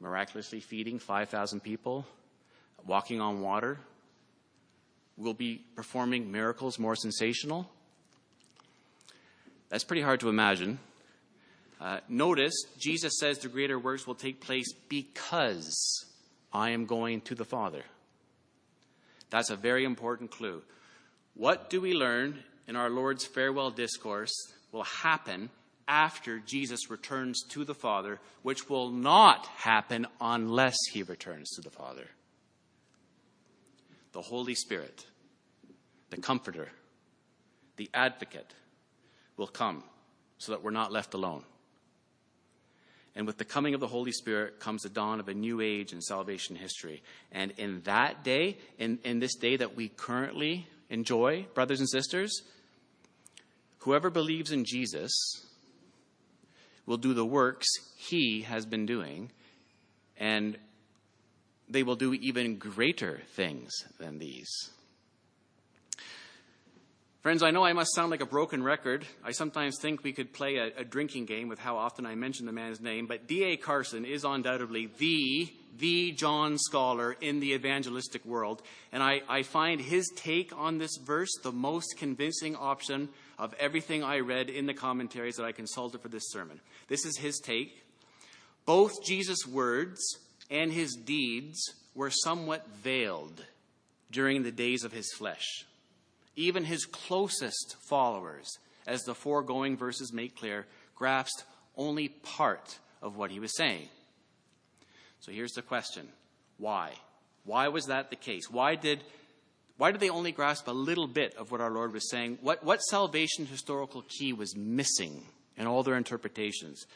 miraculously 0.00 0.60
feeding 0.60 0.98
5,000 0.98 1.60
people, 1.60 2.06
walking 2.86 3.20
on 3.20 3.40
water, 3.40 3.78
We'll 5.16 5.34
be 5.34 5.62
performing 5.76 6.32
miracles 6.32 6.78
more 6.78 6.96
sensational? 6.96 7.68
That's 9.68 9.84
pretty 9.84 10.02
hard 10.02 10.20
to 10.20 10.28
imagine. 10.28 10.78
Uh, 11.80 12.00
notice, 12.08 12.54
Jesus 12.78 13.18
says 13.18 13.38
the 13.38 13.48
greater 13.48 13.78
works 13.78 14.06
will 14.06 14.14
take 14.14 14.40
place 14.40 14.72
because 14.88 16.06
I 16.52 16.70
am 16.70 16.86
going 16.86 17.20
to 17.22 17.34
the 17.34 17.44
Father. 17.44 17.82
That's 19.30 19.50
a 19.50 19.56
very 19.56 19.84
important 19.84 20.30
clue. 20.30 20.62
What 21.34 21.70
do 21.70 21.80
we 21.80 21.94
learn 21.94 22.42
in 22.66 22.76
our 22.76 22.90
Lord's 22.90 23.24
farewell 23.24 23.70
discourse 23.70 24.34
will 24.70 24.84
happen 24.84 25.50
after 25.88 26.38
Jesus 26.38 26.90
returns 26.90 27.42
to 27.50 27.64
the 27.64 27.74
Father, 27.74 28.20
which 28.42 28.68
will 28.68 28.90
not 28.90 29.46
happen 29.46 30.06
unless 30.20 30.76
he 30.92 31.02
returns 31.02 31.50
to 31.50 31.60
the 31.60 31.70
Father? 31.70 32.08
the 34.12 34.22
Holy 34.22 34.54
Spirit, 34.54 35.06
the 36.10 36.18
Comforter, 36.18 36.68
the 37.76 37.90
Advocate 37.94 38.54
will 39.36 39.46
come 39.46 39.82
so 40.38 40.52
that 40.52 40.62
we're 40.62 40.70
not 40.70 40.92
left 40.92 41.14
alone. 41.14 41.42
And 43.14 43.26
with 43.26 43.36
the 43.36 43.44
coming 43.44 43.74
of 43.74 43.80
the 43.80 43.88
Holy 43.88 44.12
Spirit 44.12 44.58
comes 44.58 44.82
the 44.82 44.88
dawn 44.88 45.20
of 45.20 45.28
a 45.28 45.34
new 45.34 45.60
age 45.60 45.92
in 45.92 46.00
salvation 46.00 46.56
history. 46.56 47.02
And 47.30 47.52
in 47.58 47.82
that 47.82 48.24
day, 48.24 48.56
in, 48.78 48.98
in 49.04 49.18
this 49.18 49.34
day 49.34 49.56
that 49.56 49.76
we 49.76 49.88
currently 49.88 50.66
enjoy, 50.92 51.46
brothers 51.54 51.80
and 51.80 51.88
sisters, 51.88 52.42
whoever 53.78 54.10
believes 54.10 54.52
in 54.52 54.64
Jesus 54.64 55.12
will 56.86 56.98
do 56.98 57.14
the 57.14 57.24
works 57.24 57.68
he 57.96 58.42
has 58.42 58.66
been 58.66 58.86
doing 58.86 59.30
and 60.18 60.58
they 61.68 61.82
will 61.82 61.96
do 61.96 62.12
even 62.12 62.58
greater 62.58 63.22
things 63.34 63.72
than 63.98 64.18
these. 64.18 64.70
Friends, 67.22 67.44
I 67.44 67.52
know 67.52 67.64
I 67.64 67.72
must 67.72 67.94
sound 67.94 68.10
like 68.10 68.20
a 68.20 68.26
broken 68.26 68.64
record. 68.64 69.06
I 69.22 69.30
sometimes 69.30 69.78
think 69.78 70.02
we 70.02 70.12
could 70.12 70.32
play 70.32 70.56
a, 70.56 70.80
a 70.80 70.84
drinking 70.84 71.26
game 71.26 71.46
with 71.46 71.60
how 71.60 71.76
often 71.76 72.04
I 72.04 72.16
mention 72.16 72.46
the 72.46 72.52
man's 72.52 72.80
name, 72.80 73.06
but 73.06 73.28
D.A. 73.28 73.56
Carson 73.56 74.04
is 74.04 74.24
undoubtedly 74.24 74.90
the, 74.98 75.48
the 75.78 76.10
John 76.10 76.58
scholar 76.58 77.12
in 77.12 77.38
the 77.38 77.52
evangelistic 77.52 78.24
world, 78.24 78.60
and 78.90 79.04
I, 79.04 79.22
I 79.28 79.44
find 79.44 79.80
his 79.80 80.10
take 80.16 80.52
on 80.52 80.78
this 80.78 80.96
verse 80.96 81.30
the 81.44 81.52
most 81.52 81.94
convincing 81.96 82.56
option 82.56 83.08
of 83.38 83.54
everything 83.54 84.02
I 84.02 84.18
read 84.18 84.50
in 84.50 84.66
the 84.66 84.74
commentaries 84.74 85.36
that 85.36 85.46
I 85.46 85.52
consulted 85.52 86.00
for 86.00 86.08
this 86.08 86.28
sermon. 86.32 86.58
This 86.88 87.04
is 87.04 87.18
his 87.18 87.38
take. 87.38 87.84
Both 88.66 89.04
Jesus' 89.04 89.46
words 89.46 90.00
and 90.50 90.72
his 90.72 90.96
deeds 90.96 91.72
were 91.94 92.10
somewhat 92.10 92.66
veiled 92.82 93.44
during 94.10 94.42
the 94.42 94.50
days 94.50 94.82
of 94.82 94.90
his 94.90 95.12
flesh. 95.12 95.64
Even 96.36 96.64
his 96.64 96.84
closest 96.84 97.76
followers, 97.88 98.58
as 98.86 99.02
the 99.02 99.14
foregoing 99.14 99.76
verses 99.76 100.12
make 100.12 100.36
clear, 100.36 100.66
grasped 100.94 101.44
only 101.76 102.08
part 102.08 102.78
of 103.00 103.16
what 103.16 103.30
he 103.30 103.40
was 103.40 103.56
saying. 103.56 103.88
So 105.20 105.32
here's 105.32 105.52
the 105.52 105.62
question 105.62 106.08
why? 106.58 106.92
Why 107.44 107.68
was 107.68 107.86
that 107.86 108.10
the 108.10 108.16
case? 108.16 108.50
Why 108.50 108.76
did, 108.76 109.02
why 109.76 109.90
did 109.90 110.00
they 110.00 110.10
only 110.10 110.32
grasp 110.32 110.68
a 110.68 110.72
little 110.72 111.08
bit 111.08 111.34
of 111.34 111.50
what 111.50 111.60
our 111.60 111.70
Lord 111.70 111.92
was 111.92 112.08
saying? 112.08 112.38
What, 112.40 112.62
what 112.62 112.80
salvation 112.82 113.46
historical 113.46 114.02
key 114.02 114.32
was 114.32 114.56
missing 114.56 115.26
in 115.56 115.66
all 115.66 115.82
their 115.82 115.96
interpretations? 115.96 116.86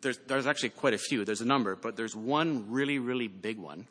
there's, 0.00 0.18
there's 0.26 0.46
actually 0.46 0.70
quite 0.70 0.94
a 0.94 0.98
few, 0.98 1.24
there's 1.24 1.40
a 1.40 1.46
number, 1.46 1.76
but 1.76 1.96
there's 1.96 2.16
one 2.16 2.70
really, 2.70 2.98
really 2.98 3.28
big 3.28 3.58
one. 3.58 3.86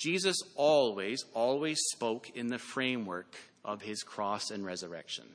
Jesus 0.00 0.38
always, 0.54 1.26
always 1.34 1.78
spoke 1.92 2.30
in 2.34 2.48
the 2.48 2.58
framework 2.58 3.36
of 3.62 3.82
his 3.82 4.02
cross 4.02 4.50
and 4.50 4.64
resurrection 4.64 5.26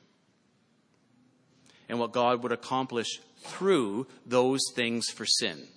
and 1.88 2.00
what 2.00 2.10
God 2.10 2.42
would 2.42 2.50
accomplish 2.50 3.20
through 3.38 4.08
those 4.26 4.60
things 4.74 5.06
for 5.08 5.24
sin. 5.24 5.68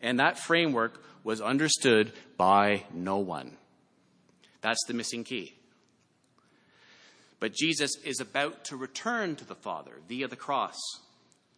And 0.00 0.18
that 0.18 0.38
framework 0.38 1.04
was 1.24 1.42
understood 1.42 2.12
by 2.38 2.84
no 2.94 3.18
one. 3.18 3.58
That's 4.62 4.82
the 4.86 4.94
missing 4.94 5.22
key. 5.22 5.52
But 7.38 7.52
Jesus 7.52 7.90
is 8.02 8.18
about 8.18 8.64
to 8.66 8.76
return 8.76 9.36
to 9.36 9.44
the 9.44 9.54
Father 9.54 9.92
via 10.08 10.26
the 10.26 10.36
cross. 10.36 10.78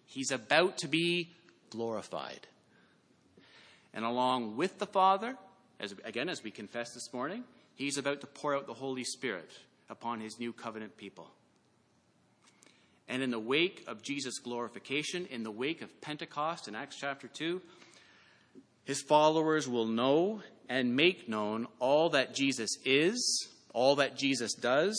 He's 0.07 0.33
about 0.33 0.79
to 0.79 0.89
be 0.89 1.31
glorified. 1.71 2.49
And 3.95 4.05
along 4.05 4.57
with 4.57 4.81
the 4.81 4.87
Father, 4.87 5.37
as, 5.83 5.95
again, 6.05 6.29
as 6.29 6.43
we 6.43 6.51
confess 6.51 6.95
this 6.95 7.13
morning, 7.13 7.43
he's 7.75 7.99
about 7.99 8.21
to 8.21 8.27
pour 8.27 8.55
out 8.55 8.67
the 8.67 8.73
Holy 8.75 9.05
Spirit 9.05 9.51
upon 9.91 10.21
his 10.21 10.39
new 10.39 10.53
covenant 10.53 10.97
people. 10.97 11.29
And 13.09 13.23
in 13.23 13.31
the 13.31 13.41
wake 13.41 13.85
of 13.89 14.03
Jesus' 14.03 14.39
glorification, 14.39 15.27
in 15.27 15.43
the 15.43 15.51
wake 15.51 15.83
of 15.83 16.01
Pentecost 16.01 16.69
in 16.69 16.77
Acts 16.77 16.97
chapter 16.99 17.29
2, 17.29 17.61
his 18.85 19.03
followers 19.03 19.69
will 19.69 19.87
know 19.87 20.41
and 20.69 20.97
make 20.97 21.29
known 21.29 21.67
all 21.81 22.11
that 22.11 22.35
Jesus 22.35 22.71
is, 22.85 23.49
all 23.75 23.97
that 23.97 24.17
Jesus 24.17 24.55
does, 24.55 24.97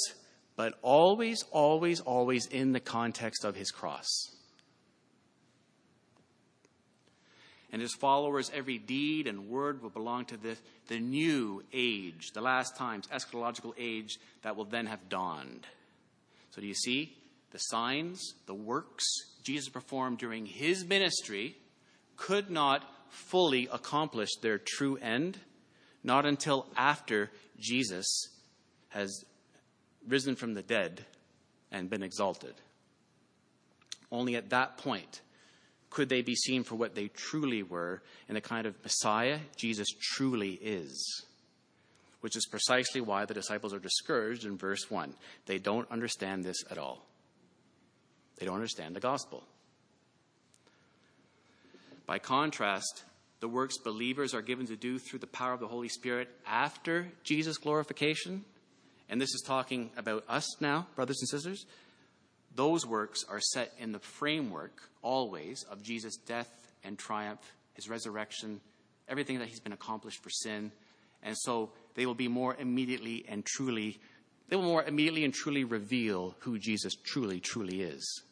but 0.56 0.74
always, 0.82 1.44
always, 1.52 2.02
always 2.02 2.46
in 2.48 2.74
the 2.74 2.80
context 2.80 3.46
of 3.46 3.56
his 3.56 3.72
cross. 3.72 4.06
And 7.74 7.82
his 7.82 7.96
followers, 7.96 8.52
every 8.54 8.78
deed 8.78 9.26
and 9.26 9.50
word 9.50 9.82
will 9.82 9.90
belong 9.90 10.26
to 10.26 10.38
the, 10.38 10.56
the 10.90 11.00
new 11.00 11.64
age, 11.74 12.30
the 12.32 12.40
last 12.40 12.78
times, 12.78 13.08
eschatological 13.08 13.74
age 13.80 14.20
that 14.44 14.56
will 14.56 14.66
then 14.66 14.86
have 14.86 15.10
dawned. 15.10 15.66
So, 16.52 16.62
do 16.62 16.68
you 16.68 16.76
see? 16.76 17.18
The 17.50 17.58
signs, 17.58 18.36
the 18.46 18.54
works 18.54 19.04
Jesus 19.42 19.70
performed 19.70 20.20
during 20.20 20.46
his 20.46 20.86
ministry 20.86 21.58
could 22.16 22.52
not 22.52 22.84
fully 23.10 23.68
accomplish 23.72 24.30
their 24.36 24.60
true 24.60 24.98
end, 24.98 25.40
not 26.04 26.28
until 26.28 26.68
after 26.78 27.32
Jesus 27.60 28.06
has 28.90 29.26
risen 30.08 30.36
from 30.36 30.54
the 30.54 30.62
dead 30.62 31.06
and 31.72 31.90
been 31.90 32.04
exalted. 32.04 32.54
Only 34.12 34.36
at 34.36 34.52
that 34.52 34.78
point 34.78 35.22
could 35.94 36.10
they 36.10 36.24
be 36.24 36.36
seen 36.36 36.64
for 36.64 36.76
what 36.76 36.96
they 36.96 37.08
truly 37.08 37.62
were 37.62 38.02
and 38.28 38.36
the 38.36 38.42
kind 38.42 38.66
of 38.66 38.76
Messiah 38.84 39.40
Jesus 39.56 39.88
truly 40.02 40.54
is. 40.54 41.24
Which 42.22 42.36
is 42.36 42.48
precisely 42.48 43.00
why 43.00 43.26
the 43.26 43.34
disciples 43.34 43.74
are 43.74 43.80
discouraged 43.80 44.44
in 44.44 44.58
verse 44.58 44.90
1. 44.90 45.14
They 45.46 45.60
don't 45.60 45.90
understand 45.92 46.44
this 46.44 46.64
at 46.72 46.80
all. 46.80 47.06
They 48.38 48.46
don't 48.46 48.56
understand 48.56 48.96
the 48.96 49.02
gospel. 49.02 49.44
By 52.08 52.18
contrast, 52.18 53.04
the 53.40 53.48
works 53.48 53.78
believers 53.78 54.34
are 54.34 54.42
given 54.42 54.66
to 54.68 54.76
do 54.76 54.98
through 54.98 55.20
the 55.20 55.28
power 55.28 55.54
of 55.54 55.60
the 55.60 55.68
Holy 55.68 55.90
Spirit 55.90 56.30
after 56.48 57.08
Jesus' 57.24 57.58
glorification 57.58 58.46
and 59.10 59.22
this 59.22 59.36
is 59.36 59.42
talking 59.42 59.92
about 59.98 60.24
us 60.28 60.60
now, 60.60 60.88
brothers 60.96 61.20
and 61.22 61.30
sisters, 61.30 61.68
those 62.56 62.86
works 62.86 63.24
are 63.28 63.40
set 63.40 63.74
in 63.80 63.92
the 63.92 64.00
framework 64.00 64.90
always 65.02 65.64
of 65.64 65.82
Jesus' 65.82 66.18
death 66.18 66.50
and 66.84 66.98
triumph, 66.98 67.42
his 67.74 67.90
resurrection, 67.90 68.62
everything 69.08 69.40
that 69.40 69.48
he's 69.48 69.60
been 69.60 69.74
accomplished 69.74 70.22
for 70.22 70.30
sin. 70.30 70.72
And 71.24 71.38
so 71.38 71.72
they 71.96 72.06
will 72.06 72.14
be 72.14 72.28
more 72.28 72.56
immediately 72.56 73.26
and 73.28 73.46
truly, 73.46 74.00
they 74.50 74.56
will 74.56 74.64
more 74.64 74.84
immediately 74.84 75.24
and 75.24 75.34
truly 75.34 75.64
reveal 75.64 76.36
who 76.40 76.60
Jesus 76.60 76.96
truly, 76.96 77.40
truly 77.40 77.82
is. 77.82 78.24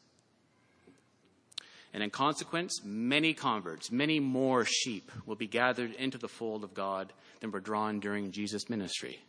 And 1.94 2.02
in 2.04 2.10
consequence, 2.10 2.82
many 2.86 3.34
converts, 3.34 3.92
many 3.92 4.20
more 4.20 4.64
sheep 4.66 5.12
will 5.26 5.36
be 5.36 5.48
gathered 5.48 5.94
into 5.96 6.18
the 6.18 6.30
fold 6.30 6.64
of 6.64 6.74
God 6.74 7.12
than 7.42 7.52
were 7.52 7.60
drawn 7.60 8.00
during 8.00 8.32
Jesus' 8.32 8.70
ministry. 8.70 9.20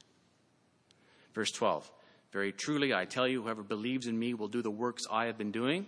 Verse 1.35 1.51
12 1.51 1.91
Very 2.33 2.53
truly, 2.53 2.95
I 2.95 3.05
tell 3.05 3.29
you, 3.29 3.43
whoever 3.43 3.63
believes 3.63 4.07
in 4.07 4.19
me 4.19 4.33
will 4.33 4.49
do 4.49 4.63
the 4.63 4.71
works 4.71 5.03
I 5.11 5.27
have 5.27 5.37
been 5.37 5.53
doing, 5.53 5.87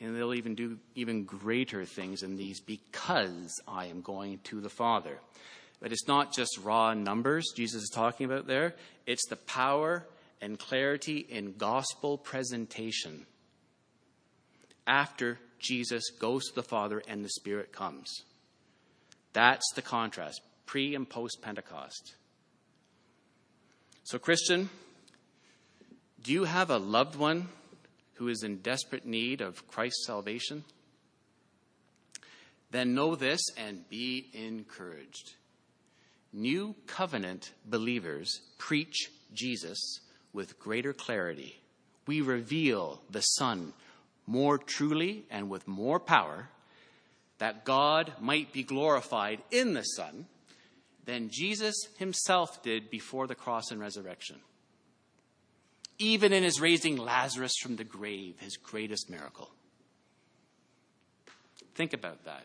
and 0.00 0.16
they'll 0.16 0.34
even 0.34 0.54
do 0.54 0.78
even 0.94 1.24
greater 1.24 1.84
things 1.84 2.20
than 2.20 2.36
these 2.36 2.60
because 2.60 3.60
I 3.66 3.86
am 3.86 4.02
going 4.02 4.38
to 4.44 4.60
the 4.60 4.70
Father. 4.70 5.18
But 5.80 5.90
it's 5.90 6.06
not 6.06 6.32
just 6.32 6.60
raw 6.62 6.94
numbers 6.94 7.52
Jesus 7.56 7.82
is 7.82 7.90
talking 7.92 8.24
about 8.24 8.46
there, 8.46 8.76
it's 9.04 9.26
the 9.28 9.36
power 9.36 10.06
and 10.40 10.58
clarity 10.58 11.18
in 11.18 11.54
gospel 11.56 12.18
presentation 12.18 13.26
after 14.86 15.38
Jesus 15.58 16.10
goes 16.10 16.48
to 16.48 16.54
the 16.54 16.62
Father 16.62 17.02
and 17.08 17.24
the 17.24 17.30
Spirit 17.30 17.72
comes. 17.72 18.22
That's 19.32 19.64
the 19.74 19.82
contrast, 19.82 20.40
pre 20.66 20.94
and 20.94 21.08
post 21.08 21.38
Pentecost. 21.42 22.14
So, 24.04 24.18
Christian, 24.18 24.68
do 26.22 26.32
you 26.32 26.44
have 26.44 26.70
a 26.70 26.78
loved 26.78 27.16
one 27.16 27.48
who 28.14 28.28
is 28.28 28.42
in 28.42 28.58
desperate 28.58 29.04
need 29.04 29.40
of 29.40 29.66
Christ's 29.66 30.06
salvation? 30.06 30.64
Then 32.70 32.94
know 32.94 33.16
this 33.16 33.40
and 33.56 33.88
be 33.88 34.30
encouraged. 34.32 35.34
New 36.32 36.74
covenant 36.86 37.52
believers 37.66 38.40
preach 38.58 39.10
Jesus 39.34 40.00
with 40.32 40.58
greater 40.58 40.92
clarity. 40.92 41.60
We 42.06 42.20
reveal 42.20 43.02
the 43.10 43.20
Son 43.20 43.72
more 44.26 44.58
truly 44.58 45.24
and 45.30 45.50
with 45.50 45.66
more 45.66 45.98
power, 45.98 46.48
that 47.38 47.64
God 47.64 48.12
might 48.20 48.52
be 48.52 48.62
glorified 48.62 49.42
in 49.50 49.74
the 49.74 49.82
Son 49.82 50.26
than 51.04 51.30
Jesus 51.30 51.74
himself 51.98 52.62
did 52.62 52.90
before 52.90 53.26
the 53.26 53.34
cross 53.34 53.70
and 53.70 53.80
resurrection. 53.80 54.36
Even 56.02 56.32
in 56.32 56.42
his 56.42 56.60
raising 56.60 56.96
Lazarus 56.96 57.52
from 57.62 57.76
the 57.76 57.84
grave, 57.84 58.34
his 58.40 58.56
greatest 58.56 59.08
miracle. 59.08 59.50
Think 61.74 61.92
about 61.92 62.24
that. 62.24 62.44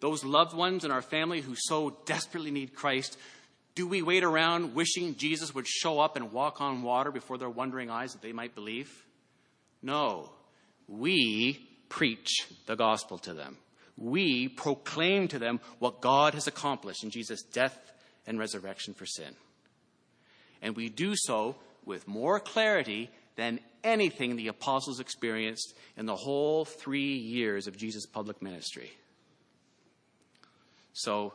Those 0.00 0.24
loved 0.24 0.54
ones 0.54 0.84
in 0.84 0.90
our 0.90 1.02
family 1.02 1.40
who 1.40 1.54
so 1.56 1.96
desperately 2.06 2.50
need 2.50 2.74
Christ, 2.74 3.18
do 3.74 3.86
we 3.86 4.00
wait 4.02 4.24
around 4.24 4.74
wishing 4.74 5.16
Jesus 5.16 5.54
would 5.54 5.66
show 5.66 6.00
up 6.00 6.16
and 6.16 6.32
walk 6.32 6.60
on 6.60 6.82
water 6.82 7.10
before 7.10 7.36
their 7.36 7.50
wondering 7.50 7.90
eyes 7.90 8.12
that 8.12 8.22
they 8.22 8.32
might 8.32 8.54
believe? 8.54 8.90
No. 9.82 10.30
We 10.88 11.68
preach 11.88 12.46
the 12.66 12.76
gospel 12.76 13.18
to 13.18 13.34
them 13.34 13.56
we 14.00 14.48
proclaim 14.48 15.28
to 15.28 15.38
them 15.38 15.60
what 15.78 16.00
God 16.00 16.34
has 16.34 16.46
accomplished 16.46 17.04
in 17.04 17.10
Jesus' 17.10 17.42
death 17.42 17.92
and 18.26 18.38
resurrection 18.38 18.94
for 18.94 19.06
sin. 19.06 19.36
And 20.62 20.74
we 20.74 20.88
do 20.88 21.12
so 21.14 21.56
with 21.90 22.06
more 22.06 22.38
clarity 22.38 23.10
than 23.34 23.58
anything 23.82 24.36
the 24.36 24.46
apostles 24.46 25.00
experienced 25.00 25.74
in 25.96 26.06
the 26.06 26.14
whole 26.14 26.64
three 26.64 27.16
years 27.16 27.66
of 27.66 27.76
Jesus' 27.76 28.06
public 28.06 28.40
ministry. 28.40 28.92
So 30.92 31.32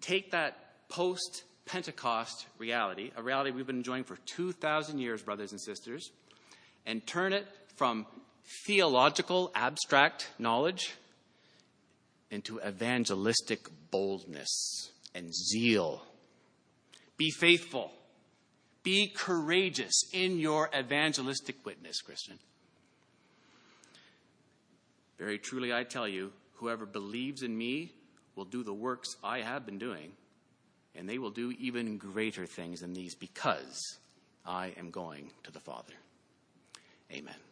take 0.00 0.32
that 0.32 0.88
post 0.88 1.44
Pentecost 1.64 2.46
reality, 2.58 3.12
a 3.16 3.22
reality 3.22 3.52
we've 3.52 3.66
been 3.66 3.76
enjoying 3.76 4.02
for 4.02 4.16
2,000 4.26 4.98
years, 4.98 5.22
brothers 5.22 5.52
and 5.52 5.60
sisters, 5.60 6.10
and 6.84 7.06
turn 7.06 7.32
it 7.32 7.46
from 7.76 8.04
theological, 8.66 9.52
abstract 9.54 10.28
knowledge 10.40 10.94
into 12.32 12.58
evangelistic 12.66 13.68
boldness 13.92 14.90
and 15.14 15.32
zeal. 15.32 16.02
Be 17.16 17.30
faithful. 17.30 17.92
Be 18.88 19.08
courageous 19.08 20.04
in 20.14 20.38
your 20.38 20.70
evangelistic 20.74 21.56
witness, 21.66 22.00
Christian. 22.00 22.38
Very 25.18 25.38
truly, 25.38 25.74
I 25.74 25.84
tell 25.84 26.08
you, 26.08 26.32
whoever 26.54 26.86
believes 26.86 27.42
in 27.42 27.54
me 27.54 27.92
will 28.34 28.46
do 28.46 28.62
the 28.62 28.72
works 28.72 29.14
I 29.22 29.40
have 29.40 29.66
been 29.66 29.76
doing, 29.76 30.12
and 30.94 31.06
they 31.06 31.18
will 31.18 31.28
do 31.28 31.52
even 31.58 31.98
greater 31.98 32.46
things 32.46 32.80
than 32.80 32.94
these 32.94 33.14
because 33.14 33.98
I 34.46 34.72
am 34.78 34.90
going 34.90 35.32
to 35.42 35.52
the 35.52 35.60
Father. 35.60 35.92
Amen. 37.12 37.47